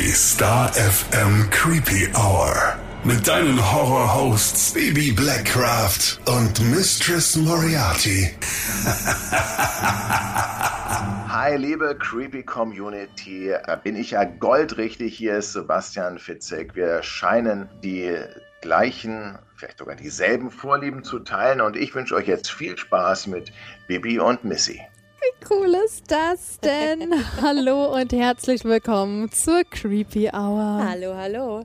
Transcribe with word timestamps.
Die 0.00 0.12
Star 0.12 0.72
FM 0.72 1.50
Creepy 1.50 2.08
Hour. 2.14 2.78
Mit 3.04 3.28
deinen 3.28 3.60
Horror-Hosts 3.70 4.72
Baby 4.72 5.12
Blackcraft 5.12 6.18
und 6.24 6.58
Mistress 6.70 7.36
Moriarty. 7.36 8.30
Hi, 11.28 11.54
liebe 11.54 11.94
Creepy 11.98 12.42
Community. 12.42 13.52
Da 13.66 13.76
bin 13.76 13.94
ich 13.94 14.12
ja 14.12 14.24
goldrichtig. 14.24 15.18
Hier 15.18 15.36
ist 15.36 15.52
Sebastian 15.52 16.18
Fitzek. 16.18 16.74
Wir 16.74 17.02
scheinen 17.02 17.68
die 17.82 18.16
gleichen, 18.62 19.38
vielleicht 19.54 19.76
sogar 19.76 19.96
dieselben 19.96 20.50
Vorlieben 20.50 21.04
zu 21.04 21.18
teilen. 21.18 21.60
Und 21.60 21.76
ich 21.76 21.94
wünsche 21.94 22.14
euch 22.14 22.26
jetzt 22.26 22.50
viel 22.50 22.78
Spaß 22.78 23.26
mit 23.26 23.52
Bibi 23.86 24.18
und 24.18 24.44
Missy. 24.44 24.80
Wie 25.20 25.46
cool 25.50 25.76
ist 25.84 26.10
das 26.10 26.58
denn? 26.60 27.12
hallo 27.42 27.94
und 27.94 28.10
herzlich 28.10 28.64
willkommen 28.64 29.30
zur 29.30 29.64
Creepy 29.64 30.30
Hour. 30.32 30.82
Hallo, 30.88 31.14
hallo. 31.14 31.64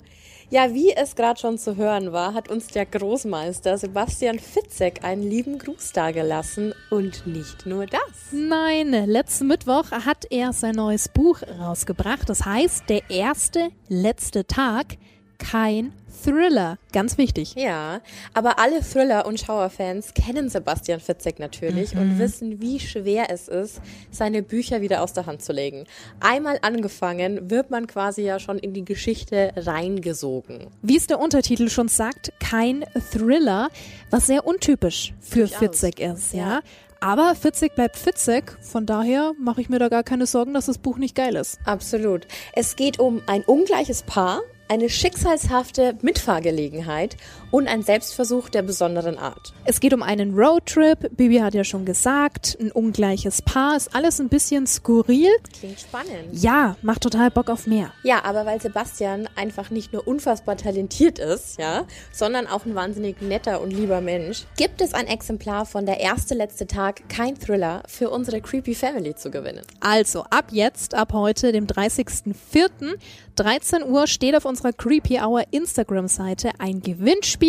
Ja, 0.50 0.74
wie 0.74 0.92
es 0.92 1.16
gerade 1.16 1.40
schon 1.40 1.58
zu 1.58 1.78
hören 1.78 2.12
war, 2.12 2.34
hat 2.34 2.50
uns 2.50 2.68
der 2.68 2.86
Großmeister 2.86 3.78
Sebastian 3.78 4.40
Fitzek 4.40 5.06
einen 5.06 5.24
lieben 5.24 5.58
Gruß 5.58 5.94
dagelassen. 5.94 6.74
Und 6.90 7.26
nicht 7.28 7.66
nur 7.66 7.86
das. 7.86 8.02
Nein, 8.32 8.92
letzten 9.06 9.48
Mittwoch 9.48 9.90
hat 9.92 10.26
er 10.30 10.52
sein 10.52 10.76
neues 10.76 11.08
Buch 11.08 11.42
rausgebracht. 11.58 12.28
Das 12.28 12.44
heißt, 12.46 12.90
der 12.90 13.10
erste, 13.10 13.70
letzte 13.88 14.46
Tag, 14.46 14.98
kein 15.38 15.94
Thriller. 16.24 16.78
Ganz 16.94 17.18
wichtig. 17.18 17.54
Ja, 17.56 18.02
aber 18.34 18.58
alle 18.58 18.82
Thriller- 18.82 19.26
und 19.28 19.40
Schauerfans 19.40 20.14
kennen 20.14 20.50
Sebastian 20.50 21.00
Fitzek 21.00 21.40
natürlich 21.40 21.94
Mhm. 21.94 22.02
und 22.02 22.20
wissen, 22.20 22.62
wie 22.62 22.80
schwer 22.80 23.30
es 23.30 23.48
ist, 23.48 23.80
seine 24.12 24.42
Bücher 24.42 24.82
wieder 24.82 25.04
aus 25.04 25.14
der 25.14 25.26
Hand 25.26 25.44
zu 25.44 25.54
legen. 25.54 25.86
Einmal 26.20 26.58
angefangen, 26.62 27.50
wird 27.52 27.70
man 27.70 27.86
quasi 27.86 28.24
ja 28.24 28.40
schon 28.40 28.58
in 28.58 28.74
die 28.74 28.86
Geschichte 28.86 29.52
reingesogen. 29.56 30.68
Wie 30.82 30.98
es 30.98 31.08
der 31.08 31.20
Untertitel 31.20 31.70
schon 31.70 31.88
sagt, 31.90 32.32
kein 32.40 32.86
Thriller, 33.12 33.70
was 34.10 34.28
sehr 34.28 34.46
untypisch 34.48 35.14
für. 35.20 35.48
Fitzek 35.48 36.00
ist, 36.00 36.34
ja. 36.34 36.40
Ja. 36.46 36.60
Aber 37.02 37.36
Fitzek 37.36 37.76
bleibt 37.76 37.98
Fitzek, 37.98 38.58
von 38.62 38.86
daher 38.88 39.34
mache 39.40 39.62
ich 39.62 39.70
mir 39.70 39.78
da 39.80 39.90
gar 39.90 40.02
keine 40.04 40.26
Sorgen, 40.26 40.54
dass 40.56 40.66
das 40.66 40.78
Buch 40.80 40.98
nicht 40.98 41.14
geil 41.16 41.36
ist. 41.36 41.60
Absolut. 41.66 42.26
Es 42.54 42.76
geht 42.76 42.98
um 43.00 43.22
ein 43.28 43.44
ungleiches 43.44 44.02
Paar, 44.04 44.42
eine 44.68 44.90
schicksalshafte 44.90 45.98
Mitfahrgelegenheit 46.02 47.18
und 47.56 47.70
ein 47.70 47.84
Selbstversuch 47.84 48.50
der 48.50 48.64
besonderen 48.64 49.18
Art. 49.18 49.54
Es 49.64 49.80
geht 49.80 49.94
um 49.94 50.04
einen 50.04 50.38
Roadtrip, 50.38 51.16
Bibi 51.16 51.38
hat 51.38 51.54
ja 51.54 51.64
schon 51.64 51.86
gesagt, 51.86 52.58
ein 52.60 52.70
ungleiches 52.70 53.42
Paar, 53.42 53.78
ist 53.78 53.96
alles 53.96 54.20
ein 54.20 54.28
bisschen 54.28 54.68
skurril. 54.68 55.30
Klingt 55.58 55.80
spannend. 55.80 56.34
Ja, 56.34 56.76
macht 56.82 57.04
total 57.04 57.32
Bock 57.32 57.50
auf 57.50 57.66
mehr. 57.66 57.94
Ja, 58.04 58.26
aber 58.26 58.46
weil 58.46 58.60
Sebastian 58.60 59.30
einfach 59.38 59.70
nicht 59.70 59.94
nur 59.94 60.06
unfassbar 60.06 60.58
talentiert 60.58 61.18
ist, 61.18 61.58
ja, 61.58 61.86
sondern 62.12 62.46
auch 62.48 62.66
ein 62.66 62.76
wahnsinnig 62.76 63.22
netter 63.22 63.62
und 63.62 63.72
lieber 63.72 64.02
Mensch, 64.02 64.44
gibt 64.58 64.82
es 64.82 64.94
ein 64.94 65.08
Exemplar 65.08 65.66
von 65.66 65.86
der 65.86 66.02
erste 66.02 66.36
letzte 66.36 66.68
Tag 66.68 67.08
kein 67.08 67.40
Thriller 67.40 67.84
für 67.88 68.10
unsere 68.10 68.42
Creepy 68.42 68.76
Family 68.76 69.16
zu 69.16 69.32
gewinnen. 69.32 69.62
Also 69.80 70.26
ab 70.30 70.48
jetzt, 70.52 70.94
ab 70.94 71.14
heute, 71.14 71.54
dem 71.54 71.68
30.04., 71.68 72.96
13 73.38 73.84
Uhr, 73.84 74.08
steht 74.08 74.36
auf 74.36 74.46
unserer 74.46 74.74
Creepy 74.74 75.20
Hour 75.20 75.44
Instagram-Seite 75.52 76.52
ein 76.60 76.82
Gewinnspiel. 76.82 77.45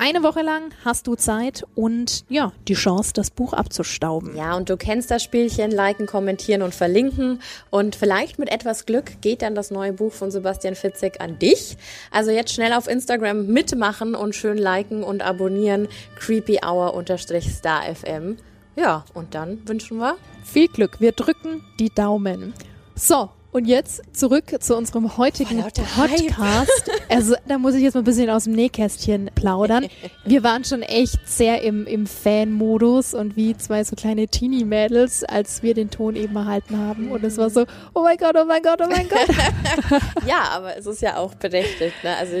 Eine 0.00 0.22
Woche 0.22 0.42
lang 0.42 0.70
hast 0.84 1.08
du 1.08 1.16
Zeit 1.16 1.64
und 1.74 2.24
ja, 2.28 2.52
die 2.68 2.74
Chance, 2.74 3.12
das 3.14 3.32
Buch 3.32 3.52
abzustauben. 3.52 4.36
Ja, 4.36 4.56
und 4.56 4.70
du 4.70 4.76
kennst 4.76 5.10
das 5.10 5.24
Spielchen, 5.24 5.72
liken, 5.72 6.06
kommentieren 6.06 6.62
und 6.62 6.72
verlinken. 6.72 7.42
Und 7.70 7.96
vielleicht 7.96 8.38
mit 8.38 8.48
etwas 8.48 8.86
Glück 8.86 9.20
geht 9.22 9.42
dann 9.42 9.56
das 9.56 9.72
neue 9.72 9.92
Buch 9.92 10.12
von 10.12 10.30
Sebastian 10.30 10.76
Fitzek 10.76 11.20
an 11.20 11.40
dich. 11.40 11.76
Also 12.12 12.30
jetzt 12.30 12.52
schnell 12.52 12.74
auf 12.74 12.86
Instagram 12.86 13.48
mitmachen 13.48 14.14
und 14.14 14.36
schön 14.36 14.56
liken 14.56 15.02
und 15.02 15.20
abonnieren. 15.20 15.88
Creepy 16.16 16.60
Hour 16.64 16.94
unterstrich 16.94 17.52
Star 17.52 17.82
FM. 17.92 18.36
Ja, 18.76 19.04
und 19.14 19.34
dann 19.34 19.66
wünschen 19.66 19.98
wir 19.98 20.16
Viel 20.44 20.68
Glück, 20.68 21.00
wir 21.00 21.10
drücken 21.10 21.64
die 21.80 21.90
Daumen. 21.90 22.54
So, 22.94 23.30
und 23.58 23.64
jetzt 23.64 24.02
zurück 24.12 24.44
zu 24.60 24.76
unserem 24.76 25.16
heutigen 25.18 25.64
Hype. 25.64 25.74
Podcast. 25.74 26.90
Also 27.08 27.34
da 27.48 27.58
muss 27.58 27.74
ich 27.74 27.82
jetzt 27.82 27.94
mal 27.94 28.02
ein 28.02 28.04
bisschen 28.04 28.30
aus 28.30 28.44
dem 28.44 28.52
Nähkästchen 28.52 29.30
plaudern. 29.34 29.86
Wir 30.24 30.44
waren 30.44 30.62
schon 30.62 30.82
echt 30.82 31.26
sehr 31.26 31.62
im, 31.62 31.86
im 31.86 32.06
Fan-Modus 32.06 33.14
und 33.14 33.34
wie 33.34 33.56
zwei 33.56 33.82
so 33.82 33.96
kleine 33.96 34.28
Teenie-Mädels, 34.28 35.24
als 35.24 35.64
wir 35.64 35.74
den 35.74 35.90
Ton 35.90 36.14
eben 36.14 36.36
erhalten 36.36 36.78
haben. 36.78 37.10
Und 37.10 37.24
es 37.24 37.36
war 37.36 37.50
so, 37.50 37.66
oh 37.94 38.02
mein 38.02 38.16
Gott, 38.16 38.36
oh 38.40 38.44
mein 38.44 38.62
Gott, 38.62 38.80
oh 38.80 38.88
mein 38.88 39.08
Gott. 39.08 39.28
Ja, 40.26 40.42
aber 40.52 40.76
es 40.76 40.86
ist 40.86 41.02
ja 41.02 41.16
auch 41.16 41.34
berechtigt. 41.34 41.94
Ne? 42.04 42.16
Also 42.16 42.36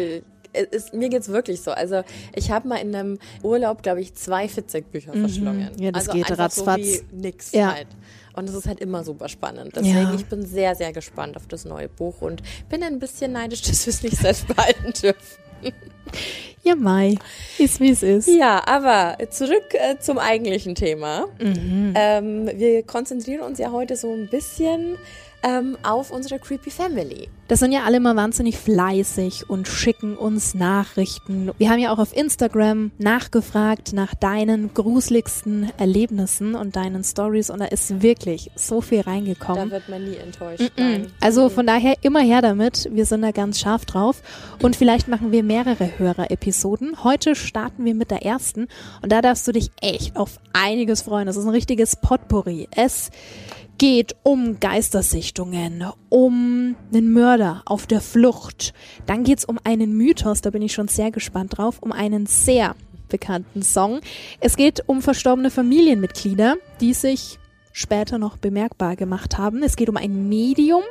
es 0.52 0.66
ist, 0.68 0.94
mir 0.94 1.08
geht's 1.08 1.28
wirklich 1.28 1.60
so. 1.62 1.72
Also 1.72 2.02
ich 2.34 2.50
habe 2.50 2.68
mal 2.68 2.76
in 2.76 2.94
einem 2.94 3.18
Urlaub, 3.42 3.82
glaube 3.82 4.00
ich, 4.00 4.14
zwei 4.14 4.48
Fitzek-Bücher 4.48 5.12
verschlungen. 5.12 5.70
Mhm. 5.76 5.82
Ja, 5.82 5.92
das 5.92 6.08
also 6.08 6.18
geht 6.18 6.30
einfach 6.30 6.50
so 6.50 6.62
ratzfatz. 6.62 7.02
wie 7.10 7.16
nix 7.16 7.52
Ja. 7.52 7.74
halt. 7.74 7.88
Und 8.38 8.48
es 8.48 8.54
ist 8.54 8.66
halt 8.68 8.80
immer 8.80 9.02
super 9.04 9.28
spannend. 9.28 9.72
Deswegen, 9.74 9.96
Ja. 9.96 10.14
ich 10.14 10.26
bin 10.26 10.46
sehr, 10.46 10.74
sehr 10.76 10.92
gespannt 10.92 11.36
auf 11.36 11.46
das 11.48 11.64
neue 11.64 11.88
Buch 11.88 12.20
und 12.22 12.42
bin 12.68 12.82
ein 12.82 12.98
bisschen 12.98 13.32
neidisch, 13.32 13.62
dass 13.68 13.84
wir 13.86 13.92
es 13.92 14.02
nicht 14.02 14.16
selbst 14.16 14.46
behalten 14.46 14.92
dürfen. 14.92 15.74
Ja, 16.62 16.76
Mai, 16.76 17.16
ist 17.58 17.80
wie 17.80 17.90
es 17.90 18.02
ist. 18.02 18.28
Ja, 18.28 18.62
aber 18.66 19.16
zurück 19.30 19.72
äh, 19.74 19.98
zum 19.98 20.18
eigentlichen 20.18 20.74
Thema. 20.74 21.26
Ähm, 21.40 22.48
wir 22.54 22.82
konzentrieren 22.84 23.40
uns 23.42 23.58
ja 23.58 23.72
heute 23.72 23.96
so 23.96 24.12
ein 24.12 24.28
bisschen 24.28 24.96
ähm, 25.42 25.76
auf 25.82 26.10
unsere 26.10 26.38
Creepy 26.38 26.70
Family. 26.70 27.28
Das 27.48 27.60
sind 27.60 27.72
ja 27.72 27.84
alle 27.84 27.96
immer 27.96 28.14
wahnsinnig 28.14 28.58
fleißig 28.58 29.48
und 29.48 29.68
schicken 29.68 30.16
uns 30.16 30.54
Nachrichten. 30.54 31.50
Wir 31.56 31.70
haben 31.70 31.78
ja 31.78 31.92
auch 31.92 31.98
auf 31.98 32.14
Instagram 32.14 32.90
nachgefragt 32.98 33.94
nach 33.94 34.14
deinen 34.14 34.74
gruseligsten 34.74 35.70
Erlebnissen 35.78 36.54
und 36.54 36.76
deinen 36.76 37.04
Stories 37.04 37.48
und 37.48 37.60
da 37.60 37.64
ist 37.66 38.02
wirklich 38.02 38.50
so 38.54 38.82
viel 38.82 39.02
Da 39.02 39.10
reingekommen. 39.12 39.70
wird 39.70 39.88
man 39.88 40.04
nie 40.04 40.16
enttäuscht 40.16 40.70
sein. 40.76 41.10
Also 41.22 41.48
von 41.48 41.66
daher 41.66 41.94
immer 42.02 42.20
her 42.20 42.42
damit. 42.42 42.88
Wir 42.92 43.06
sind 43.06 43.22
da 43.22 43.30
ganz 43.30 43.58
scharf 43.60 43.86
drauf. 43.86 44.22
Und 44.62 44.76
vielleicht 44.76 45.08
machen 45.08 45.32
wir 45.32 45.42
mehrere 45.42 45.98
Hörer-Episoden. 45.98 47.02
Heute 47.04 47.34
starten 47.34 47.84
wir 47.84 47.94
mit 47.94 48.10
der 48.10 48.24
ersten. 48.24 48.68
Und 49.02 49.10
da 49.12 49.22
darfst 49.22 49.48
du 49.48 49.52
dich 49.52 49.70
echt 49.80 50.16
auf 50.16 50.38
einiges 50.52 51.02
freuen. 51.02 51.26
Das 51.26 51.36
ist 51.36 51.44
ein 51.44 51.50
richtiges 51.50 51.96
Potpourri. 51.96 52.68
Es 52.74 53.10
geht 53.78 54.16
um 54.24 54.58
Geistersichtungen, 54.60 55.84
um 56.08 56.76
einen 56.92 57.12
Mörder 57.12 57.62
auf 57.64 57.86
der 57.86 58.00
Flucht. 58.00 58.74
Dann 59.06 59.22
geht's 59.22 59.44
um 59.44 59.58
einen 59.62 59.96
Mythos, 59.96 60.40
da 60.40 60.50
bin 60.50 60.62
ich 60.62 60.72
schon 60.72 60.88
sehr 60.88 61.12
gespannt 61.12 61.56
drauf, 61.56 61.78
um 61.80 61.92
einen 61.92 62.26
sehr 62.26 62.74
bekannten 63.08 63.62
Song. 63.62 64.00
Es 64.40 64.56
geht 64.56 64.82
um 64.86 65.00
verstorbene 65.00 65.50
Familienmitglieder, 65.50 66.56
die 66.80 66.92
sich 66.92 67.38
später 67.72 68.18
noch 68.18 68.36
bemerkbar 68.36 68.96
gemacht 68.96 69.38
haben. 69.38 69.62
Es 69.62 69.76
geht 69.76 69.88
um 69.88 69.96
ein 69.96 70.28
Medium 70.28 70.82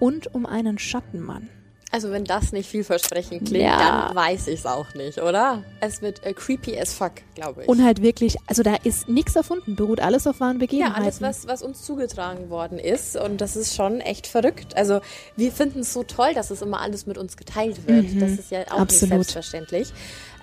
und 0.00 0.34
um 0.34 0.46
einen 0.46 0.78
Schattenmann. 0.78 1.48
Also 1.94 2.10
wenn 2.10 2.24
das 2.24 2.52
nicht 2.52 2.68
vielversprechend 2.70 3.46
klingt, 3.46 3.64
Ja. 3.64 4.06
dann 4.08 4.16
weiß 4.16 4.46
ich 4.48 4.60
es 4.60 4.66
auch 4.66 4.94
nicht, 4.94 5.18
oder? 5.18 5.62
Es 5.80 6.00
wird 6.00 6.24
äh, 6.24 6.32
creepy 6.32 6.78
as 6.80 6.94
fuck, 6.94 7.12
glaube 7.34 7.62
ich. 7.64 7.68
Und 7.68 7.84
halt 7.84 8.00
wirklich, 8.02 8.36
also 8.46 8.62
da 8.62 8.76
ist 8.82 9.10
nichts 9.10 9.36
erfunden, 9.36 9.76
beruht 9.76 10.00
alles 10.00 10.26
auf 10.26 10.40
wahren 10.40 10.56
ja, 10.56 10.60
Begebenheiten. 10.60 11.02
alles, 11.02 11.20
was, 11.20 11.46
was 11.46 11.62
uns 11.62 11.82
zugetragen 11.82 12.48
worden 12.48 12.78
ist. 12.78 13.14
Und 13.16 13.42
das 13.42 13.56
ist 13.56 13.74
schon 13.74 14.00
echt 14.00 14.26
verrückt. 14.26 14.74
Also 14.74 15.00
wir 15.36 15.52
finden 15.52 15.80
es 15.80 15.92
so 15.92 16.02
toll, 16.02 16.32
dass 16.34 16.50
es 16.50 16.62
immer 16.62 16.80
alles 16.80 17.04
mit 17.06 17.18
uns 17.18 17.36
geteilt 17.36 17.86
wird. 17.86 18.06
Das 18.22 18.32
ist 18.32 18.50
ja 18.50 18.60
auch 18.70 18.76
Mhm. 18.76 18.82
absolut. 18.82 19.18
nicht 19.18 19.30
selbstverständlich. 19.30 19.92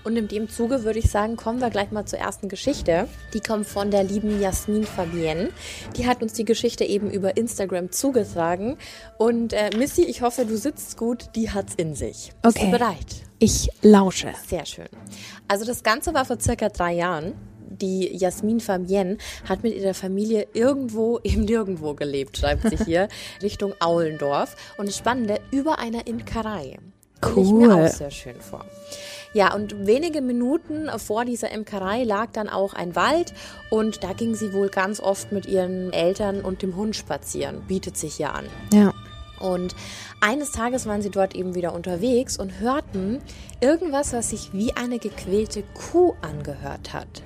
Und 0.04 0.16
in 0.16 0.28
dem 0.28 0.48
Zuge 0.48 0.84
würde 0.84 0.98
ich 0.98 1.10
sagen, 1.10 1.36
kommen 1.36 1.60
wir 1.60 1.70
gleich 1.70 1.90
mal 1.90 2.06
zur 2.06 2.18
ersten 2.18 2.48
Geschichte. 2.48 3.06
Die 3.34 3.40
kommt 3.40 3.66
von 3.66 3.90
der 3.90 4.02
lieben 4.04 4.40
Jasmin 4.40 4.84
Fabienne. 4.84 5.50
Die 5.96 6.06
hat 6.06 6.22
uns 6.22 6.32
die 6.32 6.44
Geschichte 6.44 6.84
eben 6.84 7.10
über 7.10 7.36
Instagram 7.36 7.92
zugetragen. 7.92 8.76
Und 9.18 9.52
äh, 9.52 9.70
Missy, 9.76 10.02
ich 10.02 10.22
hoffe, 10.22 10.46
du 10.46 10.56
sitzt 10.56 10.96
gut. 10.96 11.30
Die 11.36 11.50
hat's 11.50 11.74
in 11.76 11.94
sich. 11.94 12.32
Bist 12.42 12.56
Okay. 12.56 12.70
du 12.70 12.78
bereit? 12.78 13.06
ich 13.42 13.70
lausche. 13.80 14.34
Sehr 14.48 14.66
schön. 14.66 14.88
Also 15.48 15.64
das 15.64 15.82
Ganze 15.82 16.12
war 16.12 16.24
vor 16.26 16.38
circa 16.40 16.68
drei 16.68 16.92
Jahren. 16.92 17.32
Die 17.70 18.14
Jasmin 18.14 18.60
Fabienne 18.60 19.16
hat 19.48 19.62
mit 19.62 19.74
ihrer 19.74 19.94
Familie 19.94 20.46
irgendwo 20.52 21.16
im 21.22 21.46
Nirgendwo 21.46 21.94
gelebt, 21.94 22.36
schreibt 22.36 22.68
sie 22.68 22.84
hier, 22.84 23.08
Richtung 23.42 23.72
Aulendorf. 23.80 24.56
Und 24.76 24.88
das 24.88 24.96
Spannende, 24.98 25.40
über 25.50 25.78
einer 25.78 26.06
Imkerei. 26.06 26.78
Stelle 27.22 27.40
ich 27.42 27.50
mir 27.50 27.68
Cool. 27.68 27.72
auch 27.72 27.88
sehr 27.88 28.10
schön 28.10 28.40
vor. 28.40 28.64
Ja, 29.32 29.54
und 29.54 29.86
wenige 29.86 30.22
Minuten 30.22 30.88
vor 30.98 31.24
dieser 31.24 31.52
Imkerei 31.52 32.02
lag 32.02 32.30
dann 32.32 32.48
auch 32.48 32.74
ein 32.74 32.96
Wald 32.96 33.32
und 33.70 34.02
da 34.02 34.12
ging 34.12 34.34
sie 34.34 34.52
wohl 34.52 34.68
ganz 34.68 35.00
oft 35.00 35.30
mit 35.30 35.46
ihren 35.46 35.92
Eltern 35.92 36.40
und 36.40 36.62
dem 36.62 36.74
Hund 36.74 36.96
spazieren. 36.96 37.62
Bietet 37.68 37.96
sich 37.96 38.18
ja 38.18 38.30
an. 38.32 38.46
Ja. 38.72 38.92
Und 39.38 39.74
eines 40.20 40.52
Tages 40.52 40.86
waren 40.86 41.00
sie 41.00 41.10
dort 41.10 41.34
eben 41.34 41.54
wieder 41.54 41.74
unterwegs 41.74 42.38
und 42.38 42.60
hörten 42.60 43.20
irgendwas, 43.60 44.12
was 44.12 44.30
sich 44.30 44.52
wie 44.52 44.74
eine 44.76 44.98
gequälte 44.98 45.62
Kuh 45.74 46.14
angehört 46.20 46.92
hat. 46.92 47.22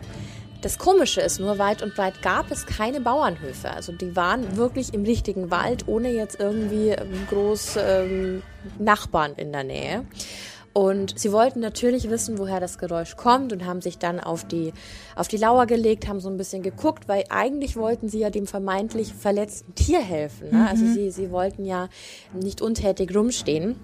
Das 0.64 0.78
Komische 0.78 1.20
ist 1.20 1.40
nur, 1.40 1.58
weit 1.58 1.82
und 1.82 1.94
breit 1.94 2.22
gab 2.22 2.50
es 2.50 2.64
keine 2.64 3.00
Bauernhöfe. 3.02 3.70
Also 3.70 3.92
die 3.92 4.16
waren 4.16 4.56
wirklich 4.56 4.94
im 4.94 5.04
richtigen 5.04 5.50
Wald, 5.50 5.88
ohne 5.88 6.10
jetzt 6.10 6.40
irgendwie 6.40 6.96
groß 7.28 7.76
ähm, 7.76 8.42
Nachbarn 8.78 9.34
in 9.36 9.52
der 9.52 9.64
Nähe. 9.64 10.06
Und 10.74 11.16
sie 11.16 11.30
wollten 11.30 11.60
natürlich 11.60 12.10
wissen, 12.10 12.36
woher 12.36 12.58
das 12.58 12.78
Geräusch 12.78 13.16
kommt 13.16 13.52
und 13.52 13.64
haben 13.64 13.80
sich 13.80 13.96
dann 13.98 14.18
auf 14.18 14.44
die, 14.44 14.72
auf 15.14 15.28
die 15.28 15.36
Lauer 15.36 15.66
gelegt, 15.66 16.08
haben 16.08 16.18
so 16.18 16.28
ein 16.28 16.36
bisschen 16.36 16.64
geguckt, 16.64 17.06
weil 17.06 17.24
eigentlich 17.30 17.76
wollten 17.76 18.08
sie 18.08 18.18
ja 18.18 18.28
dem 18.28 18.48
vermeintlich 18.48 19.14
verletzten 19.14 19.76
Tier 19.76 20.00
helfen. 20.00 20.50
Ne? 20.50 20.68
Also 20.68 20.84
sie, 20.84 21.12
sie 21.12 21.30
wollten 21.30 21.64
ja 21.64 21.88
nicht 22.32 22.60
untätig 22.60 23.14
rumstehen. 23.14 23.76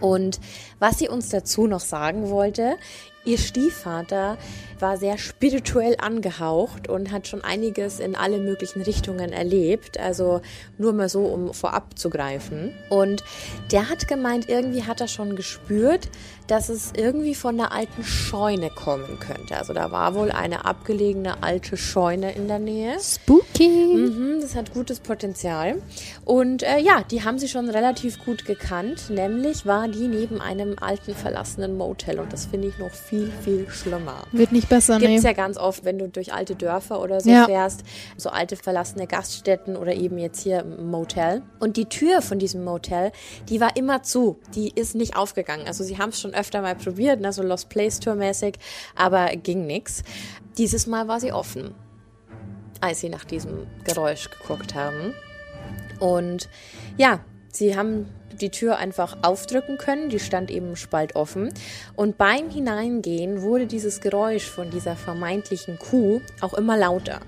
Und 0.00 0.38
was 0.78 1.00
sie 1.00 1.08
uns 1.08 1.28
dazu 1.28 1.66
noch 1.66 1.80
sagen 1.80 2.30
wollte, 2.30 2.76
ihr 3.24 3.38
Stiefvater 3.38 4.38
war 4.78 4.96
sehr 4.96 5.16
spirituell 5.16 5.96
angehaucht 5.98 6.88
und 6.88 7.12
hat 7.12 7.28
schon 7.28 7.42
einiges 7.42 8.00
in 8.00 8.16
alle 8.16 8.38
möglichen 8.38 8.82
Richtungen 8.82 9.32
erlebt. 9.32 9.98
Also 9.98 10.40
nur 10.76 10.92
mal 10.92 11.08
so, 11.08 11.24
um 11.24 11.54
vorab 11.54 11.98
zu 11.98 12.10
greifen. 12.10 12.74
Und 12.90 13.22
der 13.70 13.88
hat 13.88 14.08
gemeint, 14.08 14.48
irgendwie 14.48 14.84
hat 14.84 15.00
er 15.00 15.08
schon 15.08 15.36
gespürt, 15.36 16.08
dass 16.46 16.68
es 16.68 16.92
irgendwie 16.96 17.34
von 17.34 17.56
der 17.56 17.72
alten 17.72 18.04
Scheune 18.04 18.70
kommen 18.70 19.18
könnte. 19.20 19.56
Also 19.56 19.72
da 19.72 19.90
war 19.90 20.14
wohl 20.14 20.30
eine 20.30 20.64
abgelegene 20.64 21.42
alte 21.42 21.76
Scheune 21.76 22.32
in 22.34 22.48
der 22.48 22.58
Nähe. 22.58 22.96
Spooky. 23.00 23.68
Mhm, 23.68 24.40
das 24.40 24.54
hat 24.54 24.72
gutes 24.74 25.00
Potenzial. 25.00 25.80
Und 26.24 26.62
äh, 26.62 26.78
ja, 26.78 27.02
die 27.10 27.24
haben 27.24 27.38
sie 27.38 27.48
schon 27.48 27.68
relativ 27.68 28.24
gut 28.24 28.44
gekannt. 28.44 29.10
Nämlich 29.10 29.66
war 29.66 29.88
die 29.88 30.08
neben 30.08 30.40
einem 30.40 30.76
alten 30.80 31.14
verlassenen 31.14 31.76
Motel. 31.76 32.18
Und 32.20 32.32
das 32.32 32.46
finde 32.46 32.68
ich 32.68 32.78
noch 32.78 32.90
viel, 32.90 33.30
viel 33.44 33.68
schlimmer. 33.70 34.24
Wird 34.32 34.52
nicht 34.52 34.68
besser, 34.68 34.98
Gibt 34.98 35.10
nee. 35.10 35.16
es 35.16 35.22
ja 35.24 35.32
ganz 35.32 35.56
oft, 35.56 35.84
wenn 35.84 35.98
du 35.98 36.08
durch 36.08 36.32
alte 36.32 36.54
Dörfer 36.54 37.00
oder 37.00 37.20
so 37.20 37.30
Ja. 37.30 37.46
fährst, 37.46 37.82
so 38.16 38.30
alte 38.30 38.56
verlassene 38.56 39.06
Gaststätten 39.06 39.76
oder 39.76 39.94
eben 39.94 40.18
jetzt 40.18 40.42
hier 40.42 40.60
ein 40.60 40.90
Motel. 40.90 41.42
Und 41.60 41.76
die 41.76 41.86
Tür 41.86 42.22
von 42.22 42.38
diesem 42.38 42.64
Motel, 42.64 43.12
die 43.48 43.60
war 43.60 43.76
immer 43.76 44.02
zu. 44.02 44.38
Die 44.54 44.70
ist 44.74 44.94
nicht 44.94 45.16
aufgegangen. 45.16 45.66
Also 45.66 45.84
sie 45.84 45.98
haben 45.98 46.10
es 46.10 46.20
schon 46.20 46.31
öfter 46.34 46.62
mal 46.62 46.74
probiert, 46.74 47.20
ne, 47.20 47.32
so 47.32 47.42
Lost 47.42 47.68
Place 47.68 48.00
Tour 48.00 48.14
mäßig, 48.14 48.58
aber 48.94 49.28
ging 49.36 49.66
nix. 49.66 50.02
Dieses 50.58 50.86
Mal 50.86 51.08
war 51.08 51.20
sie 51.20 51.32
offen, 51.32 51.74
als 52.80 53.00
sie 53.00 53.08
nach 53.08 53.24
diesem 53.24 53.66
Geräusch 53.84 54.30
geguckt 54.30 54.74
haben. 54.74 55.14
Und 56.00 56.48
ja, 56.96 57.20
sie 57.52 57.76
haben 57.76 58.06
die 58.40 58.50
Tür 58.50 58.76
einfach 58.76 59.18
aufdrücken 59.22 59.78
können, 59.78 60.08
die 60.08 60.18
stand 60.18 60.50
eben 60.50 60.76
spaltoffen. 60.76 61.52
Und 61.96 62.18
beim 62.18 62.50
Hineingehen 62.50 63.42
wurde 63.42 63.66
dieses 63.66 64.00
Geräusch 64.00 64.44
von 64.44 64.70
dieser 64.70 64.96
vermeintlichen 64.96 65.78
Kuh 65.78 66.20
auch 66.40 66.54
immer 66.54 66.76
lauter. 66.76 67.20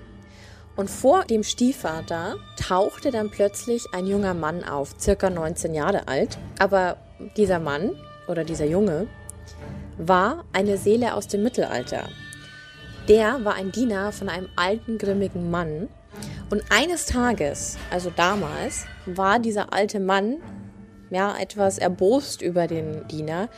Und 0.77 0.91
vor 0.91 1.25
dem 1.25 1.45
Stiefvater 1.45 2.35
tauchte 2.61 3.13
dann 3.13 3.31
plötzlich 3.31 3.87
ein 3.93 4.07
junger 4.07 4.35
Mann 4.35 4.65
auf, 4.65 4.95
circa 4.99 5.31
19 5.31 5.73
Jahre 5.73 6.09
alt. 6.09 6.37
Aber 6.59 6.97
dieser 7.37 7.61
Mann 7.61 7.93
oder 8.29 8.45
dieser 8.45 8.67
Junge 8.67 9.07
war 9.99 10.45
eine 10.53 10.77
Seele 10.77 11.15
aus 11.15 11.29
dem 11.29 11.43
Mittelalter. 11.43 12.09
Der 13.09 13.45
war 13.45 13.55
ein 13.55 13.71
Diener 13.71 14.13
von 14.13 14.29
einem 14.29 14.49
alten, 14.57 14.99
grimmigen 14.99 15.51
Mann. 15.51 15.89
Und 16.51 16.63
eines 16.71 17.07
Tages, 17.07 17.77
also 17.91 18.11
damals, 18.15 18.87
war 19.07 19.39
dieser 19.39 19.73
alte 19.73 20.01
Mann 20.01 20.37
ja 21.11 21.37
etwas 21.39 21.79
erbost 21.79 22.43
über 22.43 22.67
den 22.67 23.07
Diener. 23.09 23.49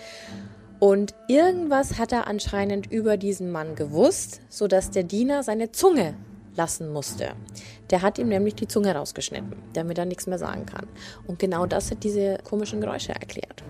Und 0.79 1.15
irgendwas 1.29 1.99
hat 1.99 2.13
er 2.13 2.27
anscheinend 2.27 2.91
über 2.91 3.17
diesen 3.17 3.51
Mann 3.51 3.77
gewusst, 3.77 4.41
sodass 4.49 4.91
der 4.91 5.05
Diener 5.05 5.43
seine 5.43 5.73
Zunge 5.73 6.15
lassen 6.57 6.93
musste. 6.93 7.31
Der 7.91 8.03
hat 8.03 8.19
ihm 8.19 8.29
nämlich 8.29 8.55
die 8.55 8.67
Zunge 8.69 8.95
rausgeschnitten, 8.95 9.55
damit 9.73 9.99
er 9.99 10.05
nichts 10.05 10.27
mehr 10.27 10.39
sagen 10.39 10.67
kann. 10.67 10.87
Und 11.27 11.39
genau 11.39 11.67
das 11.67 11.91
hat 11.91 12.03
diese 12.03 12.39
komischen 12.45 12.81
Geräusche 12.81 13.13
erklärt. 13.13 13.63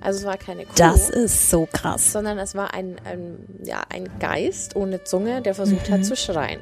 Also 0.00 0.20
es 0.20 0.24
war 0.24 0.36
keine 0.36 0.64
Kuh 0.64 0.72
Das 0.76 1.10
ist 1.10 1.50
so 1.50 1.68
krass. 1.70 2.12
sondern 2.12 2.38
es 2.38 2.54
war 2.54 2.74
ein, 2.74 2.96
ein, 3.04 3.36
ja, 3.62 3.82
ein 3.88 4.08
Geist 4.18 4.74
ohne 4.76 5.04
Zunge, 5.04 5.42
der 5.42 5.54
versucht 5.54 5.90
hat 5.90 6.04
zu 6.04 6.16
schreien. 6.16 6.60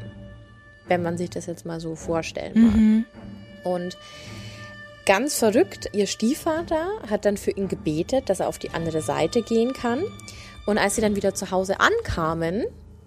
Wenn 0.88 1.02
man 1.02 1.16
sich 1.18 1.30
das 1.30 1.46
jetzt 1.46 1.64
mal 1.66 1.80
so 1.80 1.94
vorstellen 1.94 3.04
mag. 3.64 3.72
Und 3.72 3.96
ganz 5.06 5.38
verrückt, 5.38 5.90
ihr 5.92 6.06
Stiefvater 6.06 6.86
hat 7.08 7.24
dann 7.24 7.36
für 7.36 7.50
ihn 7.50 7.68
gebetet, 7.68 8.28
dass 8.28 8.40
er 8.40 8.48
auf 8.48 8.58
die 8.58 8.70
andere 8.70 9.02
Seite 9.02 9.42
gehen 9.42 9.72
kann. 9.72 10.02
Und 10.66 10.78
als 10.78 10.96
sie 10.96 11.00
dann 11.00 11.16
wieder 11.16 11.34
zu 11.34 11.50
Hause 11.50 11.76
ankamen 11.80 12.64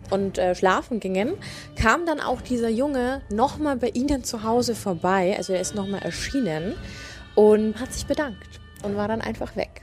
und 0.09 0.37
äh, 0.37 0.55
schlafen 0.55 0.99
gingen, 0.99 1.33
kam 1.75 2.05
dann 2.05 2.19
auch 2.19 2.41
dieser 2.41 2.69
Junge 2.69 3.21
nochmal 3.29 3.77
bei 3.77 3.89
ihnen 3.89 4.23
zu 4.23 4.43
Hause 4.43 4.75
vorbei. 4.75 5.35
Also 5.37 5.53
er 5.53 5.61
ist 5.61 5.75
nochmal 5.75 6.01
erschienen 6.01 6.75
und 7.35 7.79
hat 7.79 7.93
sich 7.93 8.05
bedankt 8.05 8.59
und 8.83 8.95
war 8.97 9.07
dann 9.07 9.21
einfach 9.21 9.55
weg. 9.55 9.81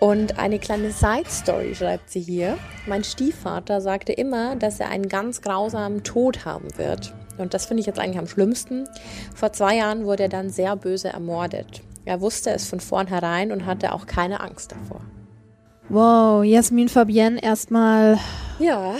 Und 0.00 0.38
eine 0.38 0.60
kleine 0.60 0.92
Side-Story 0.92 1.74
schreibt 1.74 2.10
sie 2.10 2.20
hier. 2.20 2.56
Mein 2.86 3.02
Stiefvater 3.02 3.80
sagte 3.80 4.12
immer, 4.12 4.54
dass 4.54 4.78
er 4.78 4.90
einen 4.90 5.08
ganz 5.08 5.42
grausamen 5.42 6.04
Tod 6.04 6.44
haben 6.44 6.68
wird. 6.78 7.12
Und 7.36 7.52
das 7.52 7.66
finde 7.66 7.80
ich 7.80 7.86
jetzt 7.86 7.98
eigentlich 7.98 8.18
am 8.18 8.28
schlimmsten. 8.28 8.88
Vor 9.34 9.52
zwei 9.52 9.76
Jahren 9.76 10.04
wurde 10.04 10.24
er 10.24 10.28
dann 10.28 10.50
sehr 10.50 10.76
böse 10.76 11.08
ermordet. 11.08 11.82
Er 12.04 12.20
wusste 12.20 12.50
es 12.50 12.68
von 12.68 12.80
vornherein 12.80 13.50
und 13.50 13.66
hatte 13.66 13.92
auch 13.92 14.06
keine 14.06 14.40
Angst 14.40 14.72
davor. 14.72 15.00
Wow, 15.88 16.44
Jasmin 16.44 16.88
Fabienne, 16.88 17.42
erstmal 17.42 18.18
Ja, 18.58 18.94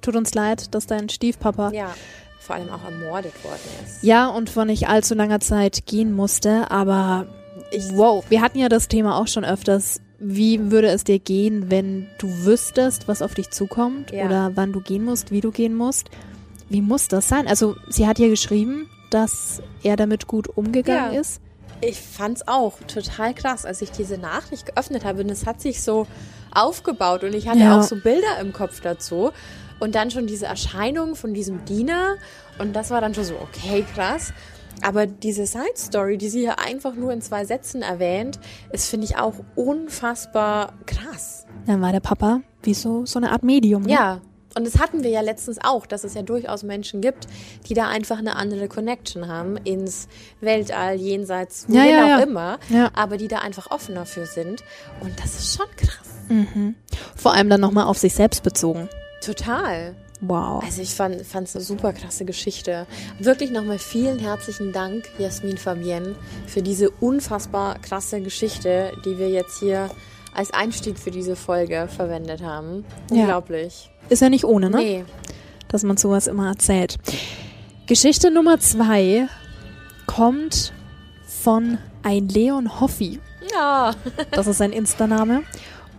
tut 0.00 0.14
uns 0.16 0.32
leid, 0.34 0.74
dass 0.74 0.86
dein 0.86 1.08
Stiefpapa 1.08 1.72
ja, 1.72 1.92
vor 2.38 2.56
allem 2.56 2.70
auch 2.70 2.84
ermordet 2.84 3.32
worden 3.44 3.58
ist. 3.84 4.02
ja 4.02 4.28
und 4.28 4.48
vor 4.48 4.64
nicht 4.64 4.88
allzu 4.88 5.14
langer 5.14 5.40
Zeit 5.40 5.86
gehen 5.86 6.12
musste, 6.14 6.70
aber 6.70 7.26
wow, 7.94 8.24
wir 8.28 8.40
hatten 8.42 8.58
ja 8.58 8.68
das 8.68 8.88
Thema 8.88 9.18
auch 9.20 9.26
schon 9.26 9.44
öfters. 9.44 10.00
Wie 10.20 10.70
würde 10.72 10.88
es 10.88 11.04
dir 11.04 11.18
gehen, 11.20 11.70
wenn 11.70 12.08
du 12.18 12.28
wüsstest, 12.44 13.06
was 13.06 13.22
auf 13.22 13.34
dich 13.34 13.50
zukommt 13.50 14.10
Ja. 14.12 14.26
oder 14.26 14.50
wann 14.54 14.72
du 14.72 14.80
gehen 14.80 15.04
musst, 15.04 15.30
wie 15.30 15.40
du 15.40 15.50
gehen 15.52 15.74
musst? 15.74 16.10
Wie 16.68 16.82
muss 16.82 17.06
das 17.08 17.28
sein? 17.28 17.46
Also, 17.46 17.76
sie 17.88 18.06
hat 18.06 18.18
ja 18.18 18.28
geschrieben, 18.28 18.88
dass 19.10 19.62
er 19.82 19.96
damit 19.96 20.26
gut 20.26 20.48
umgegangen 20.48 21.14
Ja. 21.14 21.20
ist. 21.20 21.40
Ich 21.80 22.00
fand's 22.00 22.46
auch 22.48 22.78
total 22.86 23.34
krass, 23.34 23.64
als 23.64 23.82
ich 23.82 23.90
diese 23.90 24.18
Nachricht 24.18 24.66
geöffnet 24.66 25.04
habe. 25.04 25.20
Und 25.22 25.30
es 25.30 25.46
hat 25.46 25.60
sich 25.60 25.82
so 25.82 26.06
aufgebaut 26.54 27.22
und 27.24 27.34
ich 27.34 27.48
hatte 27.48 27.60
Ja. 27.60 27.78
auch 27.78 27.82
so 27.82 27.96
Bilder 27.96 28.38
im 28.40 28.52
Kopf 28.52 28.80
dazu. 28.80 29.30
Und 29.80 29.94
dann 29.94 30.10
schon 30.10 30.26
diese 30.26 30.46
Erscheinung 30.46 31.14
von 31.14 31.34
diesem 31.34 31.64
Diener. 31.64 32.16
Und 32.58 32.74
das 32.74 32.90
war 32.90 33.00
dann 33.00 33.14
schon 33.14 33.24
so, 33.24 33.34
okay, 33.36 33.84
krass. 33.94 34.32
Aber 34.82 35.06
diese 35.06 35.46
Side 35.46 35.76
Story, 35.76 36.18
die 36.18 36.28
sie 36.28 36.40
hier 36.40 36.58
einfach 36.58 36.94
nur 36.94 37.12
in 37.12 37.20
zwei 37.20 37.44
Sätzen 37.44 37.82
erwähnt, 37.82 38.38
ist, 38.72 38.88
finde 38.88 39.06
ich, 39.06 39.16
auch 39.16 39.34
unfassbar 39.54 40.72
krass. 40.86 41.46
Dann 41.66 41.80
war 41.80 41.92
der 41.92 42.00
Papa 42.00 42.40
wie 42.62 42.74
so, 42.74 43.06
so 43.06 43.18
eine 43.18 43.30
Art 43.30 43.42
Medium. 43.42 43.82
Ne? 43.82 43.92
Ja. 43.92 44.20
Und 44.58 44.66
das 44.66 44.80
hatten 44.80 45.04
wir 45.04 45.10
ja 45.10 45.20
letztens 45.20 45.58
auch, 45.62 45.86
dass 45.86 46.02
es 46.02 46.14
ja 46.14 46.22
durchaus 46.22 46.64
Menschen 46.64 47.00
gibt, 47.00 47.28
die 47.68 47.74
da 47.74 47.86
einfach 47.86 48.18
eine 48.18 48.34
andere 48.34 48.66
Connection 48.66 49.28
haben 49.28 49.56
ins 49.56 50.08
Weltall, 50.40 50.96
jenseits, 50.96 51.66
Ja, 51.68 51.82
wohin 51.82 51.90
ja, 51.90 52.02
auch 52.02 52.08
ja. 52.08 52.18
immer, 52.18 52.58
aber 52.92 53.18
die 53.18 53.28
da 53.28 53.38
einfach 53.38 53.70
offener 53.70 54.04
für 54.04 54.26
sind. 54.26 54.64
Und 55.00 55.16
das 55.22 55.38
ist 55.38 55.56
schon 55.56 55.66
krass. 55.76 56.74
Vor 57.14 57.34
allem 57.34 57.48
dann 57.48 57.60
nochmal 57.60 57.84
auf 57.84 57.98
sich 57.98 58.14
selbst 58.14 58.42
bezogen. 58.42 58.88
Total. 59.24 59.94
Wow. 60.20 60.64
Also 60.64 60.82
ich 60.82 60.90
fand 60.90 61.20
es 61.20 61.34
eine 61.34 61.64
super 61.64 61.92
krasse 61.92 62.24
Geschichte. 62.24 62.88
Wirklich 63.20 63.52
nochmal 63.52 63.78
vielen 63.78 64.18
herzlichen 64.18 64.72
Dank, 64.72 65.04
Jasmin 65.18 65.56
Fabienne, 65.56 66.16
für 66.48 66.62
diese 66.62 66.90
unfassbar 66.90 67.78
krasse 67.78 68.20
Geschichte, 68.20 68.90
die 69.04 69.18
wir 69.18 69.30
jetzt 69.30 69.60
hier 69.60 69.88
als 70.34 70.52
Einstieg 70.52 70.98
für 70.98 71.12
diese 71.12 71.36
Folge 71.36 71.88
verwendet 71.88 72.42
haben. 72.42 72.84
Unglaublich. 73.10 73.90
Ist 74.08 74.22
ja 74.22 74.28
nicht 74.28 74.44
ohne, 74.44 74.70
ne? 74.70 74.76
Nee. 74.78 75.04
Dass 75.68 75.82
man 75.82 75.96
sowas 75.96 76.26
immer 76.26 76.48
erzählt. 76.48 76.96
Geschichte 77.86 78.30
Nummer 78.30 78.58
zwei 78.58 79.28
kommt 80.06 80.72
von 81.26 81.78
ein 82.02 82.28
Leon 82.28 82.80
Hoffi. 82.80 83.20
Ja. 83.52 83.94
Das 84.30 84.46
ist 84.46 84.58
sein 84.58 84.72
Insta-Name. 84.72 85.42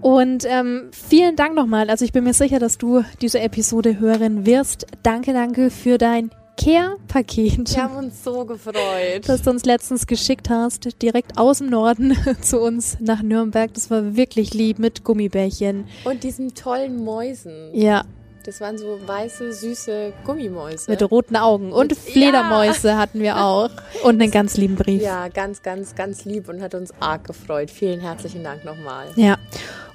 Und 0.01 0.45
ähm, 0.47 0.89
vielen 0.91 1.35
Dank 1.35 1.55
nochmal. 1.55 1.89
Also 1.89 2.05
ich 2.05 2.13
bin 2.13 2.23
mir 2.23 2.33
sicher, 2.33 2.59
dass 2.59 2.77
du 2.77 3.03
diese 3.21 3.39
Episode 3.39 3.99
hören 3.99 4.45
wirst. 4.45 4.87
Danke, 5.03 5.33
danke 5.33 5.69
für 5.69 5.97
dein 5.97 6.31
Care-Paket, 6.59 7.75
Wir 7.75 7.83
haben 7.83 7.95
uns 7.95 8.23
so 8.23 8.45
gefreut. 8.45 9.27
das 9.27 9.41
du 9.43 9.49
uns 9.49 9.65
letztens 9.65 10.07
geschickt 10.07 10.49
hast, 10.49 11.01
direkt 11.01 11.37
aus 11.37 11.59
dem 11.59 11.69
Norden 11.69 12.17
zu 12.41 12.59
uns 12.59 12.97
nach 12.99 13.21
Nürnberg. 13.21 13.73
Das 13.73 13.89
war 13.89 14.15
wirklich 14.15 14.53
lieb 14.53 14.79
mit 14.79 15.03
Gummibärchen. 15.03 15.85
Und 16.03 16.23
diesen 16.23 16.53
tollen 16.55 17.03
Mäusen. 17.03 17.69
Ja, 17.73 18.03
Das 18.45 18.61
waren 18.61 18.77
so 18.77 18.99
weiße, 19.05 19.53
süße 19.53 20.13
Gummimäuse. 20.25 20.89
mit 20.91 21.09
roten 21.11 21.35
Augen. 21.35 21.71
Und 21.71 21.89
Mit- 21.91 21.97
Fledermäuse 21.99 22.97
hatten 22.97 23.21
wir 23.21 23.37
auch. 23.37 23.69
Und 24.03 24.21
einen 24.21 24.31
ganz 24.31 24.57
lieben 24.57 24.75
Brief. 24.75 25.01
ja, 25.01 25.27
ganz, 25.27 25.61
ganz, 25.61 25.95
ganz 25.95 26.25
lieb 26.25 26.49
und 26.49 26.61
hat 26.61 26.75
uns 26.75 26.93
arg 26.99 27.25
gefreut. 27.25 27.69
Vielen 27.71 27.99
herzlichen 27.99 28.43
Dank 28.43 28.65
nochmal. 28.65 29.07
Ja. 29.15 29.37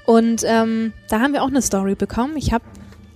Und 0.06 0.42
ähm, 0.44 0.92
da 1.08 1.20
haben 1.20 1.32
wir 1.32 1.42
auch 1.42 1.48
eine 1.48 1.62
Story 1.62 1.94
bekommen. 1.94 2.36
Ich 2.36 2.52
habe 2.52 2.64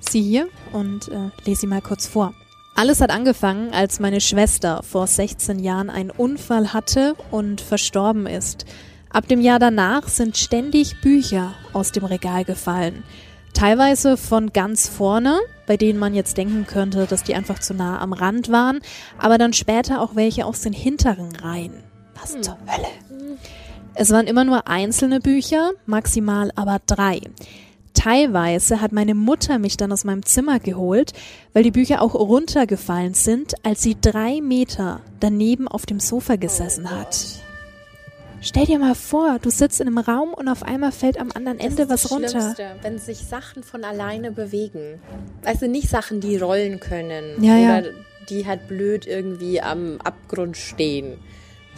sie 0.00 0.22
hier 0.22 0.48
und 0.72 1.08
äh, 1.08 1.30
lese 1.44 1.62
sie 1.62 1.66
mal 1.66 1.82
kurz 1.82 2.06
vor. 2.06 2.32
Alles 2.78 3.00
hat 3.00 3.10
angefangen, 3.10 3.72
als 3.72 3.98
meine 3.98 4.20
Schwester 4.20 4.84
vor 4.84 5.08
16 5.08 5.58
Jahren 5.58 5.90
einen 5.90 6.10
Unfall 6.10 6.72
hatte 6.72 7.16
und 7.32 7.60
verstorben 7.60 8.28
ist. 8.28 8.66
Ab 9.10 9.26
dem 9.26 9.40
Jahr 9.40 9.58
danach 9.58 10.06
sind 10.06 10.36
ständig 10.36 11.00
Bücher 11.00 11.54
aus 11.72 11.90
dem 11.90 12.04
Regal 12.04 12.44
gefallen. 12.44 13.02
Teilweise 13.52 14.16
von 14.16 14.52
ganz 14.52 14.86
vorne, 14.86 15.40
bei 15.66 15.76
denen 15.76 15.98
man 15.98 16.14
jetzt 16.14 16.36
denken 16.36 16.68
könnte, 16.68 17.06
dass 17.06 17.24
die 17.24 17.34
einfach 17.34 17.58
zu 17.58 17.74
nah 17.74 17.98
am 17.98 18.12
Rand 18.12 18.48
waren, 18.48 18.78
aber 19.18 19.38
dann 19.38 19.54
später 19.54 20.00
auch 20.00 20.14
welche 20.14 20.46
aus 20.46 20.60
den 20.60 20.72
hinteren 20.72 21.34
Reihen. 21.34 21.82
Was 22.14 22.34
hm. 22.34 22.44
zur 22.44 22.58
Hölle? 22.68 23.38
Es 23.94 24.10
waren 24.10 24.28
immer 24.28 24.44
nur 24.44 24.68
einzelne 24.68 25.18
Bücher, 25.18 25.72
maximal 25.86 26.52
aber 26.54 26.78
drei. 26.86 27.22
Teilweise 27.98 28.80
hat 28.80 28.92
meine 28.92 29.16
Mutter 29.16 29.58
mich 29.58 29.76
dann 29.76 29.90
aus 29.90 30.04
meinem 30.04 30.24
Zimmer 30.24 30.60
geholt, 30.60 31.12
weil 31.52 31.64
die 31.64 31.72
Bücher 31.72 32.00
auch 32.00 32.14
runtergefallen 32.14 33.12
sind, 33.12 33.54
als 33.64 33.82
sie 33.82 33.96
drei 34.00 34.40
Meter 34.40 35.00
daneben 35.18 35.66
auf 35.66 35.84
dem 35.84 35.98
Sofa 35.98 36.36
gesessen 36.36 36.92
hat. 36.92 37.26
Stell 38.40 38.66
dir 38.66 38.78
mal 38.78 38.94
vor, 38.94 39.40
du 39.42 39.50
sitzt 39.50 39.80
in 39.80 39.88
einem 39.88 39.98
Raum 39.98 40.32
und 40.32 40.46
auf 40.46 40.62
einmal 40.62 40.92
fällt 40.92 41.18
am 41.18 41.32
anderen 41.34 41.58
Ende 41.58 41.88
was 41.88 42.12
runter. 42.12 42.28
Schlimmste, 42.28 42.76
wenn 42.82 43.00
sich 43.00 43.18
Sachen 43.18 43.64
von 43.64 43.82
alleine 43.82 44.30
bewegen. 44.30 45.00
Also 45.44 45.66
nicht 45.66 45.88
Sachen, 45.88 46.20
die 46.20 46.36
rollen 46.36 46.78
können 46.78 47.42
ja, 47.42 47.54
oder 47.54 47.82
ja. 47.82 47.94
die 48.30 48.46
halt 48.46 48.68
blöd 48.68 49.08
irgendwie 49.08 49.60
am 49.60 50.00
Abgrund 50.04 50.56
stehen 50.56 51.18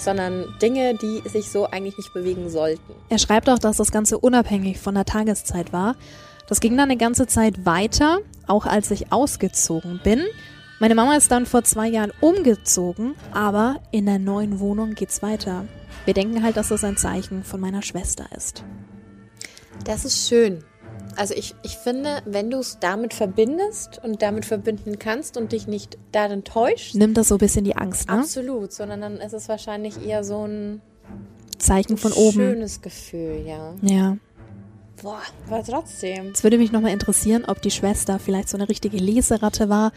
sondern 0.01 0.55
Dinge, 0.61 0.95
die 0.95 1.23
sich 1.29 1.51
so 1.51 1.67
eigentlich 1.67 1.97
nicht 1.99 2.13
bewegen 2.13 2.49
sollten. 2.49 2.93
Er 3.09 3.19
schreibt 3.19 3.49
auch, 3.49 3.59
dass 3.59 3.77
das 3.77 3.91
Ganze 3.93 4.19
unabhängig 4.19 4.79
von 4.79 4.95
der 4.95 5.05
Tageszeit 5.05 5.73
war. 5.73 5.97
Das 6.49 6.61
ging 6.61 6.77
dann 6.77 6.91
eine 6.91 6.97
ganze 6.97 7.27
Zeit 7.27 7.65
weiter, 7.65 8.19
auch 8.47 8.67
als 8.67 8.91
ich 8.91 9.13
ausgezogen 9.13 10.01
bin. 10.03 10.25
Meine 10.81 10.95
Mama 10.95 11.15
ist 11.17 11.31
dann 11.31 11.47
vor 11.47 11.63
zwei 11.63 11.89
Jahren 11.89 12.13
umgezogen, 12.21 13.15
aber 13.33 13.81
in 13.93 14.07
der 14.07 14.19
neuen 14.19 14.59
Wohnung 14.59 14.95
geht's 14.95 15.23
weiter. 15.23 15.67
Wir 16.07 16.15
denken 16.15 16.43
halt, 16.43 16.57
dass 16.57 16.69
das 16.69 16.83
ein 16.85 16.97
Zeichen 16.97 17.45
von 17.45 17.61
meiner 17.61 17.83
Schwester 17.83 18.25
ist. 18.35 18.65
Das 19.85 20.05
ist 20.05 20.27
schön. 20.27 20.65
Also 21.17 21.35
ich, 21.35 21.55
ich 21.63 21.77
finde, 21.77 22.23
wenn 22.25 22.51
du 22.51 22.59
es 22.59 22.79
damit 22.81 23.15
verbindest 23.15 24.01
und 24.03 24.23
damit 24.23 24.45
verbinden 24.45 24.99
kannst 24.99 25.37
und 25.37 25.53
dich 25.53 25.67
nicht 25.67 25.99
darin 26.13 26.45
täuscht. 26.45 26.95
Nimmt 26.95 27.17
das 27.17 27.29
so 27.29 27.37
ein 27.37 27.39
bisschen 27.39 27.65
die 27.65 27.77
Angst, 27.77 28.09
ne? 28.09 28.19
Absolut, 28.19 28.73
sondern 28.73 29.01
dann 29.01 29.17
ist 29.17 29.33
es 29.33 29.49
wahrscheinlich 29.49 30.05
eher 30.05 30.25
so 30.25 30.47
ein 30.47 30.81
Zeichen 31.59 31.97
von 31.97 32.13
oben. 32.13 32.33
Schönes 32.33 32.81
Gefühl, 32.81 33.45
ja. 33.47 33.75
Ja. 33.83 34.17
Boah, 35.03 35.21
aber 35.49 35.63
trotzdem. 35.63 36.33
Es 36.35 36.43
würde 36.43 36.59
mich 36.59 36.73
nochmal 36.73 36.93
interessieren, 36.93 37.45
ob 37.47 37.63
die 37.63 37.71
Schwester 37.71 38.19
vielleicht 38.19 38.49
so 38.49 38.57
eine 38.57 38.69
richtige 38.69 38.99
Leseratte 38.99 39.69
war 39.69 39.93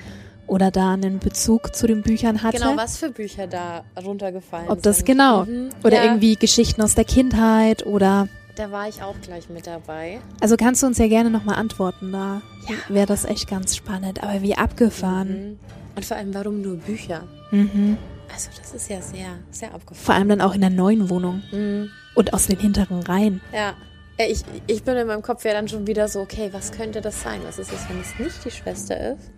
oder 0.48 0.72
da 0.72 0.94
einen 0.94 1.20
Bezug 1.20 1.76
zu 1.76 1.88
den 1.88 2.02
Büchern 2.02 2.44
hatte. 2.44 2.58
Genau, 2.58 2.76
was 2.76 2.98
für 2.98 3.10
Bücher 3.10 3.48
da 3.48 3.84
runtergefallen 4.04 4.70
ob 4.70 4.82
das 4.82 4.98
sind. 4.98 5.06
genau. 5.06 5.46
Mhm. 5.46 5.70
Oder 5.84 5.98
ja. 5.98 6.04
irgendwie 6.06 6.36
Geschichten 6.36 6.82
aus 6.82 6.96
der 6.96 7.06
Kindheit 7.06 7.86
oder 7.86 8.28
da 8.56 8.72
war 8.72 8.88
ich 8.88 9.02
auch 9.02 9.16
gleich 9.22 9.50
mit 9.50 9.68
dabei. 9.68 10.20
Also 10.40 10.58
kannst 10.58 10.84
du 10.84 10.88
uns 10.88 10.98
ja 10.98 11.08
gerne 11.08 11.30
nochmal 11.30 11.56
antworten, 11.56 12.12
da 12.12 12.42
ja. 12.68 12.76
wäre 12.90 13.08
das 13.08 13.26
echt 13.26 13.50
ganz 13.50 13.76
spannend. 13.76 14.24
Aber 14.24 14.42
wie 14.42 14.56
abgefahren. 14.56 15.28
Mhm. 15.30 15.60
Und 15.96 16.06
vor 16.06 16.18
allem, 16.18 16.34
warum 16.34 16.62
nur 16.62 16.78
Bücher? 16.78 17.24
Mhm. 17.52 17.98
Also 18.32 18.50
das 18.58 18.74
ist 18.74 18.90
ja 18.90 19.02
sehr, 19.02 19.30
sehr 19.52 19.74
abgefahren. 19.74 20.06
Vor 20.06 20.16
allem 20.16 20.30
dann 20.30 20.42
auch 20.42 20.56
in 20.56 20.62
der 20.62 20.70
neuen 20.70 21.10
Wohnung. 21.10 21.44
Mhm. 21.52 21.90
Und 22.16 22.34
aus 22.34 22.48
den 22.48 22.60
hinteren 22.60 23.02
Reihen. 23.02 23.42
Ja. 23.52 23.74
Ich, 24.18 24.44
ich 24.68 24.84
bin 24.84 24.96
in 24.96 25.08
meinem 25.08 25.24
Kopf 25.24 25.44
ja 25.44 25.54
dann 25.54 25.68
schon 25.68 25.88
wieder 25.88 26.08
so, 26.08 26.22
okay, 26.22 26.50
was 26.52 26.72
könnte 26.72 27.02
das 27.02 27.22
sein? 27.24 27.42
Was 27.46 27.58
ist 27.58 27.72
es, 27.74 27.90
wenn 27.90 28.00
es 28.00 28.20
nicht 28.20 28.46
die 28.46 28.52
Schwester 28.52 29.14
ist? 29.14 29.32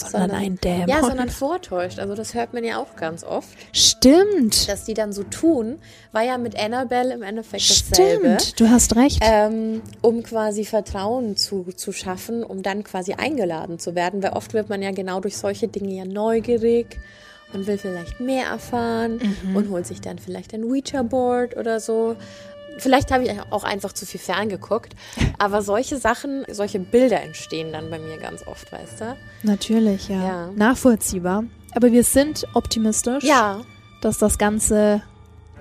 Sondern, 0.00 0.30
sondern 0.30 0.46
ein 0.46 0.56
Dämon. 0.56 0.88
Ja, 0.88 1.00
sondern 1.00 1.30
vortäuscht. 1.30 1.98
Also 1.98 2.14
das 2.14 2.34
hört 2.34 2.52
man 2.52 2.64
ja 2.64 2.78
auch 2.78 2.96
ganz 2.96 3.24
oft. 3.24 3.48
Stimmt. 3.72 4.68
Dass 4.68 4.84
die 4.84 4.94
dann 4.94 5.12
so 5.12 5.22
tun, 5.24 5.78
war 6.12 6.22
ja 6.22 6.38
mit 6.38 6.58
Annabelle 6.58 7.14
im 7.14 7.22
Endeffekt 7.22 7.68
dasselbe. 7.90 8.38
Stimmt, 8.40 8.60
du 8.60 8.70
hast 8.70 8.96
recht. 8.96 9.18
Ähm, 9.22 9.82
um 10.02 10.22
quasi 10.22 10.64
Vertrauen 10.64 11.36
zu, 11.36 11.64
zu 11.76 11.92
schaffen, 11.92 12.44
um 12.44 12.62
dann 12.62 12.84
quasi 12.84 13.14
eingeladen 13.14 13.78
zu 13.78 13.94
werden. 13.94 14.22
Weil 14.22 14.32
oft 14.32 14.54
wird 14.54 14.68
man 14.68 14.82
ja 14.82 14.90
genau 14.90 15.20
durch 15.20 15.36
solche 15.36 15.68
Dinge 15.68 15.94
ja 15.94 16.04
neugierig 16.04 16.98
und 17.54 17.66
will 17.66 17.78
vielleicht 17.78 18.20
mehr 18.20 18.46
erfahren 18.46 19.20
mhm. 19.42 19.56
und 19.56 19.70
holt 19.70 19.86
sich 19.86 20.00
dann 20.00 20.18
vielleicht 20.18 20.52
ein 20.54 20.64
Ouija-Board 20.64 21.56
oder 21.56 21.80
so. 21.80 22.16
Vielleicht 22.78 23.10
habe 23.12 23.24
ich 23.24 23.30
auch 23.50 23.64
einfach 23.64 23.92
zu 23.92 24.06
viel 24.06 24.20
ferngeguckt, 24.20 24.94
aber 25.38 25.62
solche 25.62 25.96
Sachen, 25.96 26.44
solche 26.50 26.78
Bilder 26.78 27.20
entstehen 27.22 27.72
dann 27.72 27.90
bei 27.90 27.98
mir 27.98 28.18
ganz 28.18 28.46
oft, 28.46 28.72
weißt 28.72 29.00
du? 29.00 29.16
Natürlich, 29.42 30.08
ja. 30.08 30.24
ja. 30.24 30.50
Nachvollziehbar. 30.54 31.44
Aber 31.74 31.92
wir 31.92 32.04
sind 32.04 32.46
optimistisch, 32.54 33.24
ja. 33.24 33.60
dass 34.00 34.18
das 34.18 34.38
Ganze 34.38 35.02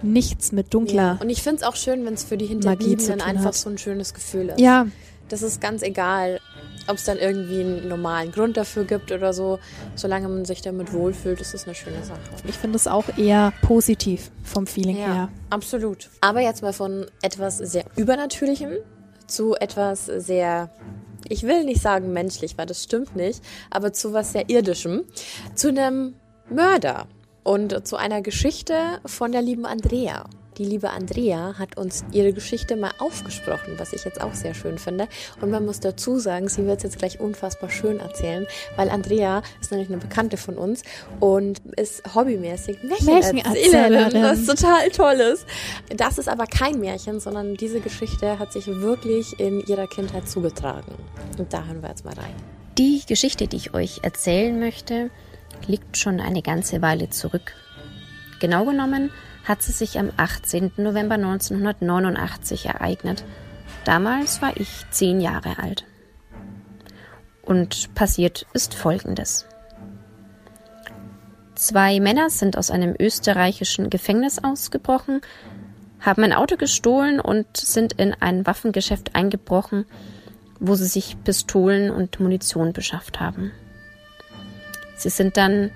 nichts 0.01 0.51
mit 0.51 0.74
dunkler. 0.74 1.13
Ja. 1.15 1.17
Und 1.22 1.29
ich 1.29 1.41
finde 1.41 1.58
es 1.58 1.63
auch 1.63 1.75
schön, 1.75 2.05
wenn 2.05 2.13
es 2.13 2.24
für 2.24 2.38
die 2.38 2.46
Hinterbliebenen 2.46 3.22
einfach 3.22 3.46
hat. 3.46 3.55
so 3.55 3.70
ein 3.70 3.77
schönes 3.77 4.13
Gefühl 4.13 4.50
ist. 4.50 4.60
Ja. 4.60 4.88
Das 5.29 5.41
ist 5.41 5.62
ganz 5.62 5.82
egal, 5.82 6.39
ob 6.88 6.98
es 6.98 7.06
dann 7.06 7.18
irgendwie 7.18 7.62
einen 7.62 7.88
normalen 7.88 8.32
Grund 8.32 8.58
dafür 8.58 8.86
gibt 8.86 9.12
oder 9.12 9.34
so. 9.34 9.60
Solange 9.96 10.28
man 10.28 10.46
sich 10.46 10.62
damit 10.62 10.94
wohlfühlt, 10.94 11.42
ist 11.42 11.54
es 11.54 11.66
eine 11.66 11.75
schöne 11.75 12.04
Sache. 12.04 12.20
Ich 12.48 12.56
finde 12.56 12.75
es 12.78 12.88
auch 12.88 13.06
eher 13.18 13.54
positiv 13.62 14.32
vom 14.44 14.68
Feeling 14.68 14.98
ja, 14.98 15.13
her. 15.13 15.30
Absolut. 15.50 16.10
Aber 16.22 16.42
jetzt 16.42 16.62
mal 16.62 16.74
von 16.74 17.06
etwas 17.22 17.58
sehr 17.58 17.86
Übernatürlichem 17.96 18.72
zu 19.28 19.56
etwas 19.56 20.06
sehr 20.06 20.70
ich 21.30 21.44
will 21.44 21.63
nicht 21.63 21.82
sagen 21.82 22.12
menschlich, 22.12 22.58
weil 22.58 22.66
das 22.66 22.84
stimmt 22.84 23.16
nicht, 23.16 23.42
aber 23.70 23.94
zu 23.94 24.12
was 24.12 24.34
sehr 24.34 24.50
irdischem, 24.50 25.06
zu 25.56 25.70
einem 25.70 26.16
Mörder 26.50 27.08
und 27.44 27.88
zu 27.88 27.96
einer 27.98 28.22
Geschichte 28.22 29.00
von 29.06 29.32
der 29.32 29.42
lieben 29.42 29.66
Andrea. 29.66 30.26
Die 30.58 30.66
liebe 30.66 30.92
Andrea 30.92 31.56
hat 31.58 31.78
uns 31.78 32.06
ihre 32.12 32.32
Geschichte 32.32 32.76
mal 32.76 32.92
aufgesprochen, 33.00 33.74
was 33.78 33.92
ich 33.92 34.04
jetzt 34.06 34.22
auch 34.22 34.36
sehr 34.36 34.54
schön 34.54 34.78
finde. 34.78 35.08
Und 35.42 35.50
man 35.50 35.66
muss 35.66 35.80
dazu 35.80 36.20
sagen, 36.20 36.48
sie 36.48 36.66
wird 36.68 36.78
es 36.78 36.84
jetzt 36.84 37.00
gleich 37.00 37.20
unfassbar 37.20 37.72
schön 37.72 38.00
erzählen, 38.00 38.46
weil 38.76 38.90
Andrea 38.90 39.42
ist 39.60 39.72
nämlich 39.72 39.90
eine 39.90 39.98
Bekannte 39.98 40.38
von 40.38 40.56
uns 40.56 40.84
und 41.20 41.60
ist 41.76 42.04
hobbymäßig 42.14 42.78
Märchenerzählerin, 42.84 44.22
was 44.22 44.46
total 44.46 44.90
toll 44.92 45.16
ist. 45.16 45.48
Das 45.98 46.20
ist 46.20 46.30
aber 46.30 46.46
kein 46.46 46.80
Märchen, 46.80 47.20
sondern 47.20 47.56
diese 47.56 47.80
Geschichte 47.80 48.38
hat 48.38 48.54
sich 48.54 48.68
wirklich 48.68 49.40
in 49.40 49.60
ihrer 49.66 49.88
Kindheit 49.88 50.30
zugetragen. 50.30 50.94
Und 51.40 51.52
da 51.52 51.66
hören 51.66 51.82
wir 51.82 51.90
jetzt 51.90 52.06
mal 52.06 52.14
rein. 52.14 52.36
Die 52.78 53.02
Geschichte, 53.08 53.48
die 53.48 53.58
ich 53.58 53.74
euch 53.74 54.02
erzählen 54.04 54.60
möchte, 54.60 55.10
liegt 55.68 55.98
schon 55.98 56.20
eine 56.20 56.42
ganze 56.42 56.82
Weile 56.82 57.10
zurück. 57.10 57.54
Genau 58.40 58.66
genommen 58.66 59.12
hat 59.44 59.62
sie 59.62 59.72
sich 59.72 60.00
am 60.00 60.12
18. 60.18 60.74
November 60.78 61.16
1989 61.16 62.66
ereignet. 62.66 63.24
Damals 63.86 64.42
war 64.42 64.56
ich 64.56 64.86
zehn 64.90 65.20
Jahre 65.20 65.60
alt. 65.60 65.86
Und 67.42 67.94
passiert 67.94 68.46
ist 68.54 68.74
Folgendes. 68.74 69.46
Zwei 71.56 72.00
Männer 72.00 72.30
sind 72.30 72.58
aus 72.58 72.72
einem 72.72 72.96
österreichischen 73.00 73.90
Gefängnis 73.90 74.44
ausgebrochen, 74.44 75.22
haben 76.00 76.24
ein 76.24 76.34
Auto 76.34 76.58
gestohlen 76.58 77.20
und 77.20 77.56
sind 77.56 77.94
in 77.94 78.14
ein 78.14 78.46
Waffengeschäft 78.46 79.16
eingebrochen, 79.16 79.86
wo 80.60 80.76
sie 80.76 80.86
sich 80.86 81.18
Pistolen 81.24 81.92
und 81.92 82.20
Munition 82.20 82.74
beschafft 82.74 83.20
haben. 83.20 83.52
Sie 84.96 85.10
sind 85.10 85.38
dann 85.38 85.72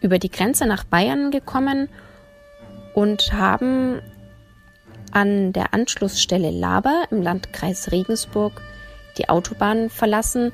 über 0.00 0.18
die 0.18 0.30
Grenze 0.30 0.66
nach 0.66 0.84
Bayern 0.84 1.30
gekommen 1.30 1.88
und 2.94 3.32
haben 3.32 4.00
an 5.12 5.52
der 5.52 5.72
Anschlussstelle 5.72 6.50
Laber 6.50 7.04
im 7.10 7.22
Landkreis 7.22 7.92
Regensburg 7.92 8.60
die 9.18 9.28
Autobahn 9.28 9.88
verlassen, 9.88 10.52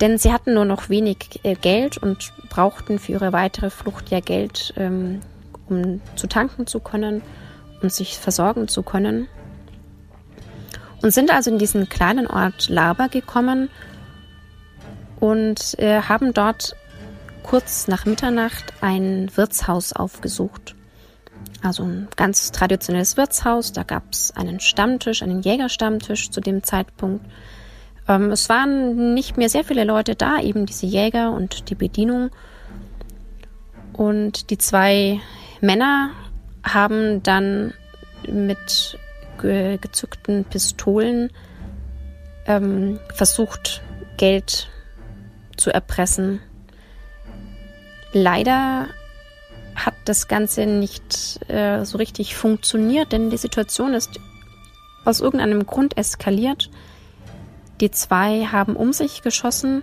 denn 0.00 0.18
sie 0.18 0.32
hatten 0.32 0.54
nur 0.54 0.64
noch 0.64 0.88
wenig 0.88 1.40
äh, 1.42 1.54
Geld 1.54 1.98
und 1.98 2.32
brauchten 2.50 2.98
für 2.98 3.12
ihre 3.12 3.32
weitere 3.32 3.70
Flucht 3.70 4.10
ja 4.10 4.20
Geld, 4.20 4.74
ähm, 4.76 5.20
um 5.68 6.00
zu 6.14 6.26
tanken 6.26 6.66
zu 6.66 6.80
können 6.80 7.22
und 7.82 7.92
sich 7.92 8.18
versorgen 8.18 8.68
zu 8.68 8.82
können. 8.82 9.28
Und 11.02 11.12
sind 11.12 11.32
also 11.32 11.50
in 11.50 11.58
diesen 11.58 11.88
kleinen 11.88 12.26
Ort 12.26 12.68
Laber 12.68 13.08
gekommen 13.08 13.70
und 15.20 15.78
äh, 15.78 16.02
haben 16.02 16.32
dort 16.34 16.76
kurz 17.46 17.86
nach 17.86 18.06
Mitternacht 18.06 18.72
ein 18.80 19.30
Wirtshaus 19.36 19.92
aufgesucht. 19.92 20.74
Also 21.62 21.84
ein 21.84 22.08
ganz 22.16 22.50
traditionelles 22.50 23.16
Wirtshaus. 23.16 23.72
Da 23.72 23.84
gab 23.84 24.12
es 24.12 24.36
einen 24.36 24.58
Stammtisch, 24.60 25.22
einen 25.22 25.42
Jägerstammtisch 25.42 26.30
zu 26.30 26.40
dem 26.40 26.64
Zeitpunkt. 26.64 27.24
Ähm, 28.08 28.32
es 28.32 28.48
waren 28.48 29.14
nicht 29.14 29.36
mehr 29.36 29.48
sehr 29.48 29.64
viele 29.64 29.84
Leute 29.84 30.16
da, 30.16 30.40
eben 30.40 30.66
diese 30.66 30.86
Jäger 30.86 31.30
und 31.30 31.70
die 31.70 31.76
Bedienung. 31.76 32.30
Und 33.92 34.50
die 34.50 34.58
zwei 34.58 35.20
Männer 35.60 36.10
haben 36.64 37.22
dann 37.22 37.74
mit 38.26 38.98
ge 39.40 39.78
gezückten 39.78 40.44
Pistolen 40.44 41.30
ähm, 42.46 42.98
versucht, 43.14 43.82
Geld 44.16 44.68
zu 45.56 45.70
erpressen. 45.70 46.40
Leider 48.12 48.86
hat 49.74 49.94
das 50.04 50.28
Ganze 50.28 50.66
nicht 50.66 51.40
äh, 51.50 51.84
so 51.84 51.98
richtig 51.98 52.34
funktioniert, 52.36 53.12
denn 53.12 53.30
die 53.30 53.36
Situation 53.36 53.94
ist 53.94 54.20
aus 55.04 55.20
irgendeinem 55.20 55.66
Grund 55.66 55.96
eskaliert. 55.96 56.70
Die 57.80 57.90
zwei 57.90 58.46
haben 58.46 58.74
um 58.74 58.92
sich 58.92 59.22
geschossen 59.22 59.82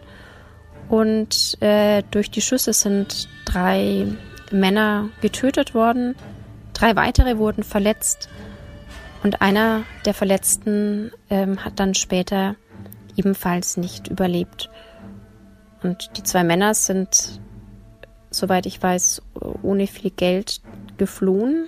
und 0.90 1.62
äh, 1.62 2.04
durch 2.10 2.32
die 2.32 2.42
Schüsse 2.42 2.74
sind 2.74 3.30
drei 3.46 4.08
Männer 4.52 5.10
getötet 5.22 5.74
worden, 5.74 6.16
drei 6.74 6.96
weitere 6.96 7.38
wurden 7.38 7.64
verletzt 7.64 8.30
und 9.24 9.42
einer 9.42 9.84
der 10.06 10.14
Verletzten 10.14 11.12
ähm, 11.30 11.64
hat 11.64 11.80
dann 11.80 11.94
später 11.94 12.56
ebenfalls 13.16 13.78
nicht 13.78 14.10
überlebt. 14.10 14.70
Und 15.82 16.18
die 16.18 16.24
zwei 16.24 16.44
Männer 16.44 16.74
sind, 16.74 17.40
soweit 18.36 18.66
ich 18.66 18.82
weiß, 18.82 19.22
ohne 19.62 19.88
viel 19.88 20.12
Geld 20.12 20.62
geflohen, 20.98 21.68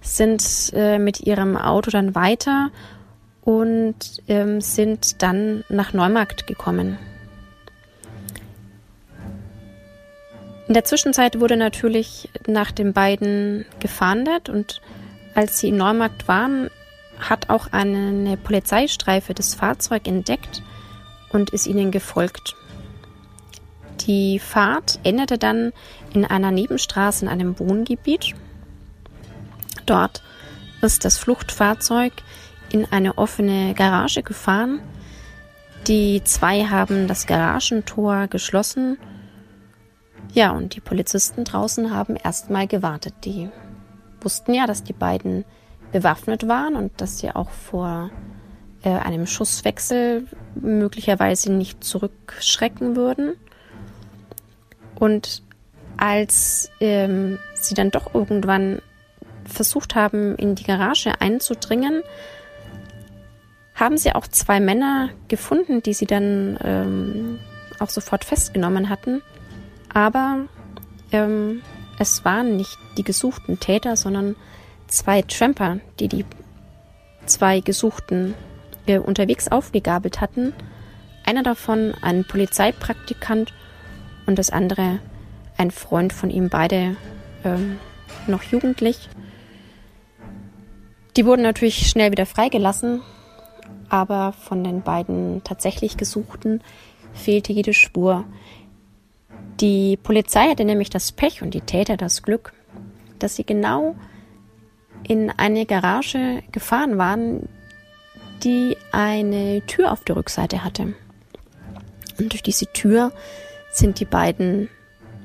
sind 0.00 0.72
äh, 0.72 0.98
mit 0.98 1.20
ihrem 1.20 1.56
Auto 1.56 1.90
dann 1.90 2.14
weiter 2.14 2.70
und 3.42 4.22
ähm, 4.28 4.60
sind 4.60 5.22
dann 5.22 5.64
nach 5.68 5.92
Neumarkt 5.92 6.46
gekommen. 6.46 6.98
In 10.68 10.74
der 10.74 10.84
Zwischenzeit 10.84 11.38
wurde 11.38 11.56
natürlich 11.56 12.28
nach 12.48 12.72
den 12.72 12.92
beiden 12.92 13.64
gefahndet 13.78 14.48
und 14.48 14.80
als 15.34 15.58
sie 15.58 15.68
in 15.68 15.76
Neumarkt 15.76 16.26
waren, 16.26 16.70
hat 17.18 17.50
auch 17.50 17.72
eine 17.72 18.36
Polizeistreife 18.36 19.32
das 19.32 19.54
Fahrzeug 19.54 20.08
entdeckt 20.08 20.62
und 21.30 21.50
ist 21.50 21.66
ihnen 21.66 21.90
gefolgt. 21.90 22.56
Die 24.06 24.38
Fahrt 24.38 25.00
endete 25.02 25.36
dann 25.36 25.72
in 26.14 26.24
einer 26.24 26.50
Nebenstraße 26.50 27.24
in 27.24 27.30
einem 27.30 27.58
Wohngebiet. 27.58 28.34
Dort 29.84 30.22
ist 30.80 31.04
das 31.04 31.18
Fluchtfahrzeug 31.18 32.12
in 32.70 32.84
eine 32.90 33.18
offene 33.18 33.74
Garage 33.74 34.22
gefahren. 34.22 34.80
Die 35.86 36.22
zwei 36.24 36.64
haben 36.64 37.06
das 37.08 37.26
Garagentor 37.26 38.26
geschlossen. 38.26 38.98
Ja, 40.32 40.50
und 40.50 40.74
die 40.74 40.80
Polizisten 40.80 41.44
draußen 41.44 41.92
haben 41.94 42.16
erstmal 42.16 42.66
gewartet. 42.66 43.14
Die 43.24 43.48
wussten 44.20 44.54
ja, 44.54 44.66
dass 44.66 44.82
die 44.82 44.92
beiden 44.92 45.44
bewaffnet 45.92 46.48
waren 46.48 46.74
und 46.74 47.00
dass 47.00 47.18
sie 47.18 47.30
auch 47.30 47.50
vor 47.50 48.10
äh, 48.82 48.90
einem 48.90 49.26
Schusswechsel 49.26 50.26
möglicherweise 50.56 51.52
nicht 51.52 51.84
zurückschrecken 51.84 52.96
würden. 52.96 53.34
Und 54.96 55.42
als 55.96 56.70
ähm, 56.80 57.38
sie 57.54 57.74
dann 57.74 57.90
doch 57.90 58.14
irgendwann 58.14 58.80
versucht 59.44 59.94
haben, 59.94 60.36
in 60.36 60.54
die 60.54 60.64
Garage 60.64 61.20
einzudringen, 61.20 62.02
haben 63.74 63.98
sie 63.98 64.14
auch 64.14 64.26
zwei 64.26 64.58
Männer 64.58 65.10
gefunden, 65.28 65.82
die 65.82 65.94
sie 65.94 66.06
dann 66.06 66.58
ähm, 66.64 67.38
auch 67.78 67.90
sofort 67.90 68.24
festgenommen 68.24 68.88
hatten. 68.88 69.22
Aber 69.92 70.46
ähm, 71.12 71.62
es 71.98 72.24
waren 72.24 72.56
nicht 72.56 72.78
die 72.96 73.04
gesuchten 73.04 73.60
Täter, 73.60 73.96
sondern 73.96 74.34
zwei 74.88 75.22
Tramper, 75.22 75.78
die 76.00 76.08
die 76.08 76.24
zwei 77.26 77.60
Gesuchten 77.60 78.34
äh, 78.86 78.98
unterwegs 78.98 79.48
aufgegabelt 79.48 80.20
hatten. 80.20 80.52
Einer 81.24 81.42
davon 81.42 81.94
ein 82.02 82.24
Polizeipraktikant 82.24 83.52
und 84.26 84.38
das 84.38 84.50
andere 84.50 84.98
ein 85.56 85.70
Freund 85.70 86.12
von 86.12 86.30
ihm, 86.30 86.48
beide 86.48 86.96
ähm, 87.44 87.78
noch 88.26 88.42
jugendlich. 88.42 89.08
Die 91.16 91.24
wurden 91.24 91.42
natürlich 91.42 91.88
schnell 91.88 92.10
wieder 92.10 92.26
freigelassen, 92.26 93.00
aber 93.88 94.32
von 94.32 94.62
den 94.62 94.82
beiden 94.82 95.42
tatsächlich 95.44 95.96
Gesuchten 95.96 96.60
fehlte 97.14 97.52
jede 97.52 97.72
Spur. 97.72 98.24
Die 99.60 99.96
Polizei 99.96 100.48
hatte 100.50 100.64
nämlich 100.64 100.90
das 100.90 101.12
Pech 101.12 101.40
und 101.40 101.54
die 101.54 101.62
Täter 101.62 101.96
das 101.96 102.22
Glück, 102.22 102.52
dass 103.18 103.36
sie 103.36 103.44
genau 103.44 103.96
in 105.08 105.30
eine 105.30 105.64
Garage 105.64 106.42
gefahren 106.52 106.98
waren, 106.98 107.48
die 108.44 108.76
eine 108.92 109.62
Tür 109.66 109.92
auf 109.92 110.04
der 110.04 110.16
Rückseite 110.16 110.62
hatte. 110.62 110.94
Und 112.18 112.32
durch 112.32 112.42
diese 112.42 112.66
Tür 112.66 113.12
sind 113.76 114.00
die 114.00 114.04
beiden 114.04 114.68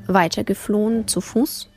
weitergeflohen 0.08 1.08
zu 1.08 1.22
Fuß. 1.22 1.70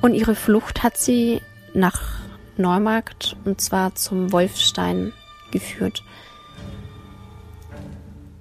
Und 0.00 0.14
ihre 0.14 0.34
Flucht 0.34 0.82
hat 0.82 0.96
sie 0.96 1.40
nach 1.74 2.18
Neumarkt 2.56 3.36
und 3.44 3.60
zwar 3.60 3.94
zum 3.94 4.32
Wolfstein 4.32 5.12
geführt. 5.50 6.02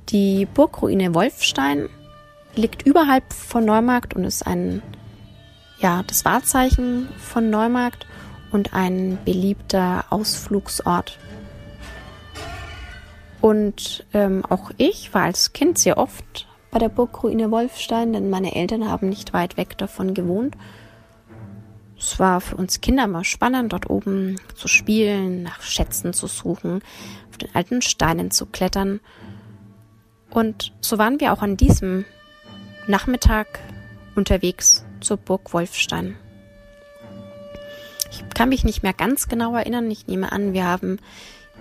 Die 0.10 0.46
Burgruine 0.46 1.14
Wolfstein 1.14 1.88
liegt 2.56 2.82
überhalb 2.82 3.32
von 3.32 3.64
Neumarkt 3.64 4.14
und 4.16 4.26
ist 4.26 4.46
ein, 4.46 4.82
ja, 5.80 6.04
das 6.06 6.26
Wahrzeichen 6.26 7.08
von 7.18 7.50
Neumarkt 7.50 8.06
und 8.52 8.74
ein 8.74 9.18
beliebter 9.24 10.06
Ausflugsort. 10.10 11.18
Und 13.40 14.06
ähm, 14.14 14.44
auch 14.46 14.72
ich 14.78 15.14
war 15.14 15.24
als 15.24 15.54
Kind 15.54 15.80
sehr 15.80 15.98
oft 15.98 16.48
bei 16.72 16.80
der 16.80 16.90
Burgruine 16.90 17.52
Wolfstein, 17.52 18.14
denn 18.14 18.30
meine 18.30 18.56
Eltern 18.56 18.90
haben 18.90 19.10
nicht 19.10 19.34
weit 19.34 19.58
weg 19.58 19.78
davon 19.78 20.14
gewohnt. 20.14 20.56
Es 22.00 22.18
war 22.18 22.42
für 22.42 22.56
uns 22.56 22.82
Kinder 22.82 23.06
mal 23.06 23.24
spannend, 23.24 23.74
dort 23.74 23.90
oben 23.90 24.38
zu 24.56 24.68
spielen, 24.68 25.44
nach 25.44 25.62
Schätzen 25.62 26.14
zu 26.14 26.26
suchen, 26.26 26.82
auf 27.30 27.38
den 27.38 27.54
alten 27.54 27.82
Steinen 27.82 28.32
zu 28.32 28.48
klettern. 28.48 29.02
Und 30.32 30.74
so 30.82 30.98
waren 30.98 31.20
wir 31.20 31.34
auch 31.34 31.42
an 31.42 31.58
diesem 31.58 32.06
Nachmittag 32.88 33.60
unterwegs 34.16 34.84
zur 35.02 35.18
Burg 35.18 35.54
Wolfstein. 35.54 36.16
Ich 38.10 38.24
kann 38.34 38.50
mich 38.50 38.64
nicht 38.64 38.82
mehr 38.82 38.94
ganz 38.94 39.28
genau 39.28 39.56
erinnern. 39.56 39.90
Ich 39.92 40.08
nehme 40.08 40.32
an, 40.32 40.54
wir 40.54 40.66
haben 40.66 40.98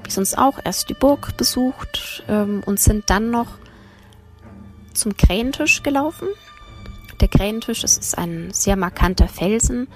wie 0.05 0.11
sonst 0.11 0.39
auch 0.39 0.59
erst 0.65 0.89
die 0.89 0.95
Burg 0.95 1.37
besucht 1.37 2.23
ähm, 2.29 2.63
und 2.65 2.81
sind 2.81 3.11
dann 3.11 3.31
noch 3.31 3.59
zum 4.95 5.17
Krähentisch 5.17 5.83
gelaufen. 5.83 6.29
Der 7.21 7.29
Krähentisch 7.29 7.83
das 7.83 7.99
ist 7.99 8.17
ein 8.17 8.53
sehr 8.53 8.77
markanter 8.77 9.29
Felsen, 9.29 9.89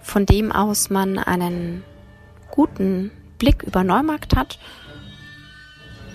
von 0.00 0.26
dem 0.26 0.52
aus 0.52 0.90
man 0.90 1.18
einen 1.18 1.84
guten 2.50 3.10
Blick 3.38 3.62
über 3.62 3.84
Neumarkt 3.84 4.36
hat. 4.36 4.58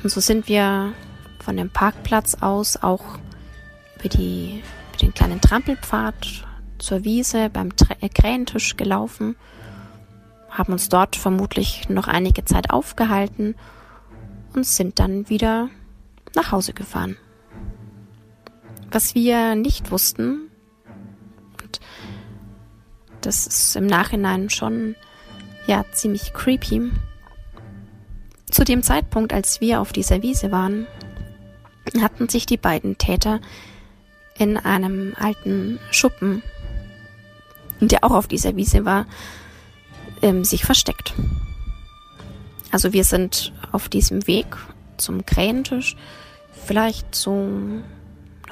Und 0.04 0.10
so 0.10 0.20
sind 0.20 0.48
wir 0.48 0.94
von 1.40 1.58
dem 1.58 1.70
Parkplatz 1.70 2.36
aus 2.42 2.82
auch 2.82 3.20
über, 4.00 4.10
die, 4.10 4.64
über 4.90 4.98
den 4.98 5.14
kleinen 5.14 5.42
Trampelpfad 5.42 6.46
zur 6.80 7.04
Wiese 7.04 7.50
beim 7.50 7.70
äh, 8.00 8.10
Krähentisch 8.10 8.76
gelaufen, 8.78 9.36
haben 10.50 10.74
uns 10.74 10.90
dort 10.90 11.16
vermutlich 11.16 11.88
noch 11.90 12.08
einige 12.08 12.44
Zeit 12.46 12.72
aufgehalten 12.72 13.56
und 14.54 14.66
sind 14.66 15.00
dann 15.00 15.30
wieder 15.30 15.70
nach 16.36 16.52
Hause 16.52 16.74
gefahren. 16.74 17.18
Was 18.92 19.16
wir 19.16 19.56
nicht 19.56 19.90
wussten, 19.90 20.52
und 21.64 21.80
das 23.22 23.48
ist 23.48 23.76
im 23.78 23.86
Nachhinein 23.86 24.50
schon 24.50 24.96
ja 25.66 25.86
ziemlich 25.94 26.34
creepy, 26.34 26.92
zu 28.52 28.66
dem 28.66 28.84
Zeitpunkt, 28.84 29.32
als 29.32 29.62
wir 29.62 29.80
auf 29.80 29.94
dieser 29.94 30.22
Wiese 30.22 30.52
waren, 30.52 30.88
hatten 32.02 32.28
sich 32.28 32.46
die 32.46 32.58
beiden 32.58 32.98
Täter 32.98 33.40
in 34.38 34.58
einem 34.58 35.14
alten 35.18 35.80
Schuppen, 35.92 36.44
der 37.80 38.04
auch 38.04 38.12
auf 38.12 38.28
dieser 38.28 38.58
Wiese 38.58 38.84
war, 38.84 39.06
ähm, 40.22 40.44
sich 40.44 40.66
versteckt. 40.66 41.14
Also 42.72 42.92
wir 42.92 43.06
sind 43.06 43.54
auf 43.72 43.88
diesem 43.88 44.28
Weg 44.28 44.48
zum 44.98 45.26
Krähentisch 45.26 45.96
vielleicht 46.66 47.16
so 47.16 47.50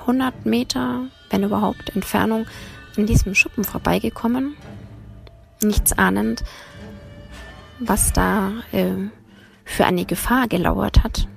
100 0.10 0.48
Meter, 0.48 1.08
wenn 1.30 1.44
überhaupt, 1.44 1.96
Entfernung 1.96 2.48
an 2.98 3.06
diesem 3.06 3.36
Schuppen 3.36 3.64
vorbeigekommen. 3.64 4.56
Nichts 5.62 5.96
ahnend, 5.98 6.44
was 7.80 8.12
da 8.12 8.54
äh, 8.72 8.96
für 9.66 9.86
eine 9.86 10.06
Gefahr 10.06 10.48
gelauert 10.48 11.04
hat. 11.04 11.28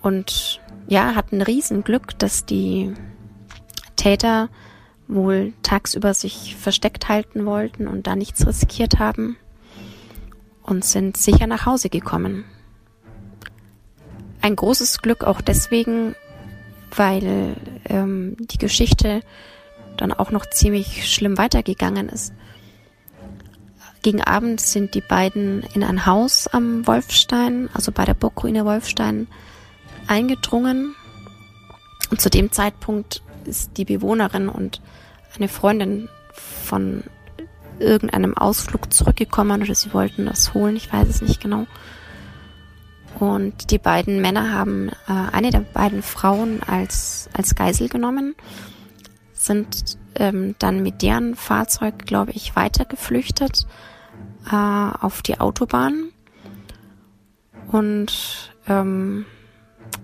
Und 0.00 0.60
ja, 0.86 1.16
hatten 1.16 1.42
Riesenglück, 1.42 2.16
dass 2.20 2.46
die 2.46 2.94
Täter 3.96 4.48
wohl 5.08 5.54
tagsüber 5.62 6.14
sich 6.14 6.54
versteckt 6.54 7.08
halten 7.08 7.46
wollten 7.46 7.88
und 7.88 8.06
da 8.06 8.14
nichts 8.14 8.46
riskiert 8.46 9.00
haben 9.00 9.36
und 10.62 10.84
sind 10.84 11.16
sicher 11.16 11.48
nach 11.48 11.66
Hause 11.66 11.88
gekommen. 11.88 12.44
ein 14.40 14.56
großes 14.56 15.00
Glück 15.00 15.24
auch 15.24 15.40
deswegen, 15.40 16.14
weil 16.96 17.56
ähm, 17.88 18.36
die 18.38 18.58
Geschichte 18.58 19.20
dann 19.96 20.12
auch 20.12 20.30
noch 20.30 20.46
ziemlich 20.46 21.12
schlimm 21.12 21.38
weitergegangen 21.38 22.08
ist. 22.08 22.32
Gegen 24.02 24.22
Abend 24.22 24.60
sind 24.60 24.94
die 24.94 25.00
beiden 25.00 25.62
in 25.74 25.82
ein 25.82 26.04
Haus 26.04 26.46
am 26.46 26.86
Wolfstein, 26.86 27.70
also 27.72 27.90
bei 27.90 28.04
der 28.04 28.14
Burgruine 28.14 28.64
Wolfstein, 28.66 29.28
eingedrungen. 30.06 30.94
Und 32.10 32.20
zu 32.20 32.28
dem 32.28 32.52
Zeitpunkt 32.52 33.22
ist 33.46 33.78
die 33.78 33.86
Bewohnerin 33.86 34.48
und 34.48 34.82
eine 35.36 35.48
Freundin 35.48 36.08
von 36.34 37.02
irgendeinem 37.78 38.36
Ausflug 38.36 38.92
zurückgekommen 38.92 39.62
oder 39.62 39.74
sie 39.74 39.92
wollten 39.92 40.26
das 40.26 40.54
holen, 40.54 40.76
ich 40.76 40.92
weiß 40.92 41.08
es 41.08 41.22
nicht 41.22 41.40
genau. 41.40 41.66
Und 43.18 43.70
die 43.70 43.78
beiden 43.78 44.20
Männer 44.20 44.52
haben 44.52 44.88
äh, 44.88 45.12
eine 45.32 45.50
der 45.50 45.60
beiden 45.60 46.02
Frauen 46.02 46.62
als, 46.64 47.28
als 47.32 47.54
Geisel 47.54 47.88
genommen, 47.88 48.34
sind 49.32 49.98
ähm, 50.16 50.54
dann 50.58 50.82
mit 50.82 51.02
deren 51.02 51.36
Fahrzeug, 51.36 52.06
glaube 52.06 52.32
ich, 52.32 52.56
weitergeflüchtet 52.56 53.66
äh, 54.50 54.54
auf 54.54 55.22
die 55.22 55.38
Autobahn 55.40 56.10
und 57.68 58.52
ähm, 58.68 59.26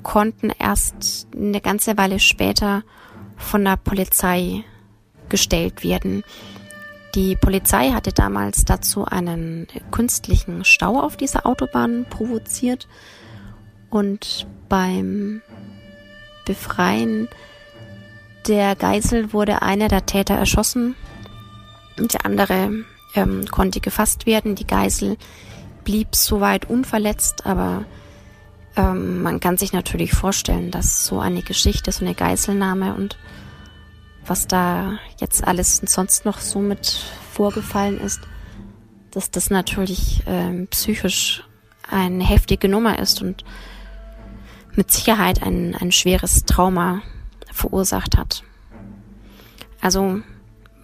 konnten 0.02 0.50
erst 0.58 1.28
eine 1.34 1.60
ganze 1.60 1.96
Weile 1.96 2.20
später 2.20 2.82
von 3.36 3.64
der 3.64 3.76
Polizei 3.76 4.64
gestellt 5.28 5.82
werden. 5.82 6.22
Die 7.14 7.34
Polizei 7.34 7.90
hatte 7.90 8.12
damals 8.12 8.64
dazu 8.64 9.04
einen 9.04 9.66
künstlichen 9.90 10.64
Stau 10.64 11.00
auf 11.00 11.16
dieser 11.16 11.44
Autobahn 11.44 12.06
provoziert 12.08 12.86
und 13.90 14.46
beim 14.68 15.42
Befreien 16.46 17.28
der 18.46 18.76
Geisel 18.76 19.32
wurde 19.32 19.62
einer 19.62 19.88
der 19.88 20.06
Täter 20.06 20.34
erschossen 20.34 20.94
und 21.98 22.14
der 22.14 22.24
andere 22.24 22.84
ähm, 23.14 23.46
konnte 23.50 23.80
gefasst 23.80 24.26
werden. 24.26 24.54
Die 24.54 24.66
Geisel 24.66 25.16
blieb 25.84 26.14
soweit 26.14 26.70
unverletzt, 26.70 27.44
aber 27.44 27.84
ähm, 28.76 29.22
man 29.22 29.40
kann 29.40 29.56
sich 29.56 29.72
natürlich 29.72 30.12
vorstellen, 30.12 30.70
dass 30.70 31.04
so 31.04 31.18
eine 31.18 31.42
Geschichte, 31.42 31.90
so 31.90 32.04
eine 32.04 32.14
Geiselnahme 32.14 32.94
und 32.94 33.18
was 34.26 34.46
da 34.46 34.98
jetzt 35.18 35.46
alles 35.46 35.76
sonst 35.84 36.24
noch 36.24 36.38
so 36.38 36.60
mit 36.60 37.02
vorgefallen 37.32 38.00
ist, 38.00 38.20
dass 39.10 39.30
das 39.30 39.50
natürlich 39.50 40.22
ähm, 40.26 40.68
psychisch 40.68 41.44
eine 41.88 42.24
heftige 42.24 42.68
Nummer 42.68 42.98
ist 42.98 43.22
und 43.22 43.44
mit 44.74 44.90
Sicherheit 44.90 45.42
ein, 45.42 45.74
ein 45.74 45.92
schweres 45.92 46.44
Trauma 46.44 47.02
verursacht 47.52 48.16
hat. 48.16 48.44
Also 49.80 50.20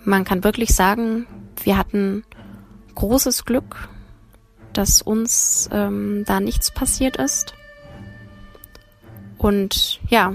man 0.04 0.24
kann 0.24 0.44
wirklich 0.44 0.74
sagen, 0.74 1.26
wir 1.62 1.76
hatten 1.76 2.24
großes 2.94 3.44
Glück, 3.44 3.88
dass 4.72 5.02
uns 5.02 5.68
ähm, 5.72 6.24
da 6.26 6.40
nichts 6.40 6.70
passiert 6.70 7.16
ist. 7.16 7.54
Und 9.38 10.00
ja, 10.08 10.34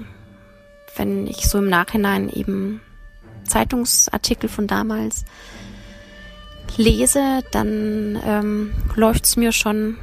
wenn 0.95 1.27
ich 1.27 1.47
so 1.47 1.57
im 1.57 1.69
Nachhinein 1.69 2.29
eben 2.29 2.81
Zeitungsartikel 3.51 4.49
von 4.49 4.67
damals 4.67 5.25
lese, 6.77 7.43
dann 7.51 8.19
ähm, 8.25 8.71
läuft 8.95 9.25
es 9.25 9.35
mir 9.35 9.51
schon 9.51 9.97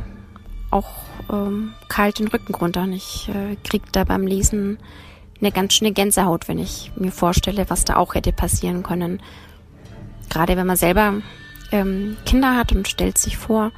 auch 0.71 0.91
ähm, 1.33 1.73
kalt 1.89 2.19
den 2.19 2.29
Rücken 2.29 2.55
runter. 2.55 2.83
Und 2.83 2.93
ich 2.93 3.31
äh, 3.31 3.57
krieg 3.65 3.83
da 3.93 4.05
beim 4.05 4.27
Lesen 4.27 4.79
eine 5.41 5.51
ganz 5.51 5.75
schöne 5.75 5.93
Gänsehaut, 5.93 6.47
wenn 6.47 6.59
ich 6.59 6.93
mir 6.97 7.13
vorstelle, 7.13 7.71
was 7.71 7.85
da 7.85 7.97
auch 7.97 8.15
hätte 8.15 8.33
passieren 8.33 8.83
können. 8.83 9.23
Gerade 10.29 10.57
wenn 10.57 10.67
man 10.67 10.77
selber 10.77 11.15
ähm, 11.73 12.19
Kinder 12.27 12.55
hat 12.55 12.73
und 12.73 12.87
stellt 12.87 13.17
sich 13.17 13.39
vor, 13.39 13.73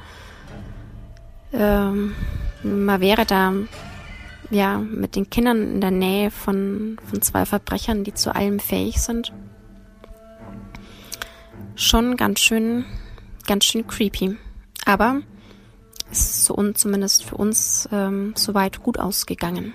ähm, 1.53 2.13
man 2.61 2.99
wäre 2.99 3.25
da 3.25 3.53
ja 4.49 4.79
mit 4.79 5.15
den 5.15 5.29
Kindern 5.29 5.75
in 5.75 5.81
der 5.81 5.91
Nähe 5.91 6.29
von, 6.29 6.97
von 7.09 7.21
zwei 7.21 7.45
Verbrechern, 7.45 8.03
die 8.03 8.13
zu 8.13 8.35
allem 8.35 8.59
fähig 8.59 9.01
sind 9.01 9.31
schon 11.81 12.15
ganz 12.17 12.39
schön, 12.39 12.85
ganz 13.47 13.65
schön 13.65 13.87
creepy. 13.87 14.37
Aber 14.85 15.21
ist 16.11 16.45
so 16.45 16.53
und 16.53 16.77
zumindest 16.77 17.23
für 17.23 17.35
uns 17.37 17.87
ähm, 17.91 18.33
soweit 18.35 18.83
gut 18.83 18.99
ausgegangen. 18.99 19.73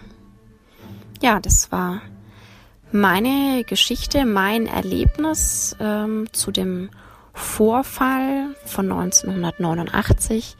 Ja, 1.22 1.40
das 1.40 1.72
war 1.72 2.02
meine 2.92 3.64
Geschichte, 3.64 4.24
mein 4.24 4.66
Erlebnis 4.66 5.74
ähm, 5.80 6.28
zu 6.32 6.50
dem 6.50 6.90
Vorfall 7.32 8.54
von 8.64 8.90
1989, 8.90 10.56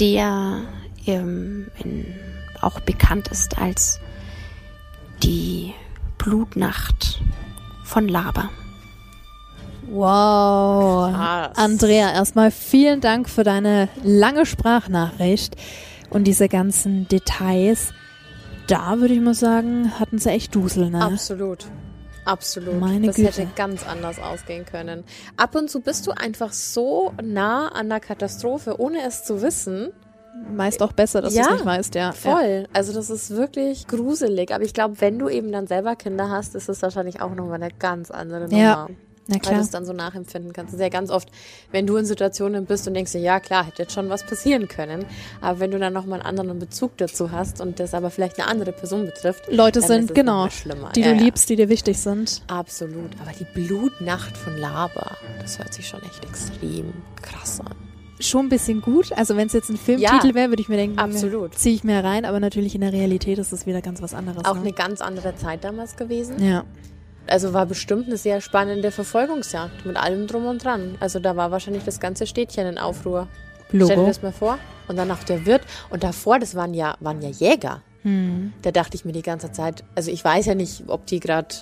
der 0.00 0.62
ähm, 1.06 1.68
in, 1.82 2.06
auch 2.60 2.80
bekannt 2.80 3.28
ist 3.28 3.58
als 3.58 4.00
die 5.22 5.72
Blutnacht 6.18 7.20
von 7.84 8.08
Laber. 8.08 8.50
Wow. 9.90 11.12
Krass. 11.12 11.56
Andrea, 11.56 12.12
erstmal 12.12 12.50
vielen 12.50 13.00
Dank 13.00 13.28
für 13.28 13.44
deine 13.44 13.88
lange 14.02 14.46
Sprachnachricht 14.46 15.56
und 16.10 16.24
diese 16.24 16.48
ganzen 16.48 17.08
Details. 17.08 17.92
Da 18.66 18.98
würde 18.98 19.14
ich 19.14 19.20
mal 19.20 19.34
sagen, 19.34 19.98
hatten 19.98 20.18
sie 20.18 20.30
echt 20.30 20.54
Dusel, 20.54 20.90
ne? 20.90 21.02
Absolut. 21.02 21.66
Absolut. 22.24 22.80
Meine 22.80 23.08
das 23.08 23.16
Güte. 23.16 23.28
hätte 23.28 23.48
ganz 23.54 23.86
anders 23.86 24.18
ausgehen 24.18 24.64
können. 24.64 25.04
Ab 25.36 25.54
und 25.54 25.68
zu 25.68 25.80
bist 25.80 26.06
du 26.06 26.12
einfach 26.12 26.52
so 26.52 27.12
nah 27.22 27.68
an 27.68 27.88
der 27.88 28.00
Katastrophe, 28.00 28.80
ohne 28.80 29.06
es 29.06 29.24
zu 29.24 29.42
wissen. 29.42 29.90
Meist 30.50 30.82
auch 30.82 30.92
besser, 30.92 31.22
dass 31.22 31.34
ja, 31.34 31.44
du 31.44 31.48
es 31.50 31.54
nicht 31.56 31.66
weißt, 31.66 31.94
ja. 31.94 32.12
Voll. 32.12 32.62
Ja. 32.62 32.68
Also 32.72 32.92
das 32.92 33.08
ist 33.10 33.30
wirklich 33.30 33.86
gruselig. 33.86 34.52
Aber 34.52 34.64
ich 34.64 34.74
glaube, 34.74 35.00
wenn 35.00 35.18
du 35.18 35.28
eben 35.28 35.52
dann 35.52 35.66
selber 35.66 35.96
Kinder 35.96 36.30
hast, 36.30 36.54
ist 36.54 36.68
es 36.68 36.82
wahrscheinlich 36.82 37.20
auch 37.20 37.34
nochmal 37.34 37.62
eine 37.62 37.70
ganz 37.70 38.10
andere 38.10 38.44
Nummer. 38.46 38.56
Ja. 38.56 38.88
Na 39.26 39.38
klar. 39.38 39.52
Weil 39.52 39.60
du 39.60 39.64
es 39.64 39.70
dann 39.70 39.86
so 39.86 39.92
nachempfinden 39.92 40.52
kannst. 40.52 40.72
Das 40.72 40.80
ist 40.80 40.82
ja 40.82 40.90
ganz 40.90 41.10
oft, 41.10 41.28
wenn 41.70 41.86
du 41.86 41.96
in 41.96 42.04
Situationen 42.04 42.66
bist 42.66 42.86
und 42.86 42.94
denkst 42.94 43.12
dir, 43.12 43.20
ja 43.20 43.40
klar, 43.40 43.66
hätte 43.66 43.82
jetzt 43.82 43.94
schon 43.94 44.10
was 44.10 44.24
passieren 44.24 44.68
können. 44.68 45.06
Aber 45.40 45.60
wenn 45.60 45.70
du 45.70 45.78
dann 45.78 45.92
nochmal 45.92 46.20
einen 46.20 46.38
anderen 46.38 46.58
Bezug 46.58 46.96
dazu 46.98 47.30
hast 47.30 47.60
und 47.60 47.80
das 47.80 47.94
aber 47.94 48.10
vielleicht 48.10 48.38
eine 48.38 48.48
andere 48.48 48.72
Person 48.72 49.06
betrifft. 49.06 49.44
Leute 49.50 49.80
sind, 49.80 50.14
genau, 50.14 50.48
die 50.94 51.00
ja, 51.00 51.12
du 51.12 51.14
liebst, 51.14 51.48
die 51.48 51.56
dir 51.56 51.68
wichtig 51.68 51.98
sind. 51.98 52.42
Absolut. 52.48 53.10
Aber 53.20 53.32
die 53.32 53.46
Blutnacht 53.54 54.36
von 54.36 54.56
Lava, 54.58 55.16
das 55.40 55.58
hört 55.58 55.72
sich 55.72 55.88
schon 55.88 56.02
echt 56.02 56.24
extrem 56.24 56.92
krass 57.22 57.60
an 57.60 57.74
schon 58.20 58.46
ein 58.46 58.48
bisschen 58.48 58.80
gut. 58.80 59.12
Also 59.12 59.36
wenn 59.36 59.46
es 59.48 59.52
jetzt 59.52 59.68
ein 59.70 59.76
Filmtitel 59.76 60.28
ja, 60.28 60.34
wäre, 60.34 60.48
würde 60.50 60.62
ich 60.62 60.68
mir 60.68 60.76
denken, 60.76 60.98
absolut. 60.98 61.54
ziehe 61.54 61.74
ich 61.74 61.84
mir 61.84 62.02
rein. 62.02 62.24
Aber 62.24 62.40
natürlich 62.40 62.74
in 62.74 62.80
der 62.80 62.92
Realität 62.92 63.38
ist 63.38 63.52
es 63.52 63.66
wieder 63.66 63.82
ganz 63.82 64.02
was 64.02 64.14
anderes. 64.14 64.44
Auch 64.44 64.54
ne? 64.54 64.60
eine 64.60 64.72
ganz 64.72 65.00
andere 65.00 65.34
Zeit 65.36 65.64
damals 65.64 65.96
gewesen. 65.96 66.42
Ja. 66.42 66.64
Also 67.26 67.52
war 67.52 67.66
bestimmt 67.66 68.06
eine 68.06 68.16
sehr 68.16 68.40
spannende 68.40 68.90
Verfolgungsjagd 68.90 69.86
mit 69.86 69.96
allem 69.96 70.26
drum 70.26 70.46
und 70.46 70.64
dran. 70.64 70.96
Also 71.00 71.18
da 71.18 71.36
war 71.36 71.50
wahrscheinlich 71.50 71.84
das 71.84 72.00
ganze 72.00 72.26
Städtchen 72.26 72.66
in 72.66 72.78
Aufruhr. 72.78 73.28
Logo. 73.72 73.86
Stell 73.86 73.96
dir 73.98 74.06
das 74.06 74.22
mal 74.22 74.32
vor. 74.32 74.58
Und 74.88 74.96
dann 74.96 75.10
auch 75.10 75.24
der 75.24 75.46
Wirt. 75.46 75.62
Und 75.90 76.04
davor, 76.04 76.38
das 76.38 76.54
waren 76.54 76.74
ja, 76.74 76.96
waren 77.00 77.22
ja 77.22 77.30
Jäger. 77.30 77.82
Hm. 78.02 78.52
Da 78.62 78.70
dachte 78.70 78.96
ich 78.96 79.04
mir 79.04 79.12
die 79.12 79.22
ganze 79.22 79.50
Zeit, 79.50 79.82
also 79.94 80.10
ich 80.10 80.22
weiß 80.22 80.44
ja 80.46 80.54
nicht, 80.54 80.84
ob 80.88 81.06
die 81.06 81.20
gerade 81.20 81.54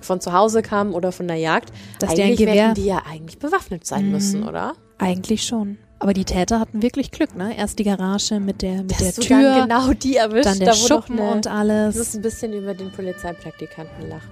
von 0.00 0.20
zu 0.20 0.32
Hause 0.32 0.62
kamen 0.62 0.92
oder 0.92 1.10
von 1.10 1.26
der 1.26 1.36
Jagd. 1.36 1.72
Dass 1.98 2.10
eigentlich 2.10 2.36
die 2.36 2.46
ein 2.46 2.52
Gewehr... 2.52 2.74
die 2.74 2.86
ja 2.86 3.02
eigentlich 3.10 3.38
bewaffnet 3.38 3.84
sein 3.86 4.02
hm. 4.02 4.12
müssen, 4.12 4.48
oder? 4.48 4.74
Eigentlich 4.98 5.44
schon. 5.44 5.78
Aber 5.98 6.12
die 6.12 6.24
Täter 6.24 6.60
hatten 6.60 6.82
wirklich 6.82 7.10
Glück, 7.10 7.34
ne? 7.36 7.56
Erst 7.56 7.78
die 7.78 7.84
Garage 7.84 8.40
mit 8.40 8.62
der, 8.62 8.82
mit 8.82 9.00
der 9.00 9.12
Tür. 9.12 9.42
Dann 9.42 9.68
genau 9.68 9.92
die 9.92 10.16
erwischt. 10.16 10.46
Dann 10.46 10.58
der 10.58 10.68
da 10.68 10.74
Schuppen 10.74 11.18
eine, 11.18 11.30
und 11.30 11.46
alles. 11.46 11.94
Du 11.94 12.00
musst 12.00 12.14
ein 12.16 12.22
bisschen 12.22 12.52
über 12.52 12.74
den 12.74 12.90
Polizeipraktikanten 12.92 14.08
lachen. 14.08 14.30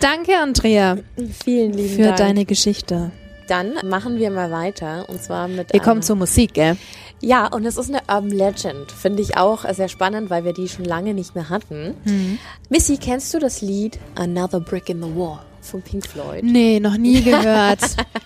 Danke, 0.00 0.36
Andrea. 0.36 0.98
Vielen 1.44 1.72
lieben 1.72 1.96
Für 1.96 2.02
Dank. 2.02 2.16
deine 2.18 2.44
Geschichte. 2.44 3.10
Dann 3.48 3.74
machen 3.84 4.18
wir 4.18 4.30
mal 4.30 4.50
weiter 4.50 5.08
und 5.08 5.22
zwar 5.22 5.48
mit. 5.48 5.72
Wir 5.72 5.80
kommen 5.80 6.02
zur 6.02 6.16
Musik, 6.16 6.54
gell? 6.54 6.76
Ja, 7.20 7.46
und 7.46 7.64
es 7.64 7.76
ist 7.76 7.88
eine 7.88 8.00
Urban 8.08 8.30
Legend. 8.30 8.90
Finde 8.90 9.22
ich 9.22 9.36
auch 9.36 9.64
sehr 9.72 9.88
spannend, 9.88 10.28
weil 10.30 10.44
wir 10.44 10.52
die 10.52 10.68
schon 10.68 10.84
lange 10.84 11.14
nicht 11.14 11.34
mehr 11.34 11.48
hatten. 11.48 11.94
Mhm. 12.04 12.38
Missy, 12.68 12.96
kennst 12.96 13.32
du 13.32 13.38
das 13.38 13.60
Lied 13.62 13.98
Another 14.16 14.60
Brick 14.60 14.88
in 14.88 15.02
the 15.02 15.08
Wall? 15.14 15.38
Von 15.64 15.82
Pink 15.82 16.06
Floyd? 16.06 16.42
Nee, 16.44 16.80
noch 16.80 16.96
nie 16.96 17.22
gehört. 17.22 17.80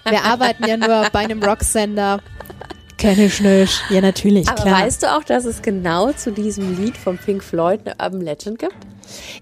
Wir 0.09 0.23
arbeiten 0.25 0.67
ja 0.67 0.77
nur 0.77 1.09
bei 1.13 1.21
einem 1.21 1.43
Rocksender. 1.43 2.21
Kenne 2.99 3.27
ich 3.27 3.41
nicht. 3.41 3.83
Ja, 3.91 4.01
natürlich, 4.01 4.49
Aber 4.49 4.63
klar. 4.63 4.83
weißt 4.83 5.03
du 5.03 5.15
auch, 5.15 5.23
dass 5.25 5.45
es 5.45 5.61
genau 5.61 6.13
zu 6.13 6.33
diesem 6.33 6.83
Lied 6.83 6.97
von 6.97 7.19
Pink 7.19 7.45
Floyd 7.45 7.81
eine 7.85 7.95
Urban 8.03 8.23
Legend 8.23 8.59
gibt? 8.59 8.77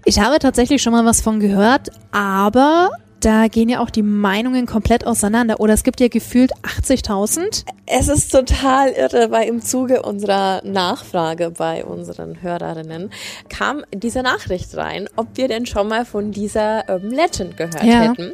Ich 0.03 0.19
habe 0.19 0.39
tatsächlich 0.39 0.81
schon 0.81 0.91
mal 0.93 1.05
was 1.05 1.21
von 1.21 1.39
gehört, 1.39 1.89
aber 2.11 2.89
da 3.19 3.47
gehen 3.47 3.69
ja 3.69 3.79
auch 3.79 3.89
die 3.89 4.03
Meinungen 4.03 4.65
komplett 4.65 5.07
auseinander. 5.07 5.59
Oder 5.59 5.73
es 5.73 5.83
gibt 5.83 5.99
ja 5.99 6.07
gefühlt 6.07 6.51
80.000. 6.63 7.65
Es 7.87 8.07
ist 8.07 8.31
total 8.31 8.89
irre, 8.89 9.31
weil 9.31 9.47
im 9.47 9.61
Zuge 9.61 10.01
unserer 10.03 10.61
Nachfrage 10.63 11.51
bei 11.51 11.83
unseren 11.85 12.41
Hörerinnen 12.41 13.11
kam 13.49 13.83
diese 13.93 14.21
Nachricht 14.21 14.75
rein, 14.77 15.07
ob 15.15 15.27
wir 15.35 15.47
denn 15.47 15.65
schon 15.65 15.87
mal 15.87 16.05
von 16.05 16.31
dieser 16.31 16.83
Urban 16.89 17.11
Legend 17.11 17.57
gehört 17.57 17.83
Ja. 17.83 18.01
hätten. 18.11 18.31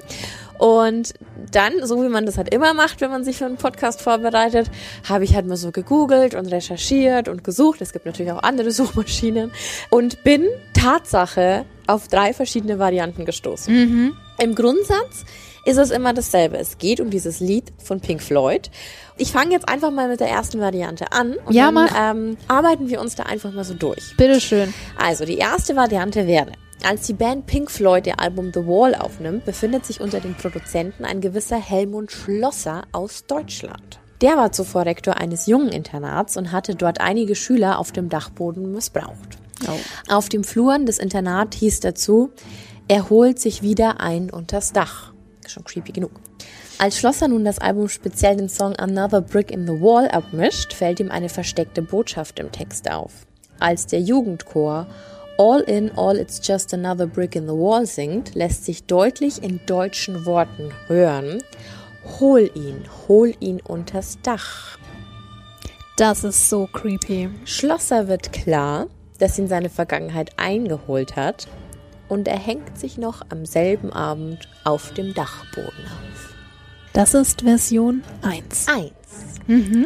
Und 0.61 1.13
dann, 1.51 1.73
so 1.87 2.03
wie 2.03 2.07
man 2.07 2.27
das 2.27 2.37
halt 2.37 2.53
immer 2.53 2.75
macht, 2.75 3.01
wenn 3.01 3.09
man 3.09 3.23
sich 3.23 3.37
für 3.37 3.45
einen 3.47 3.57
Podcast 3.57 3.99
vorbereitet, 3.99 4.69
habe 5.09 5.23
ich 5.23 5.33
halt 5.33 5.47
mal 5.47 5.57
so 5.57 5.71
gegoogelt 5.71 6.35
und 6.35 6.45
recherchiert 6.45 7.27
und 7.27 7.43
gesucht. 7.43 7.81
Es 7.81 7.93
gibt 7.93 8.05
natürlich 8.05 8.31
auch 8.31 8.43
andere 8.43 8.69
Suchmaschinen 8.79 9.51
und 9.89 10.23
bin 10.23 10.45
Tatsache 10.73 11.65
auf 11.87 12.07
drei 12.07 12.33
verschiedene 12.33 12.77
Varianten 12.77 13.25
gestoßen. 13.25 14.15
Im 14.39 14.55
Grundsatz 14.55 15.25
ist 15.65 15.77
es 15.77 15.89
immer 15.89 16.13
dasselbe. 16.13 16.57
Es 16.57 16.77
geht 16.77 16.99
um 16.99 17.09
dieses 17.09 17.39
Lied 17.39 17.71
von 17.83 17.99
Pink 17.99 18.21
Floyd. 18.21 18.69
Ich 19.17 19.31
fange 19.31 19.51
jetzt 19.51 19.67
einfach 19.67 19.89
mal 19.91 20.07
mit 20.09 20.19
der 20.19 20.29
ersten 20.29 20.59
Variante 20.59 21.11
an 21.11 21.33
und 21.45 21.53
Ja, 21.53 21.65
dann 21.65 21.73
mach. 21.73 22.11
ähm, 22.11 22.37
arbeiten 22.47 22.87
wir 22.89 23.01
uns 23.01 23.15
da 23.15 23.23
einfach 23.23 23.51
mal 23.51 23.63
so 23.63 23.73
durch. 23.73 24.15
Bitteschön. 24.17 24.73
Also, 24.97 25.25
die 25.25 25.37
erste 25.37 25.75
Variante 25.75 26.25
wäre, 26.27 26.51
als 26.85 27.07
die 27.07 27.13
Band 27.13 27.45
Pink 27.45 27.69
Floyd 27.69 28.07
ihr 28.07 28.19
Album 28.19 28.51
The 28.53 28.65
Wall 28.65 28.95
aufnimmt, 28.95 29.45
befindet 29.45 29.85
sich 29.85 30.01
unter 30.01 30.19
den 30.19 30.35
Produzenten 30.35 31.05
ein 31.05 31.21
gewisser 31.21 31.57
Helmut 31.57 32.11
Schlosser 32.11 32.83
aus 32.91 33.25
Deutschland. 33.25 33.99
Der 34.21 34.37
war 34.37 34.51
zuvor 34.51 34.85
Rektor 34.85 35.17
eines 35.17 35.47
Jungeninternats 35.47 36.37
und 36.37 36.51
hatte 36.51 36.75
dort 36.75 37.01
einige 37.01 37.35
Schüler 37.35 37.79
auf 37.79 37.91
dem 37.91 38.09
Dachboden 38.09 38.71
missbraucht. 38.71 39.37
Auf 40.09 40.29
dem 40.29 40.43
Fluren 40.43 40.85
des 40.85 40.99
Internats 40.99 41.57
hieß 41.57 41.79
dazu, 41.81 42.31
er 42.87 43.09
holt 43.09 43.39
sich 43.39 43.61
wieder 43.61 43.99
ein 43.99 44.29
unters 44.29 44.73
Dach. 44.73 45.13
Schon 45.47 45.63
creepy 45.63 45.91
genug. 45.91 46.11
Als 46.77 46.97
Schlosser 46.97 47.27
nun 47.27 47.45
das 47.45 47.59
Album 47.59 47.89
speziell 47.89 48.37
den 48.37 48.49
Song 48.49 48.75
Another 48.75 49.21
Brick 49.21 49.51
in 49.51 49.67
the 49.67 49.81
Wall 49.81 50.07
abmischt, 50.07 50.73
fällt 50.73 50.99
ihm 50.99 51.11
eine 51.11 51.29
versteckte 51.29 51.81
Botschaft 51.81 52.39
im 52.39 52.51
Text 52.51 52.89
auf. 52.89 53.27
Als 53.59 53.85
der 53.85 54.01
Jugendchor 54.01 54.87
All 55.41 55.61
in, 55.61 55.89
all 55.97 56.17
it's 56.17 56.39
just 56.39 56.71
another 56.71 57.07
brick 57.07 57.35
in 57.35 57.47
the 57.47 57.55
wall 57.55 57.87
singt, 57.87 58.35
lässt 58.35 58.63
sich 58.63 58.83
deutlich 58.83 59.41
in 59.41 59.59
deutschen 59.65 60.27
Worten 60.27 60.69
hören, 60.85 61.41
hol 62.19 62.47
ihn, 62.53 62.83
hol 63.07 63.33
ihn 63.39 63.59
unters 63.59 64.19
Dach. 64.21 64.77
Das 65.97 66.23
ist 66.23 66.47
so 66.47 66.67
creepy. 66.71 67.31
Schlosser 67.45 68.07
wird 68.07 68.31
klar, 68.31 68.85
dass 69.17 69.39
ihn 69.39 69.47
seine 69.47 69.71
Vergangenheit 69.71 70.29
eingeholt 70.37 71.15
hat 71.15 71.47
und 72.07 72.27
er 72.27 72.37
hängt 72.37 72.77
sich 72.77 72.99
noch 72.99 73.23
am 73.29 73.47
selben 73.47 73.91
Abend 73.91 74.47
auf 74.63 74.93
dem 74.93 75.15
Dachboden 75.15 75.85
auf. 75.85 76.35
Das 76.93 77.15
ist 77.15 77.41
Version 77.41 78.03
1. 78.21 78.67
Eins. 78.67 78.93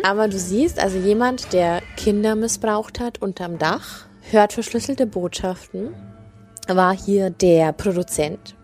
Aber 0.04 0.28
du 0.28 0.38
siehst, 0.38 0.80
also 0.80 0.98
jemand, 0.98 1.54
der 1.54 1.82
Kinder 1.96 2.36
missbraucht 2.36 3.00
hat 3.00 3.22
unterm 3.22 3.58
Dach, 3.58 4.05
hört 4.32 4.54
verschlüsselte 4.54 5.06
Botschaften, 5.06 5.94
war 6.68 6.96
hier 6.96 7.30
der 7.30 7.74
Produzent. 7.74 8.56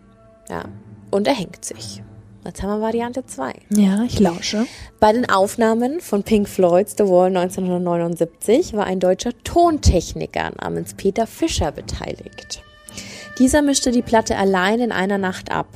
Ja. 0.49 0.63
Und 1.11 1.27
er 1.27 1.35
hängt 1.35 1.63
sich. 1.65 2.01
Jetzt 2.43 2.63
haben 2.63 2.69
wir 2.69 2.81
Variante 2.81 3.23
2. 3.23 3.53
Ja, 3.69 4.03
ich 4.03 4.19
lausche. 4.19 4.65
Bei 4.99 5.13
den 5.13 5.29
Aufnahmen 5.29 6.01
von 6.01 6.23
Pink 6.23 6.49
Floyds 6.49 6.95
The 6.97 7.03
Wall 7.03 7.27
1979 7.27 8.73
war 8.73 8.85
ein 8.85 8.99
deutscher 8.99 9.31
Tontechniker 9.43 10.51
namens 10.59 10.95
Peter 10.95 11.27
Fischer 11.27 11.71
beteiligt. 11.71 12.63
Dieser 13.37 13.61
mischte 13.61 13.91
die 13.91 14.01
Platte 14.01 14.37
allein 14.37 14.79
in 14.79 14.91
einer 14.91 15.17
Nacht 15.17 15.51
ab. 15.51 15.67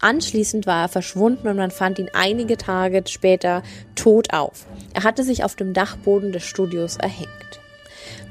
Anschließend 0.00 0.66
war 0.66 0.82
er 0.82 0.88
verschwunden 0.88 1.48
und 1.48 1.56
man 1.56 1.70
fand 1.70 1.98
ihn 1.98 2.10
einige 2.14 2.56
Tage 2.56 3.02
später 3.06 3.62
tot 3.94 4.32
auf. 4.32 4.66
Er 4.94 5.02
hatte 5.02 5.24
sich 5.24 5.44
auf 5.44 5.56
dem 5.56 5.74
Dachboden 5.74 6.32
des 6.32 6.44
Studios 6.44 6.96
erhängt. 6.96 7.60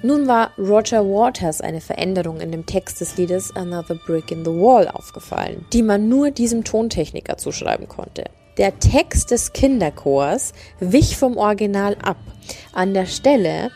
Nun 0.04 0.28
war 0.28 0.52
Roger 0.58 1.06
Waters 1.06 1.62
eine 1.62 1.80
Veränderung 1.80 2.40
in 2.40 2.52
dem 2.52 2.66
Text 2.66 3.02
des 3.02 3.18
Liedes 3.18 3.56
Another 3.56 3.94
Brick 3.94 4.32
in 4.32 4.44
the 4.44 4.50
Wall 4.50 4.88
aufgefallen, 4.88 5.66
die 5.74 5.84
man 5.84 6.10
nur 6.10 6.32
diesem 6.32 6.64
Tontechniker 6.64 7.38
zuschreiben 7.38 7.88
konnte. 7.88 8.24
Der 8.58 8.80
Text 8.80 9.30
des 9.30 9.54
Kinderchors 9.54 10.54
wich 10.80 11.18
vom 11.18 11.38
Original 11.38 11.96
ab. 12.04 12.18
An 12.74 12.96
der 12.96 13.06
Stelle 13.06 13.70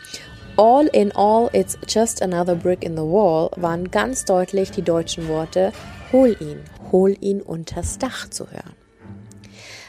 All 0.57 0.87
in 0.87 1.11
all, 1.11 1.49
it's 1.53 1.77
just 1.87 2.21
another 2.21 2.55
brick 2.55 2.83
in 2.83 2.95
the 2.95 3.03
wall 3.03 3.51
waren 3.57 3.91
ganz 3.91 4.25
deutlich 4.25 4.71
die 4.71 4.81
deutschen 4.81 5.27
Worte 5.27 5.73
Hol 6.11 6.35
ihn, 6.39 6.61
hol 6.91 7.15
ihn 7.19 7.41
unters 7.41 7.97
Dach 7.97 8.29
zu 8.29 8.49
hören. 8.49 8.84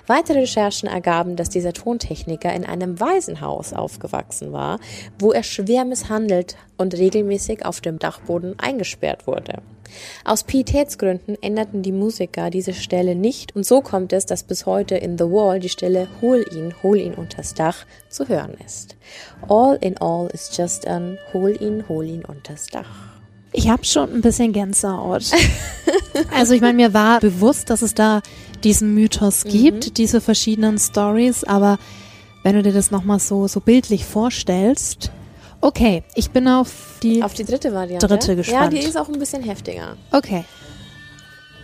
Weitere 0.07 0.41
Recherchen 0.41 0.89
ergaben, 0.89 1.37
dass 1.37 1.49
dieser 1.49 1.73
Tontechniker 1.73 2.53
in 2.53 2.65
einem 2.65 3.01
Waisenhaus 3.01 3.73
aufgewachsen 3.73 4.53
war, 4.53 4.79
wo 5.19 5.33
er 5.33 5.43
schwer 5.43 5.85
misshandelt 5.85 6.57
und 6.77 6.95
regelmäßig 6.95 7.65
auf 7.65 7.81
dem 7.81 7.99
Dachboden 7.99 8.55
eingesperrt 8.59 9.27
wurde. 9.27 9.63
Aus 10.25 10.45
Pietätsgründen 10.45 11.41
änderten 11.43 11.83
die 11.83 11.93
Musiker 11.93 12.51
diese 12.51 12.75
Stelle 12.75 13.15
nicht 13.15 13.55
und 13.55 13.65
so 13.65 13.81
kommt 13.81 14.13
es, 14.13 14.27
dass 14.27 14.43
bis 14.43 14.67
heute 14.67 14.97
in 14.97 15.19
The 15.19 15.25
Wall 15.25 15.61
die 15.61 15.69
Stelle 15.69 16.09
Hol 16.21 16.45
ihn, 16.53 16.75
hol 16.83 16.99
ihn 16.99 17.15
unters 17.15 17.55
Dach 17.55 17.87
zu 18.09 18.29
hören 18.29 18.57
ist. 18.65 18.97
All 19.49 19.77
in 19.81 19.97
all 19.99 20.29
is 20.33 20.51
just 20.57 20.87
an 20.87 21.19
Hol 21.33 21.61
ihn, 21.61 21.85
hol 21.89 22.05
ihn 22.05 22.25
unters 22.25 22.67
Dach. 22.67 23.17
Ich 23.53 23.69
habe 23.71 23.85
schon 23.85 24.13
ein 24.13 24.21
bisschen 24.21 24.53
Gänsehaut. 24.53 25.31
also 26.35 26.53
ich 26.53 26.61
meine, 26.61 26.75
mir 26.75 26.93
war 26.93 27.21
bewusst, 27.21 27.71
dass 27.71 27.81
es 27.81 27.95
da 27.95 28.21
diesen 28.65 28.95
Mythos 28.95 29.45
gibt, 29.45 29.99
diese 29.99 30.21
verschiedenen 30.21 30.79
Stories, 30.79 31.45
aber 31.45 31.79
wenn 32.43 32.55
du 32.55 32.63
dir 32.63 32.73
das 32.73 32.91
nochmal 32.91 33.19
so, 33.19 33.47
so 33.49 33.61
bildlich 33.61 34.05
vorstellst, 34.05 35.11
okay, 35.61 36.03
ich 36.15 36.31
bin 36.31 36.47
auf 36.49 36.99
die, 37.03 37.23
Auf 37.23 37.35
die 37.35 37.45
dritte 37.45 37.73
Variante. 37.73 38.07
Dritte 38.07 38.33
Ja, 38.33 38.37
gespannt. 38.37 38.73
die 38.73 38.79
ist 38.79 38.97
auch 38.97 39.09
ein 39.09 39.19
bisschen 39.19 39.43
heftiger. 39.43 39.97
okay, 40.13 40.45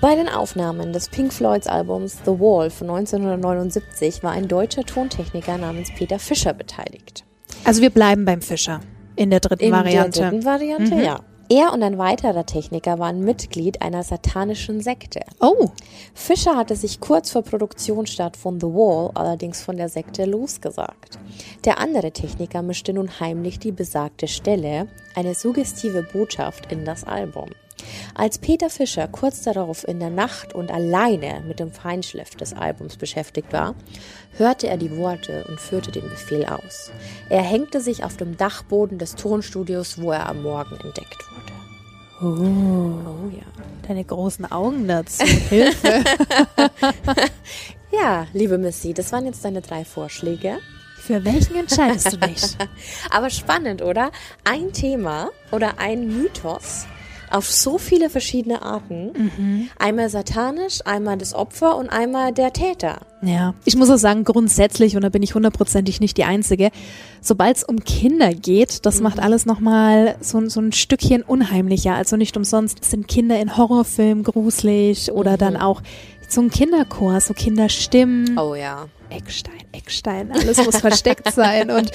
Bei 0.00 0.16
den 0.16 0.28
Aufnahmen 0.28 0.92
des 0.92 1.08
Pink 1.08 1.32
Floyds 1.32 1.66
Albums 1.68 2.18
The 2.24 2.32
Wall 2.32 2.70
von 2.70 2.90
1979 2.90 4.22
war 4.22 4.32
ein 4.32 4.48
deutscher 4.48 4.82
Tontechniker 4.84 5.58
namens 5.58 5.90
Peter 5.96 6.18
Fischer 6.18 6.52
beteiligt. 6.52 7.24
also 7.64 7.80
wir 7.82 7.90
bleiben 7.90 8.24
beim 8.24 8.42
Fischer 8.42 8.80
in 9.14 9.30
der 9.30 9.40
dritten 9.40 9.64
In 9.64 9.72
Variante. 9.72 10.20
der 10.20 10.30
dritten 10.30 10.44
Variante, 10.44 10.94
ja. 10.96 11.20
Er 11.48 11.72
und 11.72 11.82
ein 11.82 11.98
weiterer 11.98 12.46
Techniker 12.46 12.98
waren 12.98 13.20
Mitglied 13.20 13.82
einer 13.82 14.02
satanischen 14.02 14.80
Sekte. 14.80 15.20
Oh, 15.40 15.70
Fischer 16.14 16.56
hatte 16.56 16.76
sich 16.76 17.00
kurz 17.00 17.30
vor 17.30 17.42
Produktionsstart 17.42 18.36
von 18.36 18.60
The 18.60 18.66
Wall 18.66 19.10
allerdings 19.14 19.62
von 19.62 19.76
der 19.76 19.88
Sekte 19.88 20.24
losgesagt. 20.24 21.18
Der 21.64 21.78
andere 21.78 22.12
Techniker 22.12 22.62
mischte 22.62 22.92
nun 22.92 23.20
heimlich 23.20 23.58
die 23.58 23.72
besagte 23.72 24.28
Stelle, 24.28 24.88
eine 25.14 25.34
suggestive 25.34 26.02
Botschaft, 26.02 26.72
in 26.72 26.84
das 26.84 27.04
Album. 27.04 27.50
Als 28.14 28.38
Peter 28.38 28.70
Fischer 28.70 29.08
kurz 29.08 29.42
darauf 29.42 29.86
in 29.86 30.00
der 30.00 30.10
Nacht 30.10 30.54
und 30.54 30.70
alleine 30.70 31.42
mit 31.46 31.60
dem 31.60 31.72
Feinschliff 31.72 32.30
des 32.30 32.52
Albums 32.52 32.96
beschäftigt 32.96 33.52
war, 33.52 33.74
hörte 34.36 34.68
er 34.68 34.76
die 34.76 34.96
Worte 34.96 35.44
und 35.48 35.60
führte 35.60 35.92
den 35.92 36.08
Befehl 36.08 36.44
aus. 36.46 36.90
Er 37.28 37.42
hängte 37.42 37.80
sich 37.80 38.04
auf 38.04 38.16
dem 38.16 38.36
Dachboden 38.36 38.98
des 38.98 39.14
Tonstudios, 39.14 40.00
wo 40.00 40.12
er 40.12 40.28
am 40.28 40.42
Morgen 40.42 40.76
entdeckt 40.82 41.18
wurde. 41.30 41.52
Oh 42.24 43.28
ja. 43.30 43.42
deine 43.88 44.04
großen 44.04 44.50
Augen 44.50 44.86
dazu. 44.86 45.24
Hilfe. 45.24 46.04
Ja, 47.92 48.26
liebe 48.32 48.56
Missy, 48.56 48.94
das 48.94 49.12
waren 49.12 49.26
jetzt 49.26 49.44
deine 49.44 49.60
drei 49.60 49.84
Vorschläge. 49.84 50.58
Für 50.98 51.24
welchen 51.24 51.56
entscheidest 51.56 52.12
du 52.12 52.16
dich? 52.16 52.56
Aber 53.10 53.28
spannend, 53.28 53.82
oder? 53.82 54.10
Ein 54.44 54.72
Thema 54.72 55.30
oder 55.50 55.78
ein 55.78 56.08
Mythos 56.08 56.86
auf 57.32 57.50
so 57.50 57.78
viele 57.78 58.10
verschiedene 58.10 58.62
Arten. 58.62 59.68
Einmal 59.78 60.08
satanisch, 60.08 60.80
einmal 60.84 61.18
das 61.18 61.34
Opfer 61.34 61.76
und 61.76 61.88
einmal 61.88 62.32
der 62.32 62.52
Täter. 62.52 63.00
Ja, 63.22 63.54
ich 63.64 63.76
muss 63.76 63.88
auch 63.90 63.98
sagen, 63.98 64.24
grundsätzlich, 64.24 64.96
und 64.96 65.02
da 65.02 65.08
bin 65.08 65.22
ich 65.22 65.34
hundertprozentig 65.34 66.00
nicht 66.00 66.16
die 66.16 66.24
Einzige, 66.24 66.70
sobald 67.20 67.56
es 67.56 67.64
um 67.64 67.84
Kinder 67.84 68.34
geht, 68.34 68.84
das 68.84 69.00
macht 69.00 69.20
alles 69.20 69.46
nochmal 69.46 70.16
so, 70.20 70.48
so 70.48 70.60
ein 70.60 70.72
Stückchen 70.72 71.22
unheimlicher. 71.22 71.94
Also 71.94 72.16
nicht 72.16 72.36
umsonst 72.36 72.84
sind 72.84 73.06
Kinder 73.06 73.40
in 73.40 73.56
Horrorfilmen 73.56 74.24
gruselig 74.24 75.12
oder 75.12 75.36
dann 75.36 75.56
auch 75.56 75.82
so 76.28 76.40
ein 76.40 76.50
Kinderchor, 76.50 77.20
so 77.20 77.34
Kinderstimmen. 77.34 78.38
Oh 78.38 78.54
ja. 78.54 78.88
Eckstein, 79.10 79.60
Eckstein, 79.72 80.32
alles 80.32 80.64
muss 80.64 80.78
versteckt 80.78 81.30
sein. 81.32 81.70
Und 81.70 81.90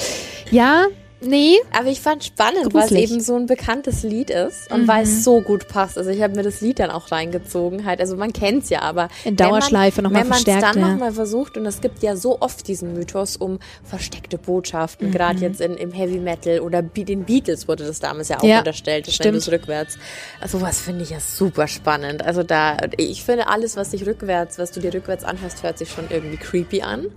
ja, 0.52 0.86
Nee. 1.21 1.56
Aber 1.77 1.88
ich 1.88 2.01
fand 2.01 2.23
spannend, 2.23 2.73
weil 2.73 2.86
es 2.86 2.91
eben 2.91 3.19
so 3.21 3.36
ein 3.36 3.45
bekanntes 3.47 4.03
Lied 4.03 4.30
ist 4.30 4.71
und 4.71 4.88
weil 4.88 5.03
es 5.03 5.23
so 5.23 5.41
gut 5.41 5.67
passt. 5.67 5.97
Also 5.97 6.10
ich 6.10 6.21
habe 6.21 6.36
mir 6.36 6.43
das 6.43 6.62
Lied 6.62 6.80
dann 6.80 6.91
auch 6.91 7.12
reingezogen. 7.12 7.86
Halt. 7.86 7.99
Also 7.99 8.15
man 8.15 8.34
kennt's 8.34 8.69
ja, 8.69 8.82
aber 8.82 9.10
In 9.25 9.36
Dauerschleife 9.36 10.01
noch 10.01 10.12
mal 10.12 10.21
wenn 10.21 10.27
man 10.30 10.38
es 10.38 10.43
verstärkt, 10.43 10.75
dann 10.75 10.82
ja. 10.82 10.91
nochmal 10.91 11.12
versucht 11.12 11.58
und 11.58 11.65
es 11.65 11.82
gibt 11.82 12.03
ja 12.03 12.15
so 12.15 12.39
oft 12.41 12.67
diesen 12.67 12.93
Mythos 12.93 13.38
um 13.38 13.60
versteckte 13.84 14.38
Mhm. 14.38 14.41
Botschaften, 14.41 15.12
gerade 15.12 15.39
jetzt 15.39 15.62
in, 15.62 15.75
im 15.75 15.91
Heavy 15.91 16.19
Metal 16.19 16.60
oder 16.60 16.82
Be 16.82 17.03
den 17.03 17.23
Beatles 17.25 17.67
wurde 17.67 17.86
das 17.86 17.99
damals 17.99 18.30
ja 18.30 18.39
auch 18.39 18.43
Ja, 18.43 18.60
unterstellt, 18.60 19.08
dass 19.08 19.15
stimmt. 19.15 19.25
wenn 19.25 19.34
du 19.34 19.39
es 19.39 19.51
rückwärts. 19.51 19.97
Also 20.39 20.62
was 20.62 20.80
finde 20.80 21.03
ich 21.03 21.10
ja 21.10 21.19
super 21.19 21.67
spannend. 21.67 22.23
Also 22.23 22.43
da, 22.43 22.77
ich 22.97 23.23
finde 23.23 23.47
alles, 23.47 23.75
was 23.75 23.91
sich 23.91 24.06
rückwärts, 24.06 24.58
was 24.60 24.71
du 24.71 24.80
dir 24.80 24.93
rückwärts 24.93 25.23
anhörst, 25.23 25.63
hört 25.63 25.77
sich 25.80 25.89
schon 25.89 26.06
irgendwie 26.10 26.38
creepy 26.38 26.82
an. 26.82 27.08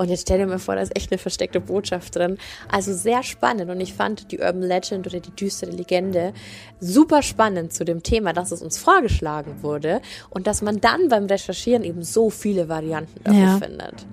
Und 0.00 0.08
jetzt 0.08 0.22
stell 0.22 0.38
dir 0.38 0.46
mal 0.46 0.58
vor, 0.58 0.76
da 0.76 0.80
ist 0.80 0.96
echt 0.96 1.12
eine 1.12 1.18
versteckte 1.18 1.60
Botschaft 1.60 2.16
drin. 2.16 2.38
Also 2.72 2.94
sehr 2.94 3.22
spannend. 3.22 3.70
Und 3.70 3.80
ich 3.82 3.92
fand 3.92 4.32
die 4.32 4.38
Urban 4.38 4.62
Legend 4.62 5.06
oder 5.06 5.20
die 5.20 5.30
düstere 5.30 5.72
Legende 5.72 6.32
super 6.80 7.22
spannend 7.22 7.74
zu 7.74 7.84
dem 7.84 8.02
Thema, 8.02 8.32
dass 8.32 8.50
es 8.50 8.62
uns 8.62 8.78
vorgeschlagen 8.78 9.62
wurde 9.62 10.00
und 10.30 10.46
dass 10.46 10.62
man 10.62 10.80
dann 10.80 11.10
beim 11.10 11.26
Recherchieren 11.26 11.84
eben 11.84 12.02
so 12.02 12.30
viele 12.30 12.70
Varianten 12.70 13.22
dafür 13.24 13.40
Ja. 13.42 13.58
findet. 13.58 14.06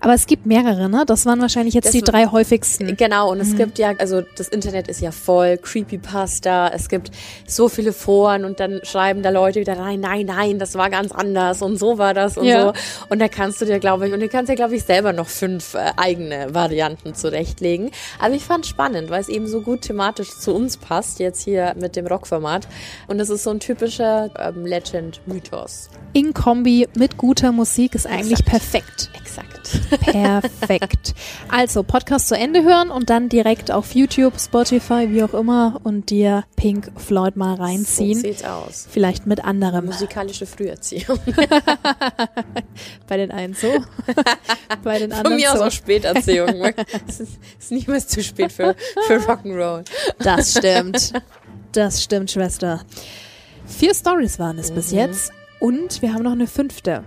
Aber 0.00 0.14
es 0.14 0.26
gibt 0.26 0.46
mehrere, 0.46 0.88
ne? 0.88 1.04
Das 1.06 1.26
waren 1.26 1.40
wahrscheinlich 1.40 1.74
jetzt 1.74 1.86
Das 1.86 1.92
die 1.92 2.02
drei 2.02 2.26
häufigsten. 2.26 2.96
Genau, 2.96 3.30
und 3.30 3.40
es 3.40 3.56
gibt 3.56 3.78
ja, 3.78 3.92
also 3.98 4.22
das 4.36 4.48
Internet 4.48 4.88
ist 4.88 5.00
ja 5.00 5.10
voll, 5.10 5.58
Creepypasta, 5.58 6.68
es 6.74 6.88
gibt 6.88 7.10
so 7.46 7.68
viele 7.68 7.92
Foren 7.92 8.44
und 8.44 8.60
dann 8.60 8.80
schreiben 8.84 9.22
da 9.22 9.30
Leute 9.30 9.60
wieder 9.60 9.78
rein, 9.78 10.00
nein, 10.00 10.26
nein, 10.26 10.58
das 10.58 10.74
war 10.74 10.90
ganz 10.90 11.12
anders 11.12 11.62
und 11.62 11.78
so 11.78 11.98
war 11.98 12.14
das 12.14 12.36
und 12.36 12.46
Ja. 12.46 12.62
so. 12.62 12.72
Und 13.08 13.20
da 13.20 13.28
kannst 13.28 13.60
du 13.60 13.64
dir, 13.64 13.78
glaube 13.78 14.08
ich, 14.08 14.14
und 14.14 14.20
du 14.20 14.28
kannst 14.28 14.50
dir, 14.50 14.56
glaube 14.56 14.76
ich, 14.76 14.84
selber 14.84 15.12
noch 15.12 15.28
fünf 15.28 15.74
äh, 15.74 15.92
eigene 15.96 16.54
Varianten 16.54 17.14
zurechtlegen. 17.14 17.90
Aber 18.18 18.34
ich 18.34 18.44
fand 18.44 18.66
spannend, 18.66 19.10
weil 19.10 19.20
es 19.20 19.28
eben 19.28 19.46
so 19.46 19.60
gut 19.60 19.82
thematisch 19.82 20.30
zu 20.38 20.54
uns 20.54 20.76
passt, 20.76 21.18
jetzt 21.20 21.42
hier 21.42 21.74
mit 21.78 21.96
dem 21.96 22.06
Rockformat. 22.06 22.68
Und 23.06 23.20
es 23.20 23.30
ist 23.30 23.44
so 23.44 23.50
ein 23.50 23.60
typischer 23.60 24.30
ähm, 24.38 24.64
Legend-Mythos. 24.66 25.88
In 26.12 26.34
Kombi 26.34 26.88
mit 26.94 27.16
guter 27.16 27.52
Musik 27.52 27.94
ist 27.94 28.06
eigentlich 28.06 28.40
Exakt. 28.40 28.48
perfekt. 28.50 29.10
Exakt. 29.20 29.57
Perfekt. 30.00 31.14
Also 31.48 31.82
Podcast 31.82 32.28
zu 32.28 32.36
Ende 32.36 32.62
hören 32.62 32.90
und 32.90 33.10
dann 33.10 33.28
direkt 33.28 33.70
auf 33.70 33.94
YouTube, 33.94 34.38
Spotify, 34.40 35.08
wie 35.10 35.22
auch 35.22 35.34
immer 35.34 35.80
und 35.84 36.10
dir 36.10 36.44
Pink 36.56 36.90
Floyd 36.96 37.36
mal 37.36 37.56
So 37.56 37.62
reinziehen. 37.62 38.18
sieht's 38.20 38.44
aus. 38.44 38.86
Vielleicht 38.90 39.26
mit 39.26 39.44
anderem. 39.44 39.86
Musikalische 39.86 40.46
Früherziehung. 40.46 41.18
Bei 43.06 43.16
den 43.16 43.30
einen 43.30 43.54
so, 43.54 43.68
bei 44.84 44.98
den 44.98 45.10
Von 45.10 45.18
anderen 45.18 45.36
mir 45.36 45.52
aus 45.52 45.58
so. 45.58 45.64
auch 45.64 45.70
Späterziehung. 45.70 46.48
es 47.08 47.20
ist, 47.20 47.32
ist 47.58 47.70
nicht 47.72 47.88
mehr 47.88 47.98
zu 48.06 48.22
spät 48.22 48.52
für, 48.52 48.74
für 49.06 49.16
Rock'n'Roll. 49.16 49.84
Das 50.18 50.52
stimmt. 50.56 51.12
Das 51.72 52.02
stimmt, 52.02 52.30
Schwester. 52.30 52.80
Vier 53.66 53.94
Stories 53.94 54.38
waren 54.38 54.58
es 54.58 54.70
Mhm. 54.70 54.74
bis 54.74 54.90
jetzt 54.92 55.32
und 55.60 56.02
wir 56.02 56.12
haben 56.14 56.22
noch 56.22 56.32
eine 56.32 56.46
fünfte. 56.46 57.04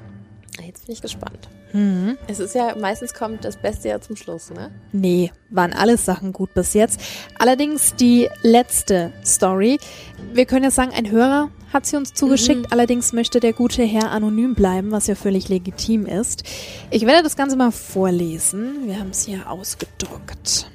Jetzt 0.65 0.85
bin 0.85 0.93
ich 0.93 1.01
gespannt. 1.01 1.49
Mhm. 1.73 2.17
Es 2.27 2.39
ist 2.39 2.55
ja, 2.55 2.75
meistens 2.75 3.13
kommt 3.13 3.45
das 3.45 3.57
Beste 3.57 3.89
ja 3.89 4.01
zum 4.01 4.15
Schluss, 4.15 4.49
ne? 4.51 4.71
Nee, 4.91 5.31
waren 5.49 5.73
alles 5.73 6.05
Sachen 6.05 6.33
gut 6.33 6.53
bis 6.53 6.73
jetzt. 6.73 6.99
Allerdings 7.37 7.95
die 7.95 8.29
letzte 8.41 9.11
Story. 9.25 9.79
Wir 10.33 10.45
können 10.45 10.63
jetzt 10.63 10.75
sagen, 10.75 10.91
ein 10.95 11.09
Hörer 11.09 11.49
hat 11.71 11.85
sie 11.85 11.95
uns 11.95 12.13
zugeschickt. 12.13 12.71
Allerdings 12.71 13.13
möchte 13.13 13.39
der 13.39 13.53
gute 13.53 13.83
Herr 13.83 14.11
anonym 14.11 14.55
bleiben, 14.55 14.91
was 14.91 15.07
ja 15.07 15.15
völlig 15.15 15.49
legitim 15.49 16.05
ist. 16.05 16.43
Ich 16.89 17.05
werde 17.05 17.23
das 17.23 17.35
Ganze 17.35 17.55
mal 17.55 17.71
vorlesen. 17.71 18.87
Wir 18.87 18.99
haben 18.99 19.11
es 19.11 19.25
hier 19.25 19.49
ausgedruckt. 19.49 20.69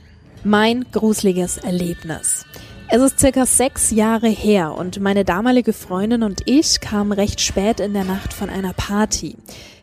Mein 0.45 0.87
gruseliges 0.93 1.59
Erlebnis. 1.59 2.47
Es 2.89 3.03
ist 3.03 3.19
circa 3.19 3.47
sechs 3.47 3.91
Jahre 3.91 4.29
her 4.29 4.77
und 4.77 5.01
meine 5.01 5.25
damalige 5.25 5.73
Freundin 5.73 6.23
und 6.23 6.43
ich 6.47 6.81
kamen 6.81 7.11
recht 7.11 7.41
spät 7.41 7.81
in 7.81 7.93
der 7.93 8.05
Nacht 8.05 8.33
von 8.33 8.49
einer 8.49 8.73
Party. 8.75 9.37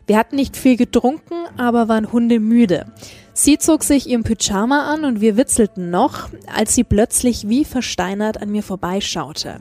Wir 0.06 0.18
hatten 0.18 0.36
nicht 0.36 0.56
viel 0.56 0.76
getrunken, 0.76 1.46
aber 1.56 1.88
waren 1.88 2.12
hundemüde. 2.12 2.86
Sie 3.32 3.58
zog 3.58 3.82
sich 3.82 4.08
ihren 4.08 4.22
Pyjama 4.22 4.92
an 4.92 5.04
und 5.04 5.20
wir 5.20 5.36
witzelten 5.36 5.90
noch, 5.90 6.28
als 6.54 6.74
sie 6.74 6.84
plötzlich 6.84 7.48
wie 7.48 7.64
versteinert 7.64 8.40
an 8.40 8.50
mir 8.50 8.62
vorbeischaute. 8.62 9.60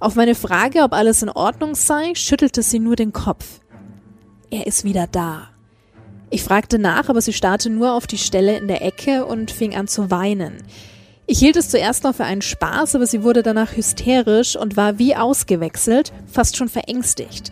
Auf 0.00 0.16
meine 0.16 0.34
Frage, 0.34 0.82
ob 0.82 0.92
alles 0.92 1.22
in 1.22 1.30
Ordnung 1.30 1.74
sei, 1.74 2.14
schüttelte 2.14 2.62
sie 2.62 2.78
nur 2.78 2.96
den 2.96 3.12
Kopf. 3.12 3.60
Er 4.50 4.66
ist 4.66 4.84
wieder 4.84 5.06
da. 5.06 5.48
Ich 6.28 6.42
fragte 6.42 6.78
nach, 6.78 7.08
aber 7.08 7.22
sie 7.22 7.32
starrte 7.32 7.70
nur 7.70 7.92
auf 7.92 8.06
die 8.06 8.18
Stelle 8.18 8.58
in 8.58 8.68
der 8.68 8.82
Ecke 8.82 9.24
und 9.24 9.50
fing 9.50 9.74
an 9.74 9.88
zu 9.88 10.10
weinen. 10.10 10.62
Ich 11.26 11.38
hielt 11.38 11.56
es 11.56 11.70
zuerst 11.70 12.04
noch 12.04 12.14
für 12.14 12.24
einen 12.24 12.42
Spaß, 12.42 12.94
aber 12.94 13.06
sie 13.06 13.22
wurde 13.22 13.42
danach 13.42 13.76
hysterisch 13.76 14.56
und 14.56 14.76
war 14.76 14.98
wie 14.98 15.16
ausgewechselt, 15.16 16.12
fast 16.30 16.56
schon 16.56 16.68
verängstigt. 16.68 17.50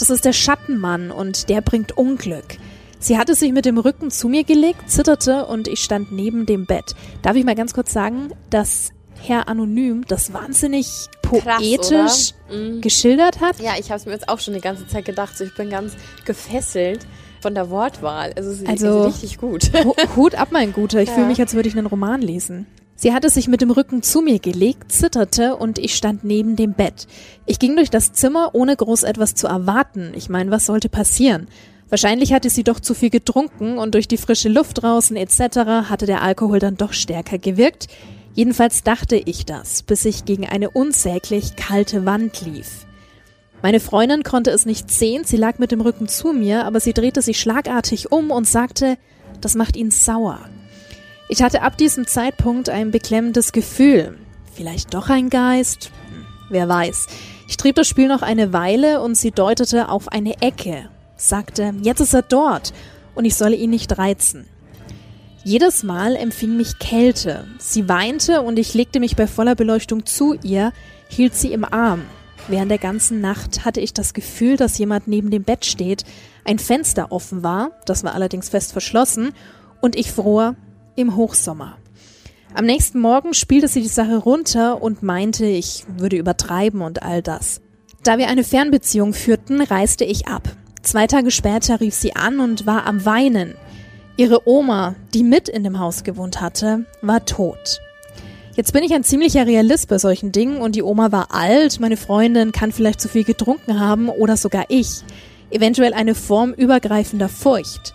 Das 0.00 0.10
ist 0.10 0.24
der 0.24 0.32
Schattenmann 0.32 1.10
und 1.10 1.48
der 1.48 1.60
bringt 1.60 1.96
Unglück. 1.96 2.56
Sie 2.98 3.16
hatte 3.18 3.34
sich 3.34 3.52
mit 3.52 3.64
dem 3.64 3.78
Rücken 3.78 4.10
zu 4.10 4.28
mir 4.28 4.44
gelegt, 4.44 4.90
zitterte 4.90 5.46
und 5.46 5.68
ich 5.68 5.80
stand 5.84 6.10
neben 6.12 6.44
dem 6.46 6.66
Bett. 6.66 6.94
Darf 7.22 7.36
ich 7.36 7.44
mal 7.44 7.54
ganz 7.54 7.72
kurz 7.74 7.92
sagen, 7.92 8.30
dass 8.50 8.90
Herr 9.22 9.48
Anonym 9.48 10.04
das 10.08 10.32
wahnsinnig 10.32 10.86
poetisch 11.22 12.32
oder? 12.50 12.80
geschildert 12.80 13.40
hat? 13.40 13.60
Ja, 13.60 13.72
ich 13.78 13.90
habe 13.90 14.00
es 14.00 14.06
mir 14.06 14.12
jetzt 14.12 14.28
auch 14.28 14.38
schon 14.40 14.54
die 14.54 14.60
ganze 14.60 14.86
Zeit 14.88 15.04
gedacht. 15.04 15.36
So, 15.36 15.44
ich 15.44 15.54
bin 15.54 15.70
ganz 15.70 15.92
gefesselt 16.24 17.06
von 17.40 17.54
der 17.54 17.70
Wortwahl. 17.70 18.32
Also, 18.36 18.50
es 18.50 18.60
ist 18.62 18.68
Also- 18.68 19.04
richtig 19.04 19.38
gut. 19.38 19.70
Hu- 19.84 19.94
Hut 20.16 20.34
ab, 20.34 20.48
mein 20.50 20.72
Guter. 20.72 21.00
Ich 21.00 21.08
Ja. 21.10 21.14
fühle 21.14 21.26
mich, 21.26 21.40
als 21.40 21.54
würde 21.54 21.68
ich 21.68 21.76
einen 21.76 21.86
Roman 21.86 22.20
lesen. 22.22 22.66
Sie 23.02 23.14
hatte 23.14 23.30
sich 23.30 23.48
mit 23.48 23.62
dem 23.62 23.70
Rücken 23.70 24.02
zu 24.02 24.20
mir 24.20 24.40
gelegt, 24.40 24.92
zitterte 24.92 25.56
und 25.56 25.78
ich 25.78 25.94
stand 25.94 26.22
neben 26.22 26.54
dem 26.54 26.74
Bett. 26.74 27.06
Ich 27.46 27.58
ging 27.58 27.74
durch 27.74 27.88
das 27.88 28.12
Zimmer, 28.12 28.50
ohne 28.52 28.76
groß 28.76 29.04
etwas 29.04 29.34
zu 29.34 29.46
erwarten. 29.46 30.12
Ich 30.14 30.28
meine, 30.28 30.50
was 30.50 30.66
sollte 30.66 30.90
passieren? 30.90 31.48
Wahrscheinlich 31.88 32.34
hatte 32.34 32.50
sie 32.50 32.62
doch 32.62 32.78
zu 32.78 32.92
viel 32.92 33.08
getrunken 33.08 33.78
und 33.78 33.94
durch 33.94 34.06
die 34.06 34.18
frische 34.18 34.50
Luft 34.50 34.82
draußen 34.82 35.16
etc. 35.16 35.88
hatte 35.88 36.04
der 36.04 36.20
Alkohol 36.20 36.58
dann 36.58 36.76
doch 36.76 36.92
stärker 36.92 37.38
gewirkt. 37.38 37.86
Jedenfalls 38.34 38.82
dachte 38.82 39.16
ich 39.16 39.46
das, 39.46 39.82
bis 39.82 40.04
ich 40.04 40.26
gegen 40.26 40.46
eine 40.46 40.68
unsäglich 40.68 41.56
kalte 41.56 42.04
Wand 42.04 42.42
lief. 42.42 42.84
Meine 43.62 43.80
Freundin 43.80 44.24
konnte 44.24 44.50
es 44.50 44.66
nicht 44.66 44.90
sehen, 44.90 45.24
sie 45.24 45.38
lag 45.38 45.58
mit 45.58 45.72
dem 45.72 45.80
Rücken 45.80 46.06
zu 46.06 46.34
mir, 46.34 46.66
aber 46.66 46.80
sie 46.80 46.92
drehte 46.92 47.22
sich 47.22 47.40
schlagartig 47.40 48.12
um 48.12 48.30
und 48.30 48.46
sagte, 48.46 48.98
das 49.40 49.54
macht 49.54 49.74
ihn 49.74 49.90
sauer. 49.90 50.40
Ich 51.32 51.44
hatte 51.44 51.62
ab 51.62 51.78
diesem 51.78 52.08
Zeitpunkt 52.08 52.68
ein 52.70 52.90
beklemmendes 52.90 53.52
Gefühl. 53.52 54.18
Vielleicht 54.52 54.94
doch 54.94 55.10
ein 55.10 55.30
Geist? 55.30 55.92
Hm, 56.08 56.26
wer 56.48 56.68
weiß. 56.68 57.06
Ich 57.46 57.56
trieb 57.56 57.76
das 57.76 57.86
Spiel 57.86 58.08
noch 58.08 58.22
eine 58.22 58.52
Weile 58.52 59.00
und 59.00 59.14
sie 59.14 59.30
deutete 59.30 59.90
auf 59.90 60.08
eine 60.08 60.42
Ecke, 60.42 60.88
sagte, 61.14 61.72
jetzt 61.82 62.00
ist 62.00 62.14
er 62.14 62.22
dort 62.22 62.72
und 63.14 63.26
ich 63.26 63.36
solle 63.36 63.54
ihn 63.54 63.70
nicht 63.70 63.96
reizen. 63.96 64.48
Jedes 65.44 65.84
Mal 65.84 66.16
empfing 66.16 66.56
mich 66.56 66.80
Kälte. 66.80 67.46
Sie 67.58 67.88
weinte 67.88 68.42
und 68.42 68.58
ich 68.58 68.74
legte 68.74 68.98
mich 68.98 69.14
bei 69.14 69.28
voller 69.28 69.54
Beleuchtung 69.54 70.06
zu 70.06 70.34
ihr, 70.42 70.72
hielt 71.08 71.36
sie 71.36 71.52
im 71.52 71.64
Arm. 71.64 72.02
Während 72.48 72.72
der 72.72 72.78
ganzen 72.78 73.20
Nacht 73.20 73.64
hatte 73.64 73.80
ich 73.80 73.94
das 73.94 74.14
Gefühl, 74.14 74.56
dass 74.56 74.78
jemand 74.78 75.06
neben 75.06 75.30
dem 75.30 75.44
Bett 75.44 75.64
steht, 75.64 76.02
ein 76.44 76.58
Fenster 76.58 77.12
offen 77.12 77.44
war, 77.44 77.70
das 77.86 78.02
war 78.02 78.16
allerdings 78.16 78.48
fest 78.48 78.72
verschlossen, 78.72 79.32
und 79.80 79.94
ich 79.94 80.10
fror 80.10 80.56
im 81.00 81.16
Hochsommer. 81.16 81.76
Am 82.54 82.64
nächsten 82.66 83.00
Morgen 83.00 83.32
spielte 83.32 83.68
sie 83.68 83.82
die 83.82 83.88
Sache 83.88 84.16
runter 84.16 84.82
und 84.82 85.02
meinte, 85.02 85.46
ich 85.46 85.84
würde 85.96 86.16
übertreiben 86.16 86.82
und 86.82 87.02
all 87.02 87.22
das. 87.22 87.60
Da 88.02 88.18
wir 88.18 88.28
eine 88.28 88.44
Fernbeziehung 88.44 89.12
führten, 89.12 89.60
reiste 89.60 90.04
ich 90.04 90.26
ab. 90.26 90.42
Zwei 90.82 91.06
Tage 91.06 91.30
später 91.30 91.80
rief 91.80 91.94
sie 91.94 92.16
an 92.16 92.40
und 92.40 92.66
war 92.66 92.86
am 92.86 93.04
Weinen. 93.04 93.54
Ihre 94.16 94.48
Oma, 94.48 94.96
die 95.14 95.22
mit 95.22 95.48
in 95.48 95.64
dem 95.64 95.78
Haus 95.78 96.02
gewohnt 96.02 96.40
hatte, 96.40 96.84
war 97.02 97.24
tot. 97.24 97.80
Jetzt 98.56 98.72
bin 98.72 98.82
ich 98.82 98.92
ein 98.92 99.04
ziemlicher 99.04 99.46
Realist 99.46 99.88
bei 99.88 99.98
solchen 99.98 100.32
Dingen 100.32 100.60
und 100.60 100.74
die 100.74 100.82
Oma 100.82 101.12
war 101.12 101.28
alt, 101.30 101.78
meine 101.80 101.96
Freundin 101.96 102.52
kann 102.52 102.72
vielleicht 102.72 103.00
zu 103.00 103.08
viel 103.08 103.24
getrunken 103.24 103.78
haben 103.78 104.08
oder 104.08 104.36
sogar 104.36 104.64
ich. 104.68 105.02
Eventuell 105.50 105.94
eine 105.94 106.14
Form 106.14 106.52
übergreifender 106.52 107.28
Furcht. 107.28 107.94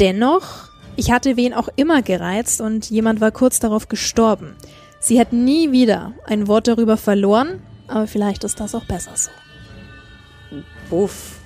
Dennoch, 0.00 0.71
ich 0.96 1.10
hatte 1.10 1.36
wen 1.36 1.54
auch 1.54 1.68
immer 1.76 2.02
gereizt 2.02 2.60
und 2.60 2.90
jemand 2.90 3.20
war 3.20 3.30
kurz 3.30 3.58
darauf 3.60 3.88
gestorben. 3.88 4.54
Sie 5.00 5.18
hat 5.18 5.32
nie 5.32 5.72
wieder 5.72 6.12
ein 6.26 6.46
Wort 6.48 6.68
darüber 6.68 6.96
verloren, 6.96 7.60
aber 7.88 8.06
vielleicht 8.06 8.44
ist 8.44 8.60
das 8.60 8.74
auch 8.74 8.84
besser 8.84 9.12
so. 9.14 9.30
Uff. 10.94 11.38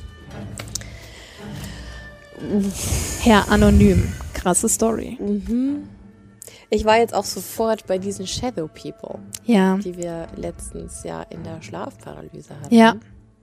Herr 3.22 3.50
Anonym. 3.50 4.12
Krasse 4.34 4.68
Story. 4.68 5.18
Ich 6.68 6.84
war 6.84 6.98
jetzt 6.98 7.14
auch 7.14 7.24
sofort 7.24 7.86
bei 7.86 7.98
diesen 7.98 8.26
Shadow 8.26 8.68
People, 8.68 9.18
Ja. 9.44 9.76
die 9.78 9.96
wir 9.96 10.26
letztens 10.36 11.02
ja 11.04 11.22
in 11.22 11.42
der 11.44 11.62
Schlafparalyse 11.62 12.54
hatten. 12.60 12.74
Ja. 12.74 12.96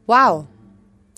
Wow. 0.06 0.46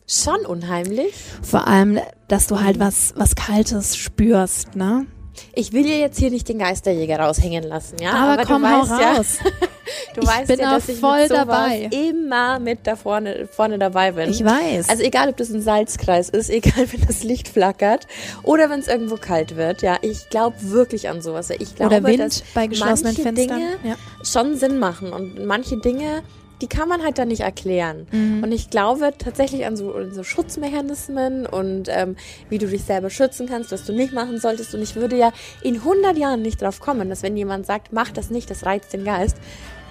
Schon 0.07 0.45
unheimlich. 0.45 1.13
Vor 1.41 1.67
allem, 1.67 1.99
dass 2.27 2.47
du 2.47 2.61
halt 2.61 2.79
was, 2.79 3.13
was 3.15 3.35
Kaltes 3.35 3.95
spürst, 3.97 4.75
ne? 4.75 5.05
Ich 5.53 5.73
will 5.73 5.83
dir 5.83 5.99
jetzt 5.99 6.17
hier 6.17 6.29
nicht 6.31 6.47
den 6.47 6.59
Geisterjäger 6.59 7.19
raushängen 7.19 7.63
lassen, 7.63 7.97
ja. 8.01 8.13
Aber, 8.13 8.45
komm, 8.45 8.61
du 8.61 8.69
weißt 8.69 9.01
ja, 9.01 9.13
raus. 9.13 9.37
du 10.15 10.21
Ich 10.21 10.27
weißt 10.27 10.47
bin 10.47 10.59
ja, 10.59 10.69
da 10.69 10.75
dass 10.75 10.87
ich 10.87 10.99
voll 10.99 11.27
dabei. 11.27 11.89
immer 11.91 12.59
mit 12.59 12.87
da 12.87 12.95
vorne, 12.95 13.45
vorne 13.51 13.77
dabei 13.77 14.13
bin. 14.13 14.29
Ich 14.29 14.45
weiß. 14.45 14.87
Also 14.87 15.03
egal, 15.03 15.27
ob 15.27 15.35
das 15.35 15.49
ein 15.49 15.61
Salzkreis 15.61 16.29
ist, 16.29 16.49
egal, 16.51 16.85
wenn 16.89 17.05
das 17.05 17.23
Licht 17.23 17.49
flackert 17.49 18.07
oder 18.43 18.69
wenn 18.69 18.79
es 18.79 18.87
irgendwo 18.87 19.15
kalt 19.17 19.57
wird. 19.57 19.81
Ja, 19.81 19.97
ich 20.03 20.29
glaube 20.29 20.55
wirklich 20.61 21.09
an 21.09 21.21
sowas. 21.21 21.49
Ich 21.49 21.75
glaube, 21.75 21.95
Oder 21.97 22.07
Wind 22.07 22.19
dass 22.19 22.41
bei 22.53 22.67
geschlossenen 22.67 23.03
manche 23.15 23.23
Fenstern. 23.23 23.57
Dinge 23.59 23.69
Ja. 23.83 23.95
schon 24.23 24.55
Sinn 24.55 24.79
machen 24.79 25.11
und 25.11 25.45
manche 25.45 25.77
Dinge, 25.81 26.23
die 26.65 26.69
kann 26.77 26.89
man 26.89 27.03
halt 27.03 27.19
dann 27.19 27.27
nicht 27.27 27.41
erklären. 27.41 28.07
Mhm. 28.11 28.41
Und 28.43 28.51
ich 28.51 28.71
glaube 28.71 29.13
tatsächlich 29.17 29.67
an 29.67 29.77
so, 29.77 29.93
an 29.93 30.11
so 30.11 30.23
Schutzmechanismen 30.23 31.45
und 31.45 31.89
ähm, 31.89 32.15
wie 32.49 32.57
du 32.57 32.65
dich 32.67 32.83
selber 32.83 33.11
schützen 33.11 33.47
kannst, 33.47 33.71
was 33.71 33.83
du 33.85 33.93
nicht 33.93 34.13
machen 34.13 34.39
solltest. 34.39 34.73
Und 34.73 34.81
ich 34.81 34.95
würde 34.95 35.15
ja 35.15 35.31
in 35.61 35.75
100 35.75 36.17
Jahren 36.17 36.41
nicht 36.41 36.61
drauf 36.61 36.79
kommen, 36.79 37.07
dass 37.09 37.21
wenn 37.21 37.37
jemand 37.37 37.67
sagt, 37.67 37.93
mach 37.93 38.09
das 38.09 38.31
nicht, 38.31 38.49
das 38.49 38.65
reizt 38.65 38.93
den 38.93 39.05
Geist, 39.05 39.37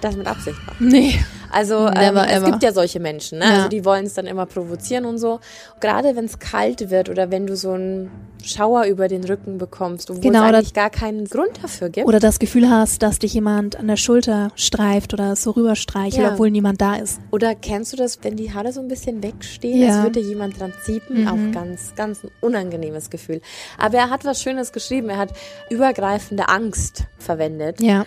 das 0.01 0.17
mit 0.17 0.27
Absicht 0.27 0.57
macht. 0.67 0.81
Nee. 0.81 1.17
Also 1.49 1.87
ähm, 1.87 2.17
es 2.17 2.43
gibt 2.43 2.61
ja 2.63 2.73
solche 2.73 2.99
Menschen, 2.99 3.39
ne? 3.39 3.45
Ja. 3.45 3.51
also 3.51 3.69
die 3.69 3.85
wollen 3.85 4.05
es 4.05 4.13
dann 4.15 4.25
immer 4.27 4.45
provozieren 4.45 5.05
und 5.05 5.17
so. 5.17 5.39
Gerade 5.79 6.15
wenn 6.17 6.25
es 6.25 6.39
kalt 6.39 6.89
wird 6.89 7.07
oder 7.09 7.31
wenn 7.31 7.47
du 7.47 7.55
so 7.55 7.71
einen 7.71 8.11
Schauer 8.43 8.83
über 8.85 9.07
den 9.07 9.23
Rücken 9.23 9.57
bekommst, 9.57 10.09
obwohl 10.11 10.21
Genau, 10.21 10.45
es 10.47 10.53
eigentlich 10.53 10.73
gar 10.73 10.89
keinen 10.89 11.25
Grund 11.25 11.51
dafür 11.63 11.89
gibt. 11.89 12.07
Oder 12.07 12.19
das 12.19 12.37
Gefühl 12.39 12.69
hast, 12.69 13.01
dass 13.01 13.19
dich 13.19 13.33
jemand 13.33 13.77
an 13.79 13.87
der 13.87 13.95
Schulter 13.95 14.51
streift 14.55 15.13
oder 15.13 15.35
so 15.35 15.51
rüberstreichelt, 15.51 16.21
Ja. 16.23 16.33
obwohl 16.33 16.51
niemand 16.51 16.64
da 16.73 16.95
ist. 16.95 17.19
Oder 17.31 17.55
kennst 17.55 17.93
du 17.93 17.97
das, 17.97 18.19
wenn 18.23 18.35
die 18.35 18.53
Haare 18.53 18.71
so 18.73 18.81
ein 18.81 18.87
bisschen 18.87 19.21
wegstehen, 19.23 19.81
Ja. 19.81 19.95
als 19.95 20.03
würde 20.03 20.19
jemand 20.19 20.59
dran 20.59 20.73
ziepen? 20.83 21.21
Mhm. 21.21 21.27
Auch 21.27 21.51
ganz, 21.53 21.93
ganz 21.95 22.23
ein 22.23 22.31
unangenehmes 22.41 23.09
Gefühl. 23.09 23.41
Aber 23.77 23.97
er 23.97 24.09
hat 24.09 24.25
was 24.25 24.41
Schönes 24.41 24.71
geschrieben. 24.71 25.09
Er 25.09 25.17
hat 25.17 25.29
übergreifende 25.69 26.49
Angst 26.49 27.03
verwendet. 27.17 27.79
Ja. 27.81 28.05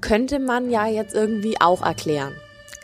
Könnte 0.00 0.38
man 0.38 0.70
ja 0.70 0.86
jetzt 0.86 1.14
irgendwie 1.14 1.60
auch 1.60 1.82
erklären. 1.84 2.32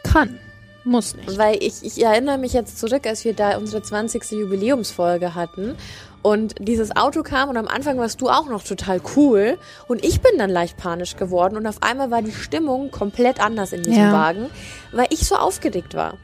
Kann. 0.03 0.38
Muss 0.84 1.14
nicht. 1.14 1.36
Weil 1.36 1.62
ich, 1.62 1.82
ich 1.84 2.03
erinnere 2.03 2.38
mich 2.38 2.55
jetzt 2.55 2.78
zurück, 2.78 3.07
als 3.07 3.24
wir 3.26 3.34
da 3.34 3.59
unsere 3.59 3.82
20. 3.82 4.30
Jubiläumsfolge 4.32 5.34
hatten 5.34 5.76
und 6.23 6.55
dieses 6.59 6.95
Auto 6.97 7.23
kam 7.23 7.49
und 7.49 7.57
am 7.57 7.68
Anfang 7.68 7.99
warst 7.99 8.21
du 8.21 8.29
auch 8.29 8.47
noch 8.47 8.62
total 8.62 9.01
cool 9.16 9.59
und 9.89 10.05
ich 10.05 10.21
bin 10.21 10.33
dann 10.39 10.51
leicht 10.51 10.77
panisch 10.77 11.16
geworden 11.16 11.57
und 11.57 11.66
auf 11.66 11.83
einmal 11.83 12.11
war 12.11 12.23
die 12.23 12.33
Stimmung 12.33 12.91
komplett 12.91 13.41
anders 13.41 13.73
in 13.73 13.83
diesem 13.83 14.03
Ja. 14.05 14.12
Wagen, 14.12 14.51
weil 14.93 15.07
ich 15.11 15.27
so 15.27 15.35
aufgeregt 15.37 15.95
war. 15.95 16.14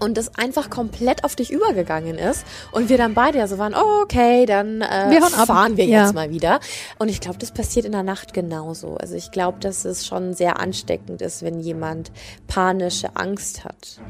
Und 0.00 0.16
das 0.18 0.36
einfach 0.36 0.70
komplett 0.70 1.22
auf 1.22 1.36
dich 1.36 1.52
übergegangen 1.52 2.18
ist. 2.18 2.44
Und 2.72 2.88
wir 2.88 2.98
dann 2.98 3.14
beide 3.14 3.38
ja 3.38 3.46
so 3.46 3.58
waren, 3.58 3.74
oh, 3.74 4.02
okay, 4.02 4.44
dann 4.44 4.80
äh, 4.82 5.06
Wir 5.10 5.22
fahren 5.22 5.76
wir 5.76 5.84
Ja. 5.86 6.02
jetzt 6.02 6.14
mal 6.14 6.30
wieder. 6.30 6.58
Und 6.98 7.08
ich 7.08 7.20
glaube, 7.20 7.38
das 7.38 7.52
passiert 7.52 7.86
in 7.86 7.92
der 7.92 8.02
Nacht 8.02 8.34
genauso. 8.34 8.96
Also 8.96 9.14
ich 9.14 9.30
glaube, 9.30 9.60
dass 9.60 9.84
es 9.84 10.04
schon 10.04 10.34
sehr 10.34 10.58
ansteckend 10.58 11.22
ist, 11.22 11.44
wenn 11.44 11.60
jemand 11.60 12.10
panische 12.48 13.14
Angst 13.14 13.64
hat. 13.64 14.00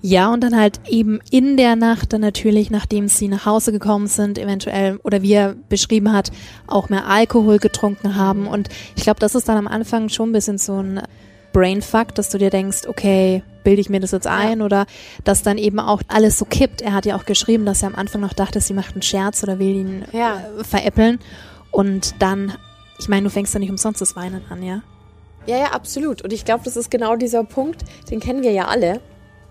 Ja, 0.00 0.32
und 0.32 0.42
dann 0.42 0.56
halt 0.58 0.80
eben 0.88 1.20
in 1.30 1.56
der 1.56 1.76
Nacht 1.76 2.12
dann 2.12 2.22
natürlich, 2.22 2.70
nachdem 2.70 3.08
sie 3.08 3.28
nach 3.28 3.46
Hause 3.46 3.70
gekommen 3.70 4.06
sind, 4.06 4.38
eventuell, 4.38 4.98
oder 5.04 5.22
wie 5.22 5.32
er 5.34 5.54
beschrieben 5.68 6.12
hat, 6.12 6.32
auch 6.66 6.88
mehr 6.88 7.06
Alkohol 7.06 7.58
getrunken 7.58 8.16
haben. 8.16 8.46
Und 8.46 8.68
ich 8.96 9.04
glaube, 9.04 9.20
das 9.20 9.34
ist 9.34 9.48
dann 9.48 9.58
am 9.58 9.68
Anfang 9.68 10.08
schon 10.08 10.30
ein 10.30 10.32
bisschen 10.32 10.58
so 10.58 10.82
ein 10.82 11.02
Brainfuck, 11.52 12.14
dass 12.14 12.30
du 12.30 12.38
dir 12.38 12.50
denkst, 12.50 12.86
okay, 12.88 13.42
bilde 13.62 13.80
ich 13.80 13.90
mir 13.90 14.00
das 14.00 14.10
jetzt 14.10 14.26
ein 14.26 14.62
oder 14.62 14.86
dass 15.22 15.42
dann 15.42 15.58
eben 15.58 15.78
auch 15.78 16.02
alles 16.08 16.38
so 16.38 16.44
kippt. 16.46 16.80
Er 16.80 16.94
hat 16.94 17.06
ja 17.06 17.14
auch 17.14 17.26
geschrieben, 17.26 17.64
dass 17.66 17.82
er 17.82 17.88
am 17.88 17.94
Anfang 17.94 18.20
noch 18.22 18.32
dachte, 18.32 18.60
sie 18.60 18.74
macht 18.74 18.94
einen 18.94 19.02
Scherz 19.02 19.42
oder 19.42 19.58
will 19.58 19.76
ihn 19.76 20.04
Ja. 20.12 20.38
äh, 20.58 20.64
veräppeln. 20.64 21.20
Und 21.70 22.14
dann, 22.20 22.54
ich 22.98 23.08
meine, 23.08 23.24
du 23.24 23.30
fängst 23.30 23.54
ja 23.54 23.60
nicht 23.60 23.70
umsonst 23.70 24.00
das 24.00 24.16
Weinen 24.16 24.42
an, 24.50 24.62
ja? 24.62 24.82
Ja, 25.46 25.56
ja, 25.58 25.66
absolut. 25.72 26.22
Und 26.22 26.32
ich 26.32 26.44
glaube, 26.44 26.62
das 26.64 26.76
ist 26.76 26.90
genau 26.90 27.16
dieser 27.16 27.44
Punkt, 27.44 27.82
den 28.10 28.18
kennen 28.20 28.42
wir 28.42 28.52
ja 28.52 28.66
alle. 28.66 29.00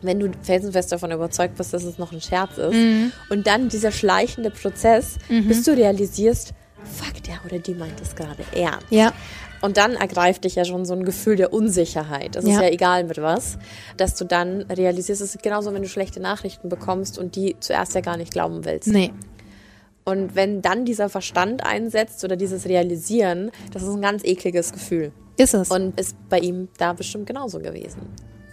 Wenn 0.01 0.19
du 0.19 0.31
felsenfest 0.41 0.91
davon 0.91 1.11
überzeugt 1.11 1.55
bist, 1.55 1.73
dass 1.73 1.83
es 1.83 1.97
noch 1.97 2.11
ein 2.11 2.21
Scherz 2.21 2.57
ist. 2.57 2.75
Und 3.29 3.47
dann 3.47 3.69
dieser 3.69 3.91
schleichende 3.91 4.49
Prozess, 4.51 5.17
bis 5.29 5.63
du 5.63 5.71
realisierst, 5.75 6.53
fuck, 6.83 7.21
der 7.23 7.35
oder 7.45 7.59
die 7.59 7.73
meint 7.73 8.01
es 8.01 8.15
gerade 8.15 8.43
ernst. 8.55 8.87
Ja. 8.89 9.13
Und 9.61 9.77
dann 9.77 9.93
ergreift 9.93 10.43
dich 10.43 10.55
ja 10.55 10.65
schon 10.65 10.85
so 10.85 10.93
ein 10.93 11.05
Gefühl 11.05 11.35
der 11.35 11.53
Unsicherheit. 11.53 12.35
Das 12.35 12.43
ist 12.45 12.49
Ja. 12.51 12.63
ja 12.63 12.69
egal 12.69 13.03
mit 13.03 13.21
was, 13.21 13.59
dass 13.95 14.15
du 14.15 14.25
dann 14.25 14.63
realisierst, 14.63 15.21
es 15.21 15.35
ist 15.35 15.43
genauso, 15.43 15.71
wenn 15.71 15.83
du 15.83 15.87
schlechte 15.87 16.19
Nachrichten 16.19 16.67
bekommst 16.67 17.19
und 17.19 17.35
die 17.35 17.55
zuerst 17.59 17.93
ja 17.93 18.01
gar 18.01 18.17
nicht 18.17 18.31
glauben 18.33 18.65
willst. 18.65 18.87
Nee. 18.87 19.13
Und 20.03 20.35
wenn 20.35 20.63
dann 20.63 20.83
dieser 20.83 21.09
Verstand 21.09 21.63
einsetzt 21.63 22.23
oder 22.23 22.35
dieses 22.35 22.65
Realisieren, 22.65 23.51
das 23.71 23.83
ist 23.83 23.89
ein 23.89 24.01
ganz 24.01 24.23
ekliges 24.23 24.73
Gefühl. 24.73 25.11
Ist 25.37 25.53
es. 25.53 25.69
Und 25.69 25.99
ist 25.99 26.15
bei 26.27 26.39
ihm 26.39 26.67
da 26.79 26.93
bestimmt 26.93 27.27
genauso 27.27 27.59
gewesen. 27.59 28.01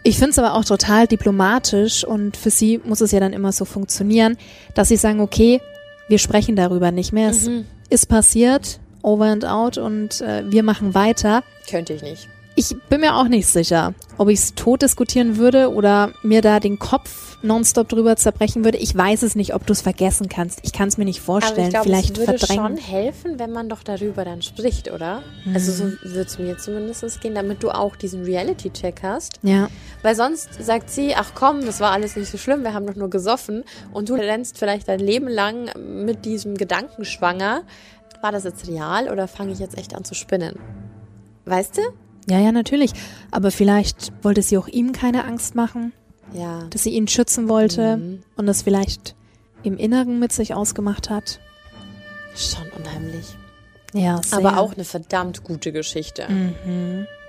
Ich 0.08 0.16
finde 0.16 0.30
es 0.30 0.38
aber 0.38 0.54
auch 0.54 0.64
total 0.64 1.06
diplomatisch 1.06 2.02
und 2.02 2.34
für 2.34 2.48
sie 2.48 2.80
muss 2.82 3.02
es 3.02 3.12
ja 3.12 3.20
dann 3.20 3.34
immer 3.34 3.52
so 3.52 3.66
funktionieren, 3.66 4.38
dass 4.74 4.88
sie 4.88 4.96
sagen, 4.96 5.20
okay, 5.20 5.60
wir 6.08 6.16
sprechen 6.16 6.56
darüber 6.56 6.92
nicht 6.92 7.12
mehr. 7.12 7.28
Es 7.28 7.50
ist 7.90 8.06
passiert, 8.08 8.80
over 9.02 9.26
and 9.26 9.44
out 9.44 9.76
und 9.76 10.22
äh, 10.22 10.50
wir 10.50 10.62
machen 10.62 10.94
weiter. 10.94 11.42
Könnte 11.68 11.92
ich 11.92 12.00
nicht. 12.00 12.26
Ich 12.58 12.74
bin 12.88 13.02
mir 13.02 13.14
auch 13.14 13.28
nicht 13.28 13.46
sicher, 13.46 13.94
ob 14.16 14.28
ich 14.28 14.40
es 14.40 14.54
tot 14.56 14.82
diskutieren 14.82 15.36
würde 15.36 15.72
oder 15.72 16.10
mir 16.24 16.42
da 16.42 16.58
den 16.58 16.80
Kopf 16.80 17.38
nonstop 17.40 17.88
drüber 17.88 18.16
zerbrechen 18.16 18.64
würde. 18.64 18.78
Ich 18.78 18.96
weiß 18.96 19.22
es 19.22 19.36
nicht, 19.36 19.54
ob 19.54 19.64
du 19.64 19.72
es 19.72 19.80
vergessen 19.80 20.28
kannst. 20.28 20.58
Ich 20.64 20.72
kann 20.72 20.88
es 20.88 20.98
mir 20.98 21.04
nicht 21.04 21.20
Aber 21.20 21.26
vorstellen. 21.26 21.68
ich 21.68 21.70
glaube, 21.70 21.84
Vielleicht 21.88 22.18
es 22.18 22.26
würde 22.26 22.36
verdrängen. 22.36 22.76
schon 22.76 22.84
helfen, 22.84 23.38
wenn 23.38 23.52
man 23.52 23.68
doch 23.68 23.84
darüber 23.84 24.24
dann 24.24 24.42
spricht, 24.42 24.90
oder? 24.90 25.22
Also 25.54 25.70
so 25.70 25.84
würde 26.02 26.22
es 26.28 26.40
mir 26.40 26.58
zumindest 26.58 27.20
gehen, 27.20 27.36
damit 27.36 27.62
du 27.62 27.70
auch 27.70 27.94
diesen 27.94 28.24
Reality-Check 28.24 29.04
hast. 29.04 29.38
Ja. 29.42 29.68
Weil 30.02 30.16
sonst 30.16 30.48
sagt 30.60 30.90
sie, 30.90 31.14
ach 31.14 31.30
komm, 31.36 31.64
das 31.64 31.78
war 31.78 31.92
alles 31.92 32.16
nicht 32.16 32.28
so 32.28 32.38
schlimm, 32.38 32.64
wir 32.64 32.74
haben 32.74 32.88
doch 32.88 32.96
nur 32.96 33.08
gesoffen. 33.08 33.62
Und 33.92 34.08
du 34.08 34.14
rennst 34.14 34.58
vielleicht 34.58 34.88
dein 34.88 34.98
Leben 34.98 35.28
lang 35.28 35.70
mit 36.04 36.24
diesem 36.24 36.56
Gedanken 36.56 37.04
schwanger. 37.04 37.62
War 38.20 38.32
das 38.32 38.42
jetzt 38.42 38.66
real 38.66 39.08
oder 39.10 39.28
fange 39.28 39.52
ich 39.52 39.60
jetzt 39.60 39.78
echt 39.78 39.94
an 39.94 40.02
zu 40.02 40.16
spinnen? 40.16 40.58
Weißt 41.44 41.76
du? 41.76 41.82
Ja, 42.28 42.38
ja, 42.38 42.52
natürlich. 42.52 42.92
Aber 43.30 43.50
vielleicht 43.50 44.12
wollte 44.22 44.42
sie 44.42 44.58
auch 44.58 44.68
ihm 44.68 44.92
keine 44.92 45.24
Angst 45.24 45.54
machen, 45.54 45.92
Ja. 46.32 46.64
dass 46.70 46.82
sie 46.82 46.90
ihn 46.90 47.08
schützen 47.08 47.48
wollte 47.48 47.96
Mhm. 47.96 48.22
und 48.36 48.46
das 48.46 48.62
vielleicht 48.62 49.14
im 49.62 49.76
Inneren 49.76 50.18
mit 50.18 50.32
sich 50.32 50.54
ausgemacht 50.54 51.10
hat. 51.10 51.40
Schon 52.36 52.68
unheimlich. 52.78 53.26
Ja, 53.94 54.20
sehr. 54.22 54.38
Aber 54.38 54.58
auch 54.58 54.74
eine 54.74 54.84
verdammt 54.84 55.42
gute 55.42 55.72
Geschichte. 55.72 56.26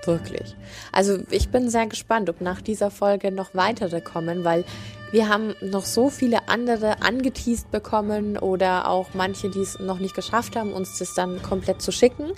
Wirklich. 0.04 0.54
Also 0.92 1.18
ich 1.30 1.48
bin 1.50 1.68
sehr 1.70 1.86
gespannt, 1.86 2.28
ob 2.30 2.40
nach 2.40 2.60
dieser 2.60 2.90
Folge 2.90 3.32
noch 3.32 3.54
weitere 3.54 4.00
kommen, 4.00 4.44
weil 4.44 4.64
wir 5.10 5.28
haben 5.28 5.54
noch 5.62 5.84
so 5.84 6.08
viele 6.10 6.48
andere 6.48 7.02
angeteased 7.02 7.70
bekommen 7.70 8.38
oder 8.38 8.88
auch 8.88 9.08
manche, 9.14 9.50
die 9.50 9.58
es 9.60 9.78
noch 9.80 9.98
nicht 9.98 10.14
geschafft 10.14 10.54
haben, 10.56 10.72
uns 10.72 10.98
das 10.98 11.14
dann 11.14 11.42
komplett 11.42 11.82
zu 11.82 11.90
schicken. 11.92 12.30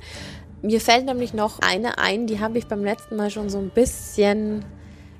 Mir 0.62 0.80
fällt 0.80 1.06
nämlich 1.06 1.34
noch 1.34 1.58
eine 1.60 1.98
ein, 1.98 2.26
die 2.26 2.40
habe 2.40 2.56
ich 2.58 2.66
beim 2.66 2.84
letzten 2.84 3.16
Mal 3.16 3.30
schon 3.30 3.50
so 3.50 3.58
ein 3.58 3.70
bisschen 3.70 4.64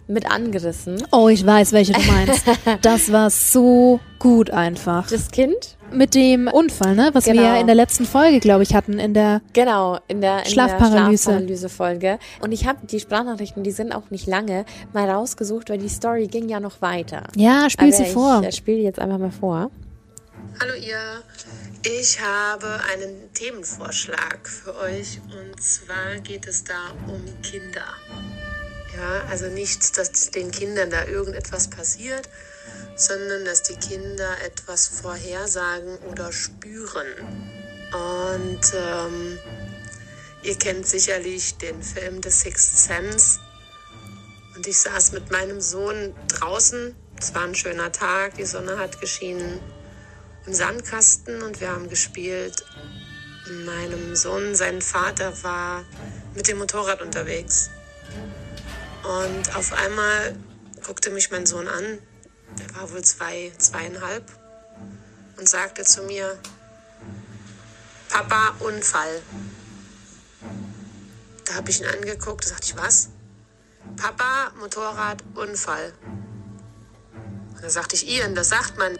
mit 0.09 0.31
angerissen. 0.31 1.03
Oh, 1.11 1.29
ich 1.29 1.45
weiß, 1.47 1.73
welche 1.73 1.93
du 1.93 2.01
meinst. 2.03 2.45
Das 2.83 3.11
war 3.13 3.31
so 3.31 3.99
gut 4.19 4.51
einfach. 4.51 5.09
Das 5.09 5.31
Kind? 5.31 5.77
Mit 5.93 6.15
dem 6.15 6.49
Unfall, 6.49 6.95
ne? 6.95 7.11
Was 7.13 7.27
wir 7.27 7.33
Genau. 7.35 7.45
ja 7.45 7.61
in 7.61 7.67
der 7.67 7.75
letzten 7.77 8.05
Folge, 8.05 8.41
glaube 8.41 8.63
ich, 8.63 8.75
hatten 8.75 8.99
in 8.99 9.15
der 9.15 9.41
Genau, 9.53 9.99
in 10.09 10.21
der, 10.21 10.45
in 10.45 10.51
Schlafparalyse. 10.51 11.31
der 11.31 11.39
Schlafparalyse-Folge. 11.39 12.19
Und 12.41 12.53
ich 12.53 12.67
habe 12.67 12.87
die 12.87 12.99
Sprachnachrichten, 13.01 13.63
die 13.63 13.71
sind 13.73 13.93
auch 13.93 14.11
nicht 14.11 14.27
lange, 14.27 14.65
mal 14.93 15.09
rausgesucht, 15.11 15.71
weil 15.71 15.79
die 15.79 15.89
Story 15.89 16.27
ging 16.29 16.49
ja 16.49 16.61
noch 16.61 16.81
weiter. 16.83 17.25
Ja, 17.37 17.69
spiel 17.71 17.89
Aber 17.89 17.97
sie 17.97 18.07
vor. 18.07 18.43
Ich 18.49 18.57
spiele 18.57 18.79
jetzt 18.81 18.99
einfach 18.99 19.19
mal 19.19 19.31
vor. 19.33 19.71
Hallo 20.61 20.73
ihr, 20.75 21.23
ich 21.85 22.21
habe 22.21 22.81
einen 22.93 23.33
Themenvorschlag 23.33 24.49
für 24.49 24.77
euch 24.77 25.21
und 25.33 25.61
zwar 25.63 26.17
geht 26.21 26.47
es 26.47 26.65
da 26.65 26.91
um 27.09 27.25
Kinder. 27.43 27.87
Ja, 28.97 29.25
also 29.29 29.47
nicht, 29.47 29.99
dass 29.99 30.31
den 30.31 30.51
Kindern 30.51 30.91
da 30.91 31.07
irgendetwas 31.07 31.71
passiert, 31.71 32.29
sondern 32.95 33.45
dass 33.45 33.63
die 33.65 33.75
Kinder 33.75 34.37
etwas 34.45 34.87
vorhersagen 34.87 35.99
oder 36.11 36.31
spüren. 36.31 37.07
Und 37.93 38.61
ähm, 38.75 39.39
ihr 40.43 40.57
kennt 40.57 40.87
sicherlich 40.87 41.57
den 41.59 41.83
Film 41.83 42.23
The 42.23 42.31
Sixth 42.31 42.79
Sense. 42.79 43.41
Und 44.55 44.67
ich 44.67 44.79
saß 44.79 45.13
mit 45.13 45.31
meinem 45.31 45.61
Sohn 45.61 46.15
draußen. 46.29 46.95
Es 47.19 47.35
war 47.35 47.43
ein 47.43 47.55
schöner 47.55 47.91
Tag, 47.91 48.35
die 48.35 48.45
Sonne 48.45 48.79
hat 48.79 49.01
geschienen 49.01 49.61
im 50.47 50.55
Sandkasten 50.55 51.43
und 51.43 51.61
wir 51.61 51.71
haben 51.71 51.89
gespielt. 51.89 52.65
Meinem 53.65 54.17
Sohn, 54.17 54.55
sein 54.55 54.81
Vater 54.81 55.43
war 55.43 55.85
mit 56.35 56.49
dem 56.49 56.59
Motorrad 56.59 57.03
unterwegs. 57.03 57.71
Und 59.03 59.57
auf 59.57 59.73
einmal 59.73 60.37
guckte 60.85 61.11
mich 61.11 61.31
mein 61.31 61.47
Sohn 61.47 61.69
an, 61.69 61.99
der 62.59 62.77
war 62.77 62.91
wohl 62.93 63.03
zwei, 63.03 63.53
zweieinhalb, 63.59 64.25
und 65.37 65.49
sagte 65.49 65.83
zu 65.85 66.03
mir, 66.03 66.39
Papa, 68.09 68.55
Unfall. 68.61 69.23
Da 71.47 71.55
habe 71.55 71.71
ich 71.71 71.81
ihn 71.81 71.87
angeguckt, 71.87 72.45
da 72.45 72.51
sagte 72.51 72.67
ich, 72.67 72.77
was? 72.77 73.09
Papa, 73.97 74.53
Motorrad, 74.61 75.23
Unfall. 75.35 75.93
Und 77.55 77.63
da 77.63 77.71
sagte 77.71 77.97
ich, 77.97 78.09
Ian, 78.09 78.35
das 78.35 78.51
sagt 78.51 78.79
man. 78.79 78.99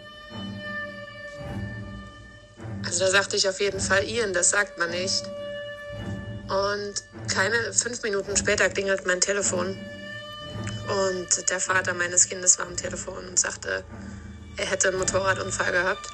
Also 2.85 3.05
da 3.05 3.11
sagte 3.11 3.35
ich 3.35 3.47
auf 3.47 3.59
jeden 3.59 3.79
Fall, 3.79 4.03
Ian, 4.03 4.33
das 4.33 4.49
sagt 4.49 4.77
man 4.77 4.89
nicht. 4.89 5.23
Und 6.47 6.93
keine 7.33 7.73
fünf 7.73 8.03
Minuten 8.03 8.35
später 8.35 8.69
klingelt 8.69 9.05
mein 9.05 9.21
Telefon. 9.21 9.77
Und 10.87 11.49
der 11.49 11.59
Vater 11.59 11.93
meines 11.93 12.27
Kindes 12.27 12.59
war 12.59 12.67
am 12.67 12.75
Telefon 12.75 13.27
und 13.27 13.39
sagte, 13.39 13.83
er 14.57 14.65
hätte 14.65 14.89
einen 14.89 14.99
Motorradunfall 14.99 15.71
gehabt. 15.71 16.09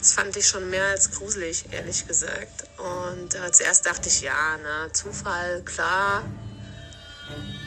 Das 0.00 0.12
fand 0.12 0.36
ich 0.36 0.46
schon 0.46 0.68
mehr 0.68 0.84
als 0.88 1.12
gruselig, 1.12 1.64
ehrlich 1.70 2.06
gesagt. 2.06 2.64
Und 2.76 3.34
äh, 3.34 3.50
zuerst 3.52 3.86
dachte 3.86 4.08
ich, 4.08 4.20
ja, 4.20 4.58
na, 4.62 4.92
Zufall, 4.92 5.62
klar. 5.62 6.22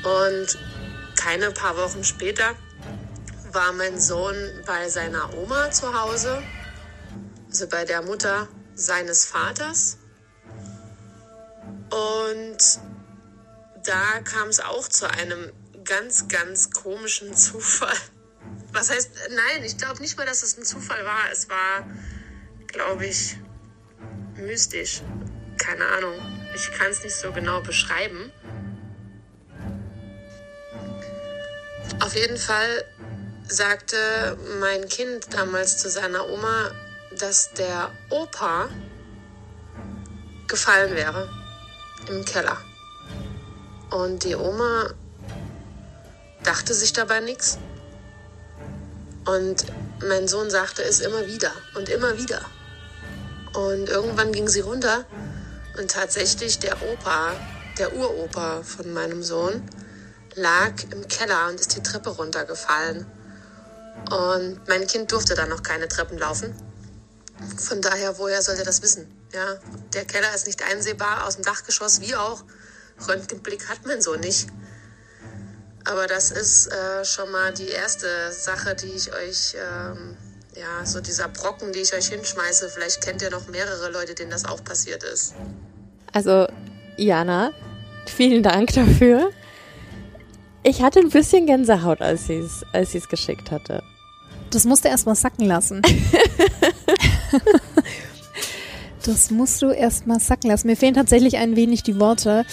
Und 0.04 0.58
keine 1.16 1.52
paar 1.52 1.78
Wochen 1.78 2.04
später 2.04 2.56
war 3.52 3.72
mein 3.72 4.00
Sohn 4.00 4.36
bei 4.66 4.88
seiner 4.90 5.34
Oma 5.36 5.72
zu 5.72 6.00
Hause, 6.00 6.44
also 7.58 7.70
bei 7.70 7.86
der 7.86 8.04
Mutter 8.04 8.48
seines 8.76 9.26
Vaters. 9.26 9.98
Und 11.90 12.58
da 13.84 14.20
kam 14.24 14.50
es 14.50 14.60
auch 14.60 14.88
zu 14.88 15.10
einem 15.10 15.52
ganz, 15.84 16.28
ganz 16.28 16.70
komischen 16.70 17.36
Zufall. 17.36 17.98
Was 18.74 18.92
heißt, 18.92 19.10
nein, 19.32 19.64
ich 19.64 19.76
glaube 19.80 20.02
nicht 20.02 20.20
mal, 20.20 20.28
dass 20.28 20.44
es 20.44 20.56
ein 20.56 20.66
Zufall 20.66 21.04
war. 21.04 21.32
Es 21.32 21.50
war 21.50 21.84
glaube 22.68 23.08
ich, 23.08 23.38
mystisch. 24.36 25.02
Keine 25.58 25.84
Ahnung. 25.84 26.14
Ich 26.54 26.72
kann 26.74 26.92
es 26.92 27.04
nicht 27.04 27.16
so 27.16 27.32
genau 27.32 27.62
beschreiben. 27.62 28.32
Auf 32.02 32.14
jeden 32.14 32.38
Fall 32.38 32.86
sagte 33.48 34.38
mein 34.60 34.88
Kind 34.88 35.34
damals 35.34 35.80
zu 35.80 35.90
seiner 35.90 36.30
Oma, 36.30 36.72
dass 37.18 37.52
der 37.54 37.92
Opa 38.10 38.70
gefallen 40.48 40.96
wäre 40.96 41.30
im 42.10 42.24
Keller. 42.26 42.58
Und 43.90 44.24
die 44.24 44.36
Oma 44.36 44.90
dachte 46.44 46.74
sich 46.74 46.94
dabei 46.94 47.20
nichts. 47.20 47.58
Und 49.26 49.66
mein 50.08 50.28
Sohn 50.28 50.50
sagte 50.50 50.84
es 50.84 51.02
immer 51.02 51.28
wieder 51.28 51.52
und 51.76 51.90
immer 51.90 52.18
wieder. 52.18 52.42
Und 53.54 53.90
irgendwann 53.90 54.32
ging 54.32 54.48
sie 54.48 54.62
runter 54.62 55.06
und 55.78 55.92
tatsächlich 55.92 56.60
der 56.60 56.82
Opa, 56.82 57.34
der 57.78 57.94
Uropa 57.96 58.64
von 58.64 58.94
meinem 58.94 59.24
Sohn, 59.24 59.62
lag 60.36 60.72
im 60.92 61.08
Keller 61.08 61.48
und 61.50 61.60
ist 61.60 61.76
die 61.76 61.84
Treppe 61.84 62.12
runtergefallen. 62.12 63.06
Und 64.12 64.68
mein 64.68 64.88
Kind 64.88 65.12
durfte 65.12 65.36
dann 65.36 65.50
noch 65.50 65.64
keine 65.64 65.88
Treppen 65.88 66.18
laufen. 66.18 66.54
Von 67.58 67.82
daher, 67.82 68.18
woher 68.18 68.42
sollte 68.42 68.64
das 68.64 68.82
wissen? 68.82 69.08
Ja, 69.34 69.56
der 69.94 70.06
Keller 70.06 70.34
ist 70.34 70.48
nicht 70.48 70.64
einsehbar 70.64 71.26
aus 71.26 71.36
dem 71.36 71.46
Dachgeschoss, 71.46 72.02
wie 72.02 72.16
auch. 72.16 72.44
Röntgenblick 73.08 73.70
hat 73.70 73.86
man 73.86 74.02
so 74.02 74.16
nicht. 74.16 74.48
Aber 75.86 76.08
das 76.08 76.32
ist 76.32 76.68
äh, 76.68 77.06
schon 77.06 77.32
mal 77.32 77.54
die 77.54 77.70
erste 77.70 78.32
Sache, 78.32 78.76
die 78.76 78.88
ich 78.88 79.14
euch 79.14 79.56
ähm, 79.56 80.18
ja, 80.58 80.86
so 80.86 81.00
dieser 81.00 81.28
Brocken, 81.28 81.72
die 81.72 81.80
ich 81.80 81.94
euch 81.94 82.08
hinschmeiße, 82.08 82.70
vielleicht 82.70 83.02
kennt 83.02 83.22
ihr 83.22 83.30
noch 83.30 83.48
mehrere 83.48 83.92
Leute, 83.92 84.16
denen 84.16 84.32
das 84.32 84.46
auch 84.46 84.64
passiert 84.64 85.04
ist. 85.04 85.36
Also, 86.14 86.48
Jana, 86.98 87.52
vielen 88.08 88.44
Dank 88.44 88.74
dafür. 88.74 89.30
Ich 90.64 90.82
hatte 90.82 91.00
ein 91.00 91.10
bisschen 91.10 91.46
Gänsehaut, 91.46 92.02
als 92.02 92.28
sie 92.28 92.40
es 92.40 92.66
als 92.74 92.92
sie's 92.92 93.08
geschickt 93.08 93.52
hatte. 93.52 93.84
Das 94.50 94.66
musste 94.66 94.88
erst 94.88 95.06
mal 95.06 95.16
sacken 95.16 95.46
lassen. 95.46 95.82
das 99.06 99.32
musst 99.32 99.62
du 99.62 99.70
erst 99.70 100.08
mal 100.08 100.20
sacken 100.20 100.50
lassen. 100.50 100.68
Mir 100.68 100.78
fehlen 100.78 100.94
tatsächlich 100.94 101.38
ein 101.38 101.56
wenig 101.56 101.84
die 101.84 102.00
Worte. 102.00 102.46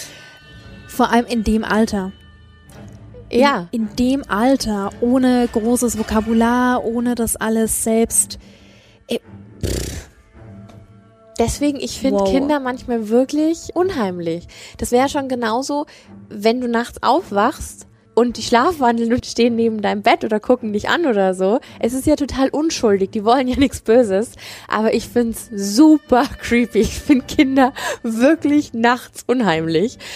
Vor 0.88 1.10
allem 1.10 1.26
in 1.26 1.44
dem 1.44 1.64
Alter. 1.64 2.12
Ja. 3.30 3.68
In, 3.72 3.88
in 3.88 3.96
dem 3.96 4.30
Alter, 4.30 4.90
ohne 5.00 5.48
großes 5.50 5.98
Vokabular, 5.98 6.84
ohne 6.84 7.14
das 7.14 7.36
alles 7.36 7.82
selbst. 7.82 8.38
Äh, 9.08 9.18
Deswegen, 11.38 11.80
ich 11.80 11.98
finde 11.98 12.20
Wow. 12.20 12.30
Kinder 12.30 12.60
manchmal 12.60 13.08
wirklich 13.08 13.74
unheimlich. 13.74 14.46
Das 14.78 14.92
wäre 14.92 15.08
schon 15.08 15.28
genauso, 15.28 15.86
wenn 16.28 16.60
du 16.60 16.68
nachts 16.68 17.02
aufwachst 17.02 17.88
und 18.14 18.36
die 18.36 18.42
schlafwandeln 18.42 19.12
und 19.12 19.26
stehen 19.26 19.56
neben 19.56 19.82
deinem 19.82 20.02
Bett 20.02 20.24
oder 20.24 20.40
gucken 20.40 20.72
dich 20.72 20.88
an 20.88 21.06
oder 21.06 21.34
so. 21.34 21.60
Es 21.80 21.92
ist 21.92 22.06
ja 22.06 22.16
total 22.16 22.48
unschuldig, 22.48 23.10
die 23.10 23.24
wollen 23.24 23.48
ja 23.48 23.56
nichts 23.58 23.80
Böses. 23.80 24.32
Aber 24.68 24.94
ich 24.94 25.08
find's 25.08 25.50
super 25.54 26.24
creepy. 26.40 26.80
Ich 26.80 26.98
finde 26.98 27.24
Kinder 27.26 27.72
wirklich 28.02 28.72
nachts 28.72 29.24
unheimlich. 29.26 29.98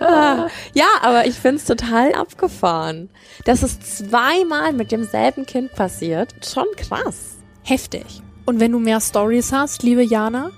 Ah, 0.00 0.48
ja, 0.72 0.86
aber 1.02 1.26
ich 1.26 1.34
find's 1.34 1.66
total 1.66 2.14
abgefahren. 2.14 3.10
Dass 3.44 3.62
es 3.62 3.78
zweimal 3.80 4.72
mit 4.72 4.90
demselben 4.90 5.44
Kind 5.44 5.74
passiert, 5.74 6.34
schon 6.44 6.64
krass. 6.76 7.36
heftig. 7.62 8.22
Und 8.46 8.58
wenn 8.58 8.72
du 8.72 8.78
mehr 8.78 9.00
Stories 9.00 9.52
hast, 9.52 9.82
liebe 9.82 10.02
Jana, 10.02 10.50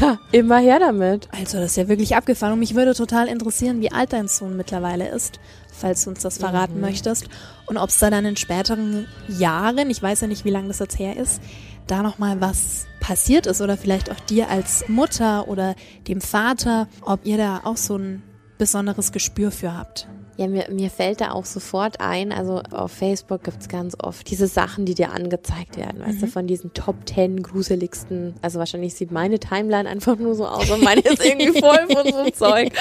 Ja, 0.00 0.18
immer 0.32 0.58
her 0.58 0.78
damit. 0.78 1.28
also 1.32 1.58
das 1.58 1.72
ist 1.72 1.76
ja 1.76 1.88
wirklich 1.88 2.16
abgefahren. 2.16 2.54
Und 2.54 2.58
mich 2.58 2.74
würde 2.74 2.94
total 2.94 3.28
interessieren, 3.28 3.80
wie 3.80 3.92
alt 3.92 4.12
dein 4.12 4.28
Sohn 4.28 4.56
mittlerweile 4.56 5.08
ist, 5.08 5.40
falls 5.72 6.04
du 6.04 6.10
uns 6.10 6.22
das 6.22 6.38
verraten 6.38 6.80
möchtest. 6.80 7.28
Und 7.66 7.76
ob 7.76 7.90
es 7.90 7.98
da 7.98 8.10
dann 8.10 8.24
in 8.24 8.36
späteren 8.36 9.06
Jahren, 9.28 9.90
ich 9.90 10.02
weiß 10.02 10.22
ja 10.22 10.26
nicht, 10.26 10.44
wie 10.44 10.50
lange 10.50 10.68
das 10.68 10.78
jetzt 10.78 10.98
her 10.98 11.16
ist, 11.16 11.40
da 11.86 12.02
nochmal 12.02 12.40
was 12.40 12.86
passiert 13.00 13.46
ist 13.46 13.60
oder 13.60 13.76
vielleicht 13.76 14.10
auch 14.10 14.20
dir 14.20 14.48
als 14.48 14.88
Mutter 14.88 15.48
oder 15.48 15.74
dem 16.08 16.20
Vater, 16.20 16.88
ob 17.02 17.26
ihr 17.26 17.36
da 17.36 17.60
auch 17.64 17.76
so 17.76 17.96
ein 17.96 18.22
besonderes 18.56 19.12
Gespür 19.12 19.50
für 19.50 19.76
habt. 19.76 20.08
Ja, 20.36 20.48
mir, 20.48 20.66
mir 20.70 20.90
fällt 20.90 21.20
da 21.20 21.30
auch 21.30 21.44
sofort 21.44 22.00
ein, 22.00 22.32
also 22.32 22.60
auf 22.72 22.90
Facebook 22.90 23.44
gibt's 23.44 23.68
ganz 23.68 23.96
oft 24.02 24.28
diese 24.28 24.48
Sachen, 24.48 24.84
die 24.84 24.94
dir 24.94 25.12
angezeigt 25.12 25.76
werden, 25.76 26.00
weißt 26.04 26.22
du, 26.22 26.26
von 26.26 26.48
diesen 26.48 26.74
Top 26.74 26.96
10 27.06 27.42
gruseligsten, 27.42 28.34
also 28.42 28.58
wahrscheinlich 28.58 28.94
sieht 28.94 29.12
meine 29.12 29.38
Timeline 29.38 29.88
einfach 29.88 30.16
nur 30.16 30.34
so 30.34 30.46
aus 30.46 30.68
und 30.70 30.82
meine 30.82 31.02
ist 31.02 31.24
irgendwie 31.24 31.60
voll 31.60 31.86
von 31.88 32.12
so 32.12 32.30
Zeug. 32.34 32.72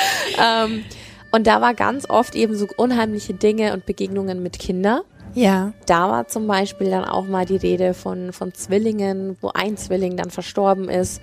Ähm, 0.41 0.83
und 1.31 1.45
da 1.45 1.61
war 1.61 1.75
ganz 1.75 2.09
oft 2.09 2.35
eben 2.35 2.55
so 2.55 2.67
unheimliche 2.77 3.33
Dinge 3.33 3.73
und 3.73 3.85
Begegnungen 3.85 4.41
mit 4.41 4.57
Kindern. 4.57 5.01
Ja. 5.35 5.73
Da 5.87 6.09
war 6.09 6.27
zum 6.27 6.47
Beispiel 6.47 6.89
dann 6.89 7.05
auch 7.05 7.25
mal 7.25 7.45
die 7.45 7.55
Rede 7.55 7.93
von, 7.93 8.33
von 8.33 8.53
Zwillingen, 8.53 9.37
wo 9.41 9.49
ein 9.49 9.77
Zwilling 9.77 10.15
dann 10.15 10.29
verstorben 10.29 10.89
ist 10.89 11.21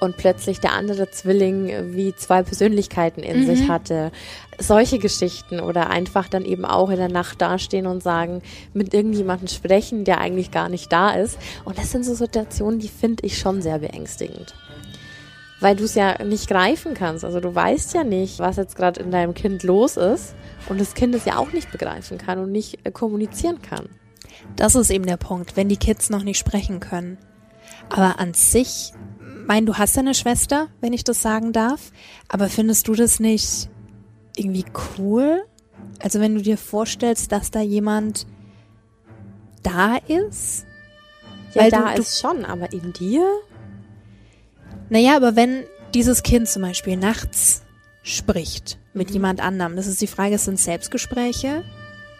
und 0.00 0.16
plötzlich 0.16 0.60
der 0.60 0.72
andere 0.72 1.10
Zwilling 1.10 1.94
wie 1.94 2.14
zwei 2.14 2.42
Persönlichkeiten 2.42 3.22
in 3.22 3.46
sich 3.46 3.68
hatte. 3.68 4.12
Solche 4.58 4.98
Geschichten 4.98 5.60
oder 5.60 5.90
einfach 5.90 6.28
dann 6.28 6.44
eben 6.44 6.64
auch 6.64 6.90
in 6.90 6.96
der 6.96 7.08
Nacht 7.08 7.40
dastehen 7.40 7.86
und 7.86 8.02
sagen, 8.02 8.42
mit 8.72 8.94
irgendjemandem 8.94 9.48
sprechen, 9.48 10.04
der 10.04 10.18
eigentlich 10.18 10.50
gar 10.50 10.68
nicht 10.68 10.92
da 10.92 11.10
ist. 11.10 11.38
Und 11.64 11.78
das 11.78 11.90
sind 11.90 12.04
so 12.04 12.14
Situationen, 12.14 12.78
die 12.78 12.88
finde 12.88 13.26
ich 13.26 13.38
schon 13.38 13.62
sehr 13.62 13.78
beängstigend. 13.78 14.54
Weil 15.60 15.74
du 15.74 15.84
es 15.84 15.96
ja 15.96 16.22
nicht 16.22 16.48
greifen 16.48 16.94
kannst. 16.94 17.24
Also 17.24 17.40
du 17.40 17.52
weißt 17.52 17.94
ja 17.94 18.04
nicht, 18.04 18.38
was 18.38 18.56
jetzt 18.56 18.76
gerade 18.76 19.00
in 19.00 19.10
deinem 19.10 19.34
Kind 19.34 19.64
los 19.64 19.96
ist. 19.96 20.34
Und 20.68 20.80
das 20.80 20.94
Kind 20.94 21.14
es 21.14 21.24
ja 21.24 21.36
auch 21.38 21.52
nicht 21.52 21.72
begreifen 21.72 22.18
kann 22.18 22.38
und 22.38 22.52
nicht 22.52 22.78
äh, 22.84 22.92
kommunizieren 22.92 23.60
kann. 23.62 23.88
Das 24.56 24.74
ist 24.74 24.90
eben 24.90 25.06
der 25.06 25.16
Punkt, 25.16 25.56
wenn 25.56 25.68
die 25.68 25.76
Kids 25.76 26.10
noch 26.10 26.22
nicht 26.22 26.38
sprechen 26.38 26.80
können. 26.80 27.18
Aber 27.88 28.20
an 28.20 28.34
sich, 28.34 28.92
mein, 29.48 29.66
du 29.66 29.74
hast 29.74 29.96
ja 29.96 30.02
eine 30.02 30.14
Schwester, 30.14 30.68
wenn 30.80 30.92
ich 30.92 31.02
das 31.04 31.20
sagen 31.22 31.52
darf, 31.52 31.90
aber 32.28 32.48
findest 32.48 32.86
du 32.86 32.94
das 32.94 33.18
nicht 33.18 33.68
irgendwie 34.36 34.64
cool? 34.98 35.42
Also 36.00 36.20
wenn 36.20 36.34
du 36.36 36.42
dir 36.42 36.56
vorstellst, 36.58 37.32
dass 37.32 37.50
da 37.50 37.60
jemand 37.60 38.26
da 39.62 39.96
ist? 40.06 40.64
Ja, 41.54 41.62
Weil 41.62 41.70
da 41.70 41.94
du- 41.94 42.00
ist 42.02 42.20
schon, 42.20 42.44
aber 42.44 42.72
in 42.72 42.92
dir? 42.92 43.26
Naja, 44.90 45.16
aber 45.16 45.34
wenn 45.34 45.64
dieses 45.94 46.22
Kind 46.22 46.48
zum 46.48 46.62
Beispiel 46.62 46.96
nachts 46.96 47.62
spricht 48.02 48.78
mit 48.94 49.10
jemand 49.10 49.40
anderem, 49.40 49.76
das 49.76 49.86
ist 49.86 50.00
die 50.00 50.06
Frage, 50.06 50.38
sind 50.38 50.58
Selbstgespräche 50.60 51.64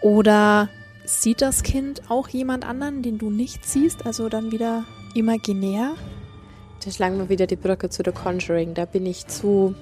oder 0.00 0.68
sieht 1.04 1.40
das 1.40 1.62
Kind 1.62 2.02
auch 2.10 2.28
jemand 2.28 2.66
anderen, 2.66 3.02
den 3.02 3.18
du 3.18 3.30
nicht 3.30 3.64
siehst, 3.66 4.04
also 4.06 4.28
dann 4.28 4.50
wieder 4.52 4.84
imaginär? 5.14 5.94
Da 6.84 6.90
schlagen 6.90 7.18
wir 7.18 7.28
wieder 7.28 7.46
die 7.46 7.56
Brücke 7.56 7.90
zu 7.90 8.02
The 8.04 8.12
Conjuring. 8.12 8.74
Da 8.74 8.84
bin 8.84 9.06
ich 9.06 9.26
zu, 9.26 9.74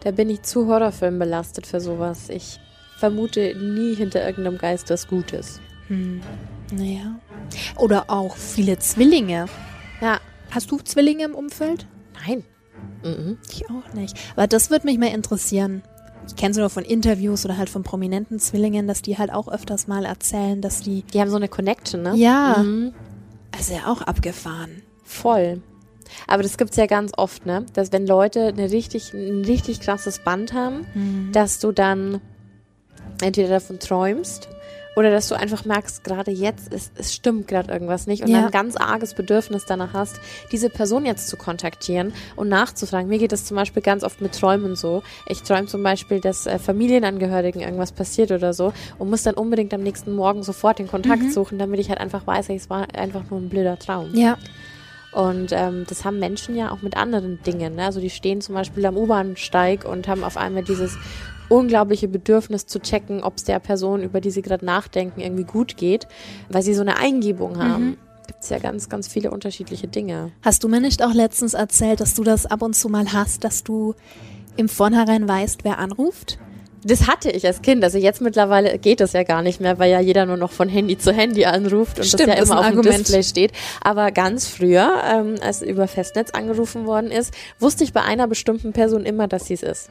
da 0.00 0.10
bin 0.10 0.28
ich 0.30 0.42
zu 0.42 0.66
Horrorfilm 0.66 1.18
belastet 1.18 1.66
für 1.66 1.80
sowas. 1.80 2.28
Ich 2.28 2.58
vermute 2.98 3.54
nie 3.54 3.94
hinter 3.94 4.24
irgendeinem 4.24 4.58
Geist 4.58 4.90
was 4.90 5.08
Gutes. 5.08 5.60
Naja. 5.88 7.18
Oder 7.76 8.04
auch 8.08 8.36
viele 8.36 8.78
Zwillinge. 8.78 9.46
Ja, 10.00 10.20
Hast 10.50 10.70
du 10.72 10.78
Zwillinge 10.78 11.24
im 11.24 11.34
Umfeld? 11.34 11.86
Nein. 12.26 12.44
Mhm. 13.04 13.38
Ich 13.50 13.70
auch 13.70 13.92
nicht. 13.94 14.18
Aber 14.34 14.46
das 14.46 14.70
würde 14.70 14.86
mich 14.86 14.98
mal 14.98 15.06
interessieren. 15.06 15.82
Ich 16.26 16.36
kenne 16.36 16.50
es 16.50 16.56
nur 16.56 16.70
von 16.70 16.84
Interviews 16.84 17.44
oder 17.44 17.56
halt 17.56 17.70
von 17.70 17.82
prominenten 17.82 18.38
Zwillingen, 18.38 18.86
dass 18.86 19.00
die 19.02 19.16
halt 19.16 19.32
auch 19.32 19.48
öfters 19.48 19.86
mal 19.86 20.04
erzählen, 20.04 20.60
dass 20.60 20.82
die. 20.82 21.02
Die 21.02 21.20
haben 21.20 21.30
so 21.30 21.36
eine 21.36 21.48
Connection, 21.48 22.02
ne? 22.02 22.14
Ja. 22.16 22.58
Mhm. 22.58 22.92
Also 23.56 23.74
ja 23.74 23.86
auch 23.86 24.02
abgefahren. 24.02 24.82
Voll. 25.04 25.62
Aber 26.26 26.42
das 26.42 26.56
gibt's 26.58 26.76
ja 26.76 26.86
ganz 26.86 27.12
oft, 27.16 27.46
ne? 27.46 27.64
Dass 27.74 27.92
wenn 27.92 28.06
Leute 28.06 28.46
eine 28.48 28.70
richtig, 28.70 29.12
ein 29.14 29.44
richtig 29.44 29.80
krasses 29.80 30.18
Band 30.20 30.52
haben, 30.52 30.86
dass 31.32 31.58
du 31.58 31.72
dann 31.72 32.20
entweder 33.22 33.48
davon 33.48 33.78
träumst 33.78 34.48
oder 34.96 35.10
dass 35.10 35.28
du 35.28 35.34
einfach 35.36 35.64
merkst, 35.64 36.02
gerade 36.04 36.30
jetzt, 36.32 36.72
es, 36.74 36.90
es 36.96 37.14
stimmt 37.14 37.46
gerade 37.48 37.72
irgendwas 37.72 38.06
nicht 38.08 38.22
und 38.22 38.28
Ja. 38.28 38.38
dann 38.38 38.44
ein 38.46 38.50
ganz 38.50 38.76
arges 38.76 39.14
Bedürfnis 39.14 39.64
danach 39.64 39.92
hast, 39.92 40.20
diese 40.50 40.68
Person 40.68 41.06
jetzt 41.06 41.28
zu 41.28 41.36
kontaktieren 41.36 42.12
und 42.34 42.48
nachzufragen. 42.48 43.08
Mir 43.08 43.18
geht 43.18 43.30
das 43.32 43.44
zum 43.44 43.56
Beispiel 43.56 43.82
ganz 43.82 44.02
oft 44.02 44.20
mit 44.20 44.34
Träumen 44.34 44.74
so. 44.74 45.02
Ich 45.26 45.42
träume 45.42 45.66
zum 45.68 45.82
Beispiel, 45.82 46.20
dass 46.20 46.46
äh, 46.46 46.58
Familienangehörigen 46.58 47.60
irgendwas 47.62 47.92
passiert 47.92 48.32
oder 48.32 48.52
so 48.52 48.72
und 48.98 49.08
muss 49.10 49.22
dann 49.22 49.34
unbedingt 49.34 49.72
am 49.74 49.82
nächsten 49.82 50.12
Morgen 50.12 50.42
sofort 50.42 50.78
den 50.80 50.88
Kontakt 50.88 51.30
suchen, 51.32 51.58
damit 51.58 51.78
ich 51.80 51.88
halt 51.88 52.00
einfach 52.00 52.26
weiß, 52.26 52.48
es 52.50 52.68
war 52.68 52.86
einfach 52.94 53.22
nur 53.30 53.40
ein 53.40 53.48
blöder 53.48 53.78
Traum. 53.78 54.14
Ja. 54.14 54.38
Und 55.12 55.50
ähm, 55.52 55.84
das 55.88 56.04
haben 56.04 56.18
Menschen 56.18 56.56
ja 56.56 56.70
auch 56.70 56.82
mit 56.82 56.96
anderen 56.96 57.42
Dingen. 57.42 57.74
Ne? 57.74 57.84
Also 57.84 58.00
die 58.00 58.10
stehen 58.10 58.40
zum 58.40 58.54
Beispiel 58.54 58.86
am 58.86 58.96
U-Bahnsteig 58.96 59.84
und 59.84 60.06
haben 60.06 60.22
auf 60.22 60.36
einmal 60.36 60.62
dieses 60.62 60.96
unglaubliche 61.48 62.06
Bedürfnis 62.06 62.66
zu 62.66 62.80
checken, 62.80 63.22
ob 63.22 63.36
es 63.36 63.44
der 63.44 63.58
Person, 63.58 64.02
über 64.02 64.20
die 64.20 64.30
sie 64.30 64.42
gerade 64.42 64.64
nachdenken, 64.64 65.20
irgendwie 65.20 65.44
gut 65.44 65.76
geht, 65.76 66.06
weil 66.48 66.62
sie 66.62 66.74
so 66.74 66.82
eine 66.82 66.96
Eingebung 66.96 67.58
haben. 67.58 67.96
Gibt 68.28 68.44
es 68.44 68.50
ja 68.50 68.60
ganz, 68.60 68.88
ganz 68.88 69.08
viele 69.08 69.32
unterschiedliche 69.32 69.88
Dinge. 69.88 70.30
Hast 70.42 70.62
du 70.62 70.68
mir 70.68 70.80
nicht 70.80 71.02
auch 71.02 71.12
letztens 71.12 71.54
erzählt, 71.54 72.00
dass 72.00 72.14
du 72.14 72.22
das 72.22 72.46
ab 72.46 72.62
und 72.62 72.74
zu 72.74 72.88
mal 72.88 73.12
hast, 73.12 73.42
dass 73.42 73.64
du 73.64 73.96
im 74.56 74.68
Vornherein 74.68 75.26
weißt, 75.26 75.64
wer 75.64 75.78
anruft? 75.78 76.38
Das 76.82 77.06
hatte 77.06 77.30
ich 77.30 77.46
als 77.46 77.60
Kind. 77.60 77.84
Also 77.84 77.98
jetzt 77.98 78.20
mittlerweile 78.20 78.78
geht 78.78 79.00
das 79.00 79.12
ja 79.12 79.22
gar 79.22 79.42
nicht 79.42 79.60
mehr, 79.60 79.78
weil 79.78 79.90
ja 79.90 80.00
jeder 80.00 80.24
nur 80.24 80.36
noch 80.38 80.50
von 80.50 80.68
Handy 80.68 80.96
zu 80.96 81.12
Handy 81.12 81.44
anruft 81.44 81.98
und 81.98 82.06
Stimmt, 82.06 82.28
das 82.28 82.36
ja 82.38 82.42
immer 82.42 82.58
auf 82.60 82.66
dem 82.66 82.78
Argument. 82.78 83.00
Display 83.00 83.22
steht. 83.22 83.52
Aber 83.82 84.10
ganz 84.12 84.46
früher, 84.46 84.90
ähm, 85.12 85.34
als 85.42 85.60
über 85.62 85.86
Festnetz 85.88 86.30
angerufen 86.30 86.86
worden 86.86 87.10
ist, 87.10 87.34
wusste 87.58 87.84
ich 87.84 87.92
bei 87.92 88.02
einer 88.02 88.26
bestimmten 88.26 88.72
Person 88.72 89.04
immer, 89.04 89.28
dass 89.28 89.46
sie 89.46 89.54
es 89.54 89.62
ist. 89.62 89.90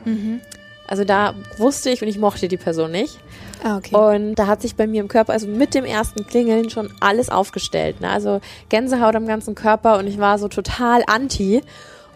Also 0.88 1.04
da 1.04 1.36
wusste 1.58 1.92
ich 1.92 2.02
und 2.02 2.08
ich 2.08 2.18
mochte 2.18 2.48
die 2.48 2.58
Person 2.58 2.90
nicht. 2.92 3.20
Ah, 3.64 3.78
okay. 3.78 3.96
Und 3.96 4.36
da 4.36 4.48
hat 4.48 4.62
sich 4.64 4.76
bei 4.76 4.88
mir 4.88 5.02
im 5.02 5.08
Körper, 5.08 5.34
also 5.34 5.48
mit 5.48 5.76
dem 5.76 5.86
ersten 5.86 6.26
Klingeln, 6.26 6.72
schon 6.72 6.92
alles 7.00 7.30
aufgestellt. 7.30 8.02
Ne? 8.02 8.10
Also 8.10 8.42
Gänsehaut 8.70 9.16
am 9.16 9.28
ganzen 9.28 9.54
Körper 9.54 10.00
und 10.00 10.08
ich 10.08 10.18
war 10.18 10.40
so 10.40 10.48
total 10.48 11.04
anti 11.06 11.62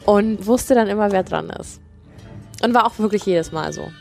und 0.05 0.47
wusste 0.47 0.73
dann 0.73 0.87
immer, 0.87 1.11
wer 1.11 1.21
dran 1.21 1.51
ist. 1.51 1.79
Und 2.63 2.73
war 2.73 2.87
auch 2.87 2.97
wirklich 2.97 3.25
jedes 3.25 3.51
Mal 3.51 3.73
so. 3.73 3.91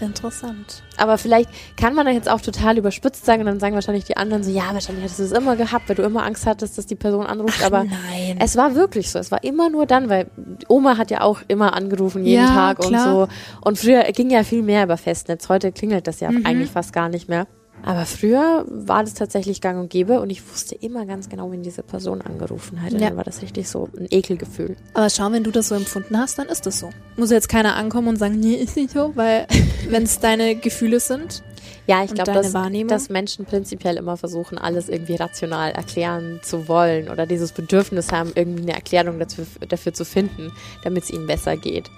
Interessant. 0.00 0.82
Aber 0.96 1.18
vielleicht 1.18 1.48
kann 1.76 1.94
man 1.94 2.06
das 2.06 2.14
jetzt 2.14 2.30
auch 2.30 2.40
total 2.40 2.78
überspitzt 2.78 3.24
sagen 3.24 3.40
und 3.40 3.46
dann 3.46 3.60
sagen 3.60 3.74
wahrscheinlich 3.74 4.04
die 4.04 4.16
anderen 4.16 4.42
so, 4.42 4.50
ja, 4.50 4.72
wahrscheinlich 4.72 5.04
hattest 5.04 5.18
du 5.18 5.24
es 5.24 5.32
immer 5.32 5.56
gehabt, 5.56 5.88
weil 5.88 5.96
du 5.96 6.02
immer 6.02 6.24
Angst 6.24 6.46
hattest, 6.46 6.76
dass 6.78 6.86
die 6.86 6.94
Person 6.94 7.26
anruft. 7.26 7.62
aber 7.64 7.84
nein. 7.84 8.36
es 8.40 8.56
war 8.56 8.74
wirklich 8.74 9.10
so. 9.10 9.18
Es 9.18 9.30
war 9.30 9.42
immer 9.44 9.70
nur 9.70 9.86
dann, 9.86 10.08
weil 10.08 10.26
Oma 10.68 10.96
hat 10.98 11.10
ja 11.10 11.20
auch 11.22 11.40
immer 11.48 11.74
angerufen, 11.74 12.24
jeden 12.24 12.44
Ja, 12.44 12.48
Tag 12.54 12.78
klar. 12.80 13.16
und 13.16 13.28
so. 13.30 13.34
Und 13.62 13.78
früher 13.78 14.02
ging 14.12 14.30
ja 14.30 14.42
viel 14.44 14.62
mehr 14.62 14.84
über 14.84 14.96
Festnetz. 14.96 15.48
Heute 15.48 15.72
klingelt 15.72 16.06
das 16.06 16.20
ja 16.20 16.30
Mhm. 16.30 16.44
eigentlich 16.46 16.70
fast 16.70 16.92
gar 16.92 17.08
nicht 17.08 17.28
mehr. 17.28 17.46
Aber 17.84 18.04
früher 18.04 18.64
war 18.68 19.02
das 19.02 19.14
tatsächlich 19.14 19.60
gang 19.60 19.80
und 19.80 19.90
gäbe 19.90 20.20
und 20.20 20.30
ich 20.30 20.46
wusste 20.50 20.74
immer 20.74 21.06
ganz 21.06 21.28
genau, 21.28 21.50
wenn 21.50 21.62
diese 21.62 21.82
Person 21.82 22.20
angerufen 22.20 22.82
hat. 22.82 22.92
Ja. 22.92 22.98
Dann 22.98 23.16
war 23.16 23.24
das 23.24 23.42
richtig 23.42 23.68
so 23.68 23.88
ein 23.96 24.06
Ekelgefühl. 24.10 24.76
Aber 24.94 25.08
schau, 25.10 25.32
wenn 25.32 25.44
du 25.44 25.50
das 25.50 25.68
so 25.68 25.74
empfunden 25.74 26.18
hast, 26.18 26.38
dann 26.38 26.48
ist 26.48 26.66
es 26.66 26.78
so. 26.78 26.90
Muss 27.16 27.30
jetzt 27.30 27.48
keiner 27.48 27.76
ankommen 27.76 28.08
und 28.08 28.16
sagen, 28.16 28.38
nee, 28.38 28.54
ist 28.54 28.76
nicht 28.76 28.90
so, 28.90 29.12
weil 29.14 29.46
wenn 29.88 30.02
es 30.02 30.20
deine 30.20 30.56
Gefühle 30.56 31.00
sind. 31.00 31.42
Ja, 31.86 32.04
ich 32.04 32.14
glaube, 32.14 32.32
dass, 32.32 32.52
dass 32.52 33.08
Menschen 33.08 33.46
prinzipiell 33.46 33.96
immer 33.96 34.16
versuchen, 34.16 34.58
alles 34.58 34.88
irgendwie 34.88 35.16
rational 35.16 35.72
erklären 35.72 36.38
zu 36.42 36.68
wollen 36.68 37.08
oder 37.08 37.26
dieses 37.26 37.52
Bedürfnis 37.52 38.12
haben, 38.12 38.30
irgendwie 38.34 38.62
eine 38.62 38.74
Erklärung 38.74 39.18
dafür, 39.18 39.46
dafür 39.68 39.92
zu 39.92 40.04
finden, 40.04 40.52
damit 40.84 41.04
es 41.04 41.10
ihnen 41.10 41.26
besser 41.26 41.56
geht. 41.56 41.90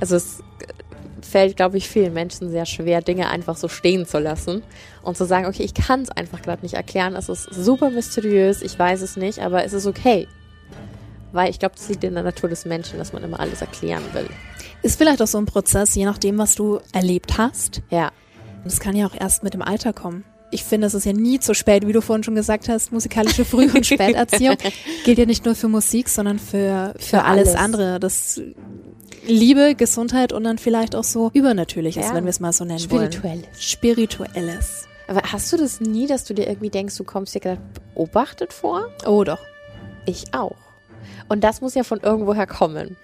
Also 0.00 0.16
es 0.16 0.40
fällt, 1.22 1.56
glaube 1.56 1.76
ich, 1.78 1.88
vielen 1.88 2.12
Menschen 2.12 2.50
sehr 2.50 2.66
schwer, 2.66 3.00
Dinge 3.00 3.28
einfach 3.28 3.56
so 3.56 3.68
stehen 3.68 4.06
zu 4.06 4.18
lassen 4.18 4.62
und 5.02 5.16
zu 5.16 5.24
sagen, 5.24 5.46
okay, 5.46 5.62
ich 5.62 5.74
kann 5.74 6.02
es 6.02 6.10
einfach 6.10 6.42
gerade 6.42 6.62
nicht 6.62 6.74
erklären, 6.74 7.14
es 7.16 7.28
ist 7.28 7.52
super 7.52 7.90
mysteriös, 7.90 8.62
ich 8.62 8.78
weiß 8.78 9.02
es 9.02 9.16
nicht, 9.16 9.40
aber 9.40 9.64
es 9.64 9.72
ist 9.72 9.86
okay. 9.86 10.28
Weil 11.32 11.50
ich 11.50 11.58
glaube, 11.58 11.74
das 11.76 11.88
liegt 11.88 12.04
in 12.04 12.14
der 12.14 12.22
Natur 12.22 12.48
des 12.48 12.64
Menschen, 12.64 12.98
dass 12.98 13.12
man 13.12 13.22
immer 13.22 13.40
alles 13.40 13.60
erklären 13.60 14.02
will. 14.12 14.28
Ist 14.82 14.98
vielleicht 14.98 15.20
auch 15.20 15.26
so 15.26 15.38
ein 15.38 15.46
Prozess, 15.46 15.94
je 15.94 16.04
nachdem, 16.04 16.38
was 16.38 16.54
du 16.54 16.80
erlebt 16.92 17.38
hast. 17.38 17.82
Ja. 17.90 18.12
Und 18.62 18.72
es 18.72 18.80
kann 18.80 18.96
ja 18.96 19.06
auch 19.06 19.14
erst 19.14 19.42
mit 19.42 19.54
dem 19.54 19.62
Alter 19.62 19.92
kommen. 19.92 20.24
Ich 20.52 20.62
finde, 20.62 20.86
es 20.86 20.94
ist 20.94 21.04
ja 21.04 21.12
nie 21.12 21.40
zu 21.40 21.54
spät, 21.54 21.86
wie 21.86 21.92
du 21.92 22.00
vorhin 22.00 22.22
schon 22.22 22.36
gesagt 22.36 22.68
hast, 22.68 22.92
musikalische 22.92 23.44
Früh- 23.44 23.70
und 23.70 23.84
Späterziehung 23.86 24.56
gilt 25.04 25.18
ja 25.18 25.26
nicht 25.26 25.44
nur 25.44 25.54
für 25.54 25.68
Musik, 25.68 26.08
sondern 26.08 26.38
für, 26.38 26.94
für, 26.96 27.16
Für 27.18 27.24
alles, 27.24 27.48
alles. 27.48 27.60
andere. 27.60 28.00
Das 28.00 28.40
Liebe, 29.26 29.74
Gesundheit 29.74 30.32
und 30.32 30.44
dann 30.44 30.58
vielleicht 30.58 30.94
auch 30.94 31.04
so 31.04 31.30
Übernatürliches, 31.34 32.06
Ja. 32.06 32.14
wenn 32.14 32.24
wir 32.24 32.30
es 32.30 32.40
mal 32.40 32.52
so 32.52 32.64
nennen 32.64 32.78
Spirituelles. 32.78 33.22
wollen. 33.24 33.44
Spirituelles. 33.58 34.86
Aber 35.08 35.22
hast 35.32 35.52
du 35.52 35.56
das 35.56 35.80
nie, 35.80 36.06
dass 36.06 36.24
du 36.24 36.34
dir 36.34 36.46
irgendwie 36.48 36.70
denkst, 36.70 36.96
du 36.96 37.04
kommst 37.04 37.34
dir 37.34 37.40
gerade 37.40 37.60
beobachtet 37.94 38.52
vor? 38.52 38.90
Oh 39.06 39.24
doch. 39.24 39.38
Ich 40.04 40.32
auch. 40.34 40.56
Und 41.28 41.42
das 41.44 41.60
muss 41.60 41.74
ja 41.74 41.82
von 41.84 42.00
irgendwoher 42.00 42.46
kommen. 42.46 42.96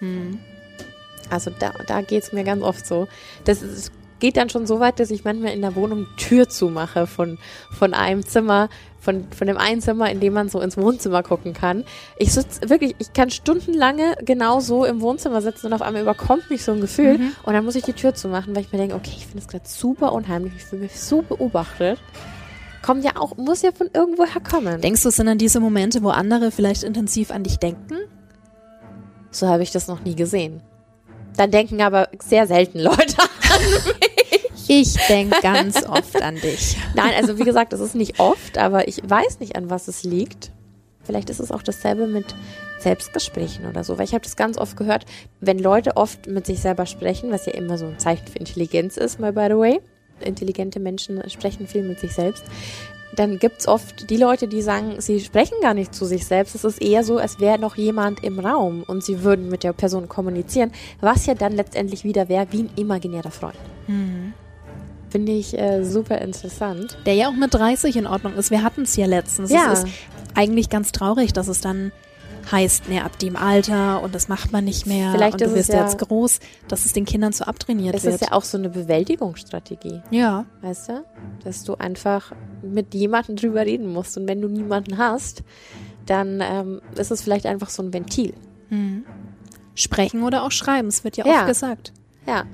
Also 1.31 1.51
da, 1.59 1.73
da 1.87 2.01
geht 2.03 2.23
es 2.25 2.33
mir 2.33 2.45
ganz 2.45 2.63
oft 2.63 2.87
so. 2.87 3.09
Das 3.45 3.63
ist, 3.63 3.91
geht 4.23 4.37
dann 4.37 4.49
schon 4.49 4.69
so 4.69 4.79
weit, 4.79 5.01
dass 5.01 5.11
ich 5.11 5.25
manchmal 5.25 5.53
in 5.53 5.63
der 5.63 5.75
Wohnung 5.75 6.07
Tür 6.17 6.49
zumache 6.49 7.09
von, 7.09 7.39
von 7.77 7.93
einem 7.93 8.25
Zimmer, 8.25 8.69
von, 9.01 9.27
von 9.37 9.49
dem 9.49 9.59
einen 9.59 9.81
Zimmer, 9.81 10.09
in 10.13 10.21
dem 10.21 10.33
man 10.33 10.49
so 10.49 10.61
ins 10.61 10.77
Wohnzimmer 10.77 11.25
gucken 11.25 11.55
kann. 11.55 11.85
Ich 12.17 12.33
sitze 12.33 12.71
wirklich, 12.71 12.95
ich 13.01 13.13
kann 13.13 13.31
stundenlange 13.31 14.15
genau 14.25 14.61
so 14.61 14.85
im 14.85 15.01
Wohnzimmer 15.01 15.43
sitzen 15.43 15.67
und 15.67 15.73
auf 15.73 15.83
einmal 15.83 16.03
überkommt 16.03 16.49
mich 16.51 16.63
so 16.63 16.71
ein 16.71 16.81
Gefühl 16.81 17.19
und 17.43 17.53
dann 17.53 17.65
muss 17.65 17.75
ich 17.75 17.83
die 17.83 17.95
Tür 17.95 18.15
zumachen, 18.15 18.55
weil 18.55 18.63
ich 18.63 18.71
mir 18.71 18.79
denke, 18.79 18.95
okay, 18.95 19.11
ich 19.17 19.27
finde 19.27 19.41
es 19.41 19.49
gerade 19.49 19.65
super 19.67 20.13
unheimlich, 20.13 20.53
ich 20.57 20.65
fühle 20.67 20.83
mich 20.83 21.01
so 21.01 21.23
beobachtet. 21.23 21.99
Kommt 22.81 23.05
ja 23.05 23.17
auch, 23.17 23.37
muss 23.37 23.63
ja 23.63 23.73
von 23.73 23.91
irgendwoher 23.93 24.41
kommen. 24.41 24.81
Denkst 24.81 25.03
du, 25.03 25.09
es 25.09 25.17
sind 25.17 25.27
dann 25.27 25.39
diese 25.39 25.59
Momente, 25.59 26.05
wo 26.05 26.11
andere 26.11 26.53
vielleicht 26.53 26.85
intensiv 26.85 27.33
an 27.33 27.43
dich 27.43 27.59
denken? 27.59 27.97
So 29.33 29.49
habe 29.49 29.65
ich 29.65 29.73
das 29.73 29.89
noch 29.89 30.05
nie 30.05 30.15
gesehen. 30.15 30.63
Dann 31.37 31.51
denken 31.51 31.81
aber 31.81 32.09
sehr 32.23 32.47
selten 32.47 32.79
Leute 32.79 33.19
an 33.19 34.03
Ich 34.75 34.97
denke 35.07 35.37
ganz 35.43 35.85
oft 35.87 36.23
an 36.23 36.37
dich. 36.37 36.79
Nein, 36.95 37.13
also 37.15 37.39
wie 37.39 37.45
gesagt, 37.45 37.75
das 37.75 37.81
ist 37.81 37.95
nicht 37.95 38.19
oft, 38.19 38.57
aber 38.57 38.89
ich 38.89 39.03
weiß 39.05 39.39
nicht, 39.41 39.55
an 39.55 39.69
was 39.69 39.87
es 39.87 40.03
liegt. 40.03 40.51
Vielleicht 41.03 41.29
ist 41.29 41.41
es 41.41 41.53
auch 41.53 41.63
dasselbe 41.63 42.07
mit 42.07 42.35
Selbstgesprächen 42.79 43.67
oder 43.67 43.85
so, 43.85 43.99
weil 43.99 44.07
ich 44.07 44.15
habe 44.15 44.25
das 44.25 44.35
ganz 44.35 44.57
oft 44.57 44.79
gehört, 44.79 45.05
wenn 45.41 45.59
Leute 45.59 45.99
oft 45.99 46.27
mit 46.27 46.47
sich 46.47 46.61
selber 46.61 46.87
sprechen, 46.87 47.31
was 47.31 47.45
ja 47.45 47.53
immer 47.53 47.77
so 47.77 47.85
ein 47.85 47.99
Zeichen 47.99 48.27
für 48.27 48.39
Intelligenz 48.39 48.97
ist, 48.97 49.21
mal 49.21 49.35
by 49.35 49.49
the 49.51 49.59
way. 49.59 49.81
Intelligente 50.21 50.81
Menschen 50.81 51.23
sprechen 51.29 51.67
viel 51.67 51.83
mit 51.83 52.01
sich 52.01 52.13
selbst. 52.15 52.45
Dann 53.15 53.39
gibt's 53.39 53.69
oft 53.69 54.09
die 54.09 54.17
Leute, 54.17 54.49
die 54.49 54.63
sagen, 54.63 55.03
sie 55.03 55.21
sprechen 55.21 55.57
gar 55.61 55.75
nicht 55.75 55.95
zu 55.95 56.07
sich 56.07 56.25
selbst. 56.25 56.55
Es 56.55 56.65
ist 56.65 56.81
eher 56.81 57.05
so, 57.05 57.19
als 57.19 57.41
wäre 57.41 57.59
noch 57.59 57.77
jemand 57.77 58.25
im 58.25 58.39
Raum 58.39 58.85
und 58.87 59.05
sie 59.05 59.23
würden 59.23 59.51
mit 59.51 59.65
der 59.65 59.75
Person 59.75 60.09
kommunizieren, 60.09 60.73
was 61.03 61.27
ja 61.27 61.35
dann 61.35 61.53
letztendlich 61.53 62.05
wieder 62.05 62.31
wäre 62.31 62.47
wie 62.53 62.61
ein 62.61 62.71
imaginärer 62.77 63.31
Freund. 63.31 63.59
Finde 65.13 65.33
ich 65.33 65.57
äh, 65.59 65.85
super 65.85 66.19
interessant. 66.23 66.97
Der 67.07 67.15
ja 67.15 67.29
auch 67.29 67.35
mit 67.35 67.53
30 67.55 67.97
in 67.97 68.07
Ordnung 68.07 68.35
ist. 68.35 68.51
Wir 68.51 68.63
hatten 68.63 68.83
es 68.83 68.97
ja 68.97 69.07
letztens. 69.07 69.51
Ja. 69.53 69.73
Es 69.73 69.85
ist 69.85 69.89
eigentlich 70.35 70.71
ganz 70.71 70.91
traurig, 70.91 71.33
dass 71.35 71.49
es 71.49 71.61
dann 71.61 71.93
heißt, 72.51 72.89
ne, 72.89 73.05
ab 73.05 73.19
dem 73.21 73.37
Alter 73.37 74.03
und 74.03 74.15
das 74.17 74.27
macht 74.29 74.51
man 74.51 74.65
nicht 74.65 74.85
mehr 74.87 75.13
Vielleicht 75.13 75.35
und 75.35 75.43
du 75.43 75.45
ist 75.45 75.51
es 75.53 75.57
wirst 75.59 75.69
ja- 75.75 75.83
jetzt 75.85 75.99
groß, 75.99 76.41
dass 76.67 76.87
es 76.87 76.93
den 76.93 77.05
Kindern 77.05 77.33
so 77.33 77.45
abtrainiert 77.45 77.95
Es 77.95 78.03
wird. 78.03 78.15
ist 78.17 78.21
ja 78.23 78.33
auch 78.33 78.43
so 78.43 78.59
eine 78.59 78.69
Bewältigungsstrategie, 78.69 80.01
ja. 80.11 80.45
weißt 80.63 80.89
du? 80.89 81.05
Dass 81.45 81.63
du 81.63 81.75
einfach 81.77 82.33
mit 82.63 82.95
jemandem 82.95 83.37
drüber 83.37 83.61
reden 83.65 83.93
musst. 83.93 84.17
Und 84.19 84.27
wenn 84.27 84.41
du 84.41 84.49
niemanden 84.49 84.99
hast, 84.99 85.45
dann 86.07 86.41
ähm, 86.43 86.81
ist 86.97 87.13
es 87.13 87.23
vielleicht 87.23 87.47
einfach 87.47 87.71
so 87.71 87.81
ein 87.83 87.93
Ventil. 87.93 88.35
Sprechen 89.75 90.23
oder 90.23 90.43
auch 90.45 90.51
schreiben, 90.51 90.89
es 90.89 91.05
wird 91.05 91.17
ja, 91.17 91.27
Ja. 91.27 91.39
oft 91.41 91.47
gesagt, 91.47 91.93
Ja, 92.27 92.45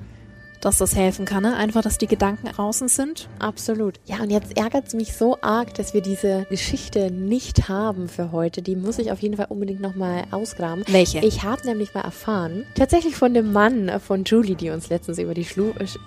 dass 0.61 0.77
das 0.77 0.95
helfen 0.95 1.25
kann. 1.25 1.43
Ne? 1.43 1.55
Einfach, 1.55 1.81
dass 1.81 1.97
die 1.97 2.07
Gedanken 2.07 2.47
draußen 2.47 2.87
sind. 2.87 3.27
absolut. 3.39 3.99
Ja, 4.05 4.17
und 4.21 4.29
jetzt 4.29 4.57
ärgert 4.57 4.87
es 4.87 4.93
mich 4.93 5.13
so 5.15 5.37
arg, 5.41 5.73
dass 5.75 5.93
wir 5.93 6.01
diese 6.01 6.45
Geschichte 6.49 7.11
nicht 7.11 7.69
haben 7.69 8.09
für 8.09 8.31
heute. 8.31 8.61
Die 8.61 8.75
muss 8.75 8.99
ich 8.99 9.11
auf 9.11 9.19
jeden 9.19 9.37
Fall 9.37 9.47
unbedingt 9.49 9.81
nochmal 9.81 10.23
ausgraben. 10.31 10.83
Welche? 10.87 11.19
Ich 11.19 11.43
habe 11.43 11.65
nämlich 11.65 11.93
mal 11.93 12.01
erfahren, 12.01 12.65
tatsächlich 12.75 13.15
von 13.15 13.33
dem 13.33 13.51
Mann 13.53 13.91
von 14.05 14.23
Julie, 14.25 14.55
die 14.55 14.69
uns 14.69 14.89
letztens 14.89 15.17
über 15.19 15.33
die 15.33 15.45
Schlu 15.45 15.69
äh, 15.79 15.83
Sch- 15.85 15.97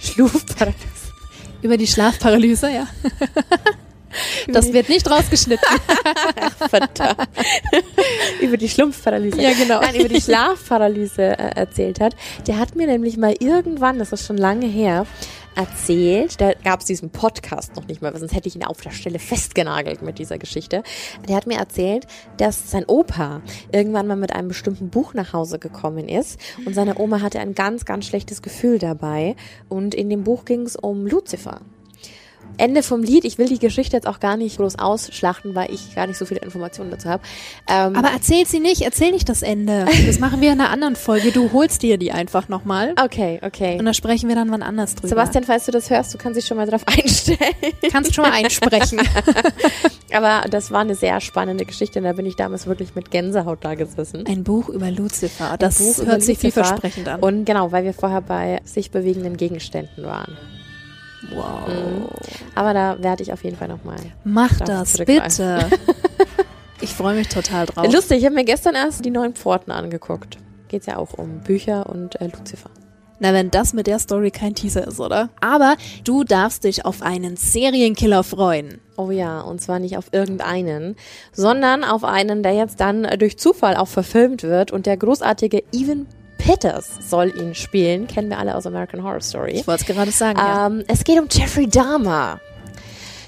Schlufparalyse 0.00 0.76
Über 1.62 1.76
die 1.76 1.86
Schlafparalyse, 1.86 2.70
ja. 2.72 2.86
Das 4.48 4.72
wird 4.72 4.88
nicht 4.88 5.10
rausgeschnitten. 5.10 5.66
Verdammt. 6.68 7.28
über 8.40 8.56
die 8.56 8.68
Schlumpfparalyse. 8.68 9.40
Ja, 9.40 9.52
genau. 9.52 9.80
Nein, 9.80 9.94
über 9.94 10.08
die 10.08 10.20
Schlafparalyse 10.20 11.22
äh, 11.22 11.56
erzählt 11.56 12.00
hat. 12.00 12.14
Der 12.46 12.58
hat 12.58 12.74
mir 12.76 12.86
nämlich 12.86 13.16
mal 13.16 13.34
irgendwann, 13.38 13.98
das 13.98 14.12
ist 14.12 14.26
schon 14.26 14.36
lange 14.36 14.66
her, 14.66 15.06
erzählt, 15.54 16.40
da 16.40 16.52
gab 16.54 16.80
es 16.80 16.86
diesen 16.86 17.10
Podcast 17.10 17.76
noch 17.76 17.86
nicht 17.86 18.02
mal, 18.02 18.16
sonst 18.16 18.34
hätte 18.34 18.48
ich 18.48 18.56
ihn 18.56 18.64
auf 18.64 18.80
der 18.80 18.90
Stelle 18.90 19.18
festgenagelt 19.18 20.02
mit 20.02 20.18
dieser 20.18 20.38
Geschichte. 20.38 20.82
Der 21.28 21.36
hat 21.36 21.46
mir 21.46 21.58
erzählt, 21.58 22.06
dass 22.38 22.70
sein 22.70 22.84
Opa 22.86 23.42
irgendwann 23.70 24.06
mal 24.06 24.16
mit 24.16 24.32
einem 24.32 24.48
bestimmten 24.48 24.90
Buch 24.90 25.14
nach 25.14 25.32
Hause 25.32 25.58
gekommen 25.58 26.08
ist 26.08 26.40
und 26.64 26.74
seine 26.74 26.98
Oma 26.98 27.20
hatte 27.20 27.40
ein 27.40 27.54
ganz, 27.54 27.84
ganz 27.84 28.06
schlechtes 28.06 28.42
Gefühl 28.42 28.78
dabei 28.78 29.36
und 29.68 29.94
in 29.94 30.08
dem 30.08 30.24
Buch 30.24 30.44
ging 30.44 30.62
es 30.62 30.76
um 30.76 31.06
Lucifer. 31.06 31.60
Ende 32.58 32.82
vom 32.82 33.02
Lied. 33.02 33.24
Ich 33.24 33.38
will 33.38 33.48
die 33.48 33.58
Geschichte 33.58 33.96
jetzt 33.96 34.06
auch 34.06 34.20
gar 34.20 34.36
nicht 34.36 34.56
groß 34.58 34.78
ausschlachten, 34.78 35.54
weil 35.54 35.72
ich 35.72 35.94
gar 35.94 36.06
nicht 36.06 36.18
so 36.18 36.24
viele 36.26 36.40
Informationen 36.40 36.90
dazu 36.90 37.08
habe. 37.08 37.22
Ähm, 37.68 37.96
Aber 37.96 38.10
erzähl 38.12 38.46
sie 38.46 38.60
nicht, 38.60 38.82
erzähl 38.82 39.10
nicht 39.12 39.28
das 39.28 39.42
Ende. 39.42 39.86
Das 40.06 40.18
machen 40.18 40.40
wir 40.40 40.52
in 40.52 40.60
einer 40.60 40.70
anderen 40.70 40.96
Folge. 40.96 41.32
Du 41.32 41.52
holst 41.52 41.82
dir 41.82 41.98
die 41.98 42.12
einfach 42.12 42.48
nochmal. 42.48 42.94
okay, 43.02 43.40
okay. 43.42 43.78
Und 43.78 43.84
da 43.86 43.94
sprechen 43.94 44.28
wir 44.28 44.36
dann 44.36 44.50
wann 44.50 44.62
anders 44.62 44.94
drüber. 44.94 45.08
Sebastian, 45.08 45.44
falls 45.44 45.66
du 45.66 45.72
das 45.72 45.90
hörst, 45.90 46.12
du 46.14 46.18
kannst 46.18 46.38
dich 46.38 46.46
schon 46.46 46.56
mal 46.56 46.66
drauf 46.66 46.82
einstellen. 46.86 47.38
kannst 47.90 48.14
schon 48.14 48.22
mal 48.24 48.32
einsprechen. 48.32 49.00
Aber 50.12 50.48
das 50.48 50.70
war 50.70 50.80
eine 50.80 50.94
sehr 50.94 51.20
spannende 51.20 51.64
Geschichte 51.64 51.98
und 51.98 52.04
da 52.04 52.12
bin 52.12 52.26
ich 52.26 52.36
damals 52.36 52.66
wirklich 52.66 52.94
mit 52.94 53.10
Gänsehaut 53.10 53.64
da 53.64 53.74
gesessen. 53.74 54.26
Ein 54.26 54.44
Buch 54.44 54.68
über 54.68 54.90
Lucifer. 54.90 55.56
Das 55.58 55.78
Buch 55.78 56.04
hört 56.04 56.22
sich 56.22 56.38
vielversprechend 56.38 57.08
an. 57.08 57.20
Und 57.20 57.44
genau, 57.44 57.72
weil 57.72 57.84
wir 57.84 57.94
vorher 57.94 58.20
bei 58.20 58.60
sich 58.64 58.90
bewegenden 58.90 59.36
Gegenständen 59.36 60.04
waren. 60.04 60.36
Wow. 61.30 62.10
Aber 62.54 62.74
da 62.74 63.02
werde 63.02 63.22
ich 63.22 63.32
auf 63.32 63.44
jeden 63.44 63.56
Fall 63.56 63.68
nochmal. 63.68 63.98
Mach 64.24 64.58
das, 64.58 64.98
bitte. 64.98 65.70
Ich 66.82 66.94
freue 66.94 67.14
mich 67.14 67.28
total 67.28 67.66
drauf. 67.66 67.86
Lustig, 67.92 68.18
ich 68.18 68.24
habe 68.24 68.34
mir 68.34 68.44
gestern 68.44 68.74
erst 68.74 69.04
die 69.04 69.10
neuen 69.10 69.34
Pforten 69.34 69.70
angeguckt. 69.70 70.38
Geht's 70.66 70.86
ja 70.86 70.96
auch 70.96 71.12
um 71.12 71.38
Bücher 71.38 71.88
und 71.88 72.20
äh, 72.20 72.26
Lucifer. 72.26 72.70
Na, 73.20 73.32
wenn 73.32 73.52
das 73.52 73.72
mit 73.72 73.86
der 73.86 74.00
Story 74.00 74.32
kein 74.32 74.56
Teaser 74.56 74.84
ist, 74.88 74.98
oder? 74.98 75.28
Aber 75.40 75.76
du 76.02 76.24
darfst 76.24 76.64
dich 76.64 76.84
auf 76.84 77.00
einen 77.00 77.36
Serienkiller 77.36 78.24
freuen. 78.24 78.80
Oh 78.96 79.12
ja, 79.12 79.42
und 79.42 79.60
zwar 79.60 79.78
nicht 79.78 79.96
auf 79.96 80.06
irgendeinen, 80.10 80.96
sondern 81.32 81.84
auf 81.84 82.02
einen, 82.02 82.42
der 82.42 82.54
jetzt 82.54 82.80
dann 82.80 83.06
durch 83.20 83.38
Zufall 83.38 83.76
auch 83.76 83.86
verfilmt 83.86 84.42
wird 84.42 84.72
und 84.72 84.86
der 84.86 84.96
großartige 84.96 85.62
Evan 85.70 86.08
Peters 86.42 86.90
soll 87.08 87.32
ihn 87.38 87.54
spielen. 87.54 88.08
Kennen 88.08 88.28
wir 88.28 88.38
alle 88.38 88.56
aus 88.56 88.66
American 88.66 89.04
Horror 89.04 89.20
Story. 89.20 89.52
Ich 89.52 89.66
wollte 89.68 89.82
es 89.82 89.86
gerade 89.86 90.10
sagen, 90.10 90.38
ja. 90.38 90.66
Ähm, 90.66 90.84
es 90.88 91.04
geht 91.04 91.20
um 91.20 91.28
Jeffrey 91.30 91.68
Dahmer. 91.68 92.40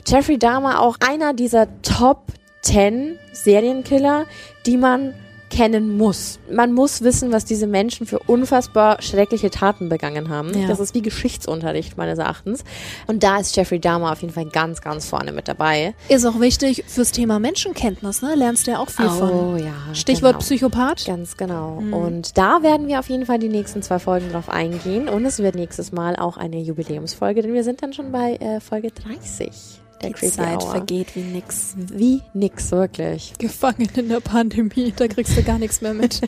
Jeffrey 0.04 0.36
Dahmer, 0.36 0.80
auch 0.80 0.96
einer 0.98 1.32
dieser 1.32 1.68
Top 1.82 2.32
10 2.62 3.16
Serienkiller, 3.32 4.26
die 4.66 4.76
man 4.76 5.14
kennen 5.54 5.96
muss. 5.96 6.40
Man 6.50 6.72
muss 6.72 7.02
wissen, 7.02 7.30
was 7.30 7.44
diese 7.44 7.68
Menschen 7.68 8.06
für 8.06 8.18
unfassbar 8.18 9.00
schreckliche 9.00 9.50
Taten 9.50 9.88
begangen 9.88 10.28
haben. 10.28 10.52
Ja. 10.58 10.66
Das 10.66 10.80
ist 10.80 10.96
wie 10.96 11.02
Geschichtsunterricht 11.02 11.96
meines 11.96 12.18
Erachtens. 12.18 12.64
Und 13.06 13.22
da 13.22 13.38
ist 13.38 13.54
Jeffrey 13.54 13.78
Dahmer 13.78 14.10
auf 14.10 14.22
jeden 14.22 14.34
Fall 14.34 14.46
ganz, 14.46 14.80
ganz 14.80 15.06
vorne 15.06 15.30
mit 15.30 15.46
dabei. 15.46 15.94
Ist 16.08 16.26
auch 16.26 16.40
wichtig 16.40 16.82
fürs 16.88 17.12
Thema 17.12 17.38
Menschenkenntnis, 17.38 18.20
ne? 18.20 18.34
Lernst 18.34 18.66
du 18.66 18.72
ja 18.72 18.78
auch 18.80 18.90
viel 18.90 19.08
von. 19.08 19.30
Oh 19.30 19.56
ja. 19.56 19.94
Stichwort 19.94 20.32
genau. 20.32 20.44
Psychopath. 20.44 21.04
Ganz 21.06 21.36
genau. 21.36 21.80
Und 21.92 22.36
da 22.36 22.64
werden 22.64 22.88
wir 22.88 22.98
auf 22.98 23.08
jeden 23.08 23.24
Fall 23.24 23.38
die 23.38 23.48
nächsten 23.48 23.80
zwei 23.80 24.00
Folgen 24.00 24.32
drauf 24.32 24.48
eingehen. 24.48 25.08
Und 25.08 25.24
es 25.24 25.38
wird 25.38 25.54
nächstes 25.54 25.92
Mal 25.92 26.16
auch 26.16 26.36
eine 26.36 26.58
Jubiläumsfolge, 26.58 27.42
denn 27.42 27.54
wir 27.54 27.62
sind 27.62 27.80
dann 27.80 27.92
schon 27.92 28.10
bei 28.10 28.34
äh, 28.36 28.58
Folge 28.58 28.90
30 28.90 29.83
der 30.04 30.10
Die 30.10 30.14
Creepy 30.14 30.36
Zeit 30.36 30.62
Hour. 30.62 30.70
vergeht 30.70 31.16
wie 31.16 31.22
nix. 31.22 31.74
Wie 31.76 32.22
nix, 32.32 32.70
wirklich. 32.70 33.32
Gefangen 33.38 33.88
in 33.96 34.08
der 34.08 34.20
Pandemie, 34.20 34.92
da 34.96 35.08
kriegst 35.08 35.36
du 35.36 35.42
gar 35.42 35.58
nichts 35.58 35.80
mehr 35.80 35.94
mit. 35.94 36.20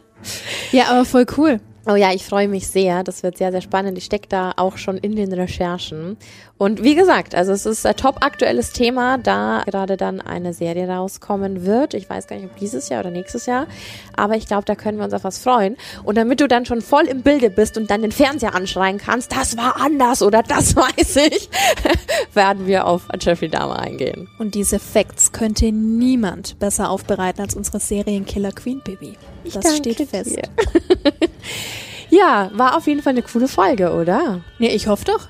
ja, 0.72 0.88
aber 0.88 1.04
voll 1.04 1.26
cool. 1.36 1.60
Oh 1.86 1.96
ja, 1.96 2.12
ich 2.12 2.24
freue 2.24 2.48
mich 2.48 2.66
sehr. 2.66 3.04
Das 3.04 3.22
wird 3.22 3.36
sehr, 3.36 3.52
sehr 3.52 3.60
spannend. 3.60 3.98
Ich 3.98 4.06
stecke 4.06 4.26
da 4.26 4.52
auch 4.56 4.78
schon 4.78 4.96
in 4.96 5.16
den 5.16 5.30
Recherchen. 5.34 6.16
Und 6.56 6.82
wie 6.82 6.94
gesagt, 6.94 7.34
also 7.34 7.52
es 7.52 7.66
ist 7.66 7.84
ein 7.84 7.96
top 7.96 8.24
aktuelles 8.24 8.72
Thema, 8.72 9.18
da 9.18 9.62
gerade 9.66 9.98
dann 9.98 10.22
eine 10.22 10.54
Serie 10.54 10.88
rauskommen 10.88 11.66
wird. 11.66 11.92
Ich 11.92 12.08
weiß 12.08 12.26
gar 12.26 12.36
nicht, 12.36 12.46
ob 12.46 12.56
dieses 12.56 12.88
Jahr 12.88 13.00
oder 13.00 13.10
nächstes 13.10 13.44
Jahr. 13.44 13.66
Aber 14.16 14.34
ich 14.36 14.46
glaube, 14.46 14.64
da 14.64 14.76
können 14.76 14.96
wir 14.96 15.04
uns 15.04 15.12
auf 15.12 15.24
was 15.24 15.38
freuen. 15.38 15.76
Und 16.04 16.16
damit 16.16 16.40
du 16.40 16.48
dann 16.48 16.64
schon 16.64 16.80
voll 16.80 17.04
im 17.04 17.20
Bilde 17.20 17.50
bist 17.50 17.76
und 17.76 17.90
dann 17.90 18.00
den 18.00 18.12
Fernseher 18.12 18.54
anschreien 18.54 18.96
kannst, 18.96 19.32
das 19.32 19.58
war 19.58 19.78
anders 19.78 20.22
oder 20.22 20.42
das 20.42 20.76
weiß 20.76 21.16
ich, 21.16 21.50
werden 22.34 22.66
wir 22.66 22.86
auf 22.86 23.08
Jeffrey 23.20 23.50
Dahmer 23.50 23.80
eingehen. 23.80 24.28
Und 24.38 24.54
diese 24.54 24.78
Facts 24.78 25.32
könnte 25.32 25.70
niemand 25.70 26.58
besser 26.58 26.88
aufbereiten 26.88 27.42
als 27.42 27.54
unsere 27.54 27.78
Serienkiller 27.78 28.52
Queen 28.52 28.80
Baby. 28.82 29.18
Das 29.44 29.64
danke 29.64 29.92
steht 29.94 30.08
fest. 30.08 30.36
Ja, 32.10 32.50
war 32.54 32.76
auf 32.76 32.86
jeden 32.86 33.02
Fall 33.02 33.12
eine 33.12 33.22
coole 33.22 33.48
Folge, 33.48 33.92
oder? 33.92 34.42
Ja, 34.58 34.68
ich 34.70 34.86
hoffe 34.86 35.04
doch. 35.04 35.28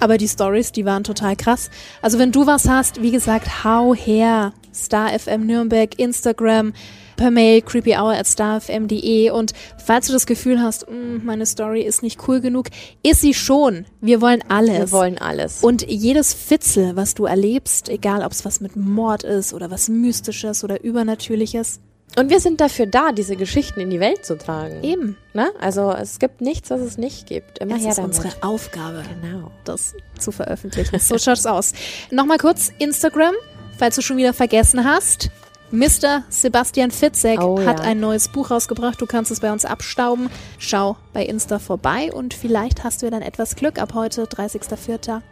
Aber 0.00 0.16
die 0.18 0.28
Stories, 0.28 0.72
die 0.72 0.84
waren 0.84 1.04
total 1.04 1.36
krass. 1.36 1.70
Also 2.00 2.18
wenn 2.18 2.32
du 2.32 2.46
was 2.46 2.68
hast, 2.68 3.02
wie 3.02 3.10
gesagt, 3.10 3.64
hau 3.64 3.94
her. 3.94 4.52
Star 4.74 5.10
FM 5.16 5.46
Nürnberg, 5.46 5.98
Instagram, 5.98 6.72
per 7.16 7.30
Mail 7.30 7.60
creepyhour 7.60 8.14
at 8.14 8.26
starfm.de 8.26 9.30
und 9.30 9.52
falls 9.84 10.06
du 10.06 10.14
das 10.14 10.24
Gefühl 10.26 10.60
hast, 10.62 10.88
"Mm, 10.90 11.24
meine 11.24 11.44
Story 11.44 11.82
ist 11.82 12.02
nicht 12.02 12.26
cool 12.26 12.40
genug, 12.40 12.68
ist 13.02 13.20
sie 13.20 13.34
schon. 13.34 13.84
Wir 14.00 14.22
wollen 14.22 14.42
alles. 14.48 14.78
Wir 14.78 14.92
wollen 14.92 15.18
alles. 15.18 15.62
Und 15.62 15.86
jedes 15.88 16.32
Fitzel, 16.32 16.96
was 16.96 17.12
du 17.14 17.26
erlebst, 17.26 17.90
egal 17.90 18.24
ob 18.24 18.32
es 18.32 18.46
was 18.46 18.60
mit 18.60 18.74
Mord 18.76 19.24
ist 19.24 19.52
oder 19.52 19.70
was 19.70 19.88
Mystisches 19.90 20.64
oder 20.64 20.82
Übernatürliches, 20.82 21.80
Und 22.16 22.28
wir 22.28 22.40
sind 22.40 22.60
dafür 22.60 22.86
da, 22.86 23.12
diese 23.12 23.36
Geschichten 23.36 23.80
in 23.80 23.88
die 23.88 23.98
Welt 24.00 24.24
zu 24.26 24.36
tragen. 24.36 24.82
eben. 24.82 25.16
Ne? 25.32 25.50
Also 25.60 25.92
es 25.92 26.18
gibt 26.18 26.42
nichts, 26.42 26.68
was 26.70 26.80
es 26.82 26.98
nicht 26.98 27.26
gibt. 27.26 27.58
Immer 27.58 27.74
Das 27.74 27.82
her 27.82 27.90
ist 27.92 27.98
damit. 27.98 28.16
unsere 28.18 28.34
Aufgabe. 28.42 29.02
Genau. 29.22 29.50
das 29.64 29.94
zu 30.18 30.30
veröffentlichen. 30.30 30.98
So 30.98 31.16
schaut's 31.18 31.46
aus. 31.46 31.72
Nochmal 32.10 32.36
kurz 32.38 32.70
Instagram, 32.78 33.34
falls 33.78 33.96
du 33.96 34.02
schon 34.02 34.18
wieder 34.18 34.34
vergessen 34.34 34.84
hast. 34.84 35.30
Mr. 35.70 36.22
Sebastian 36.28 36.90
Fitzek 36.90 37.40
Oh, 37.40 37.58
hat 37.64 37.78
ja. 37.80 37.86
ein 37.86 37.98
neues 37.98 38.28
Buch 38.28 38.50
rausgebracht. 38.50 39.00
Du 39.00 39.06
kannst 39.06 39.30
es 39.30 39.40
bei 39.40 39.50
uns 39.50 39.64
abstauben. 39.64 40.28
Schau 40.58 40.98
bei 41.14 41.24
Insta 41.24 41.58
vorbei 41.58 42.12
und 42.12 42.34
vielleicht 42.34 42.84
hast 42.84 43.00
du 43.00 43.06
ja 43.06 43.10
dann 43.10 43.22
etwas 43.22 43.56
Glück 43.56 43.80
ab 43.80 43.94
heute, 43.94 44.24
30.04. 44.24 45.22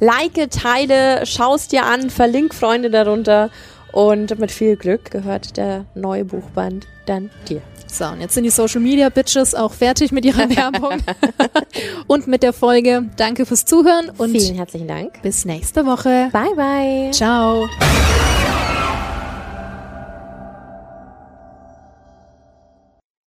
Like, 0.00 0.50
teile, 0.50 1.26
schaust 1.26 1.72
dir 1.72 1.84
an, 1.84 2.08
verlink 2.08 2.54
Freunde 2.54 2.90
darunter 2.90 3.50
und 3.96 4.38
mit 4.38 4.50
viel 4.52 4.76
Glück 4.76 5.10
gehört 5.10 5.56
der 5.56 5.86
neue 5.94 6.26
Buchband 6.26 6.86
dann 7.06 7.30
dir. 7.48 7.62
So, 7.86 8.04
und 8.04 8.20
jetzt 8.20 8.34
sind 8.34 8.44
die 8.44 8.50
Social 8.50 8.80
Media 8.82 9.08
Bitches 9.08 9.54
auch 9.54 9.72
fertig 9.72 10.12
mit 10.12 10.26
ihrer 10.26 10.50
Werbung 10.56 10.98
und 12.06 12.26
mit 12.26 12.42
der 12.42 12.52
Folge. 12.52 13.08
Danke 13.16 13.46
fürs 13.46 13.64
Zuhören 13.64 14.10
und 14.18 14.32
Vielen 14.32 14.54
herzlichen 14.56 14.88
Dank. 14.88 15.22
bis 15.22 15.46
nächste 15.46 15.86
Woche. 15.86 16.28
Bye, 16.30 16.54
bye. 16.54 17.10
Ciao. 17.10 17.68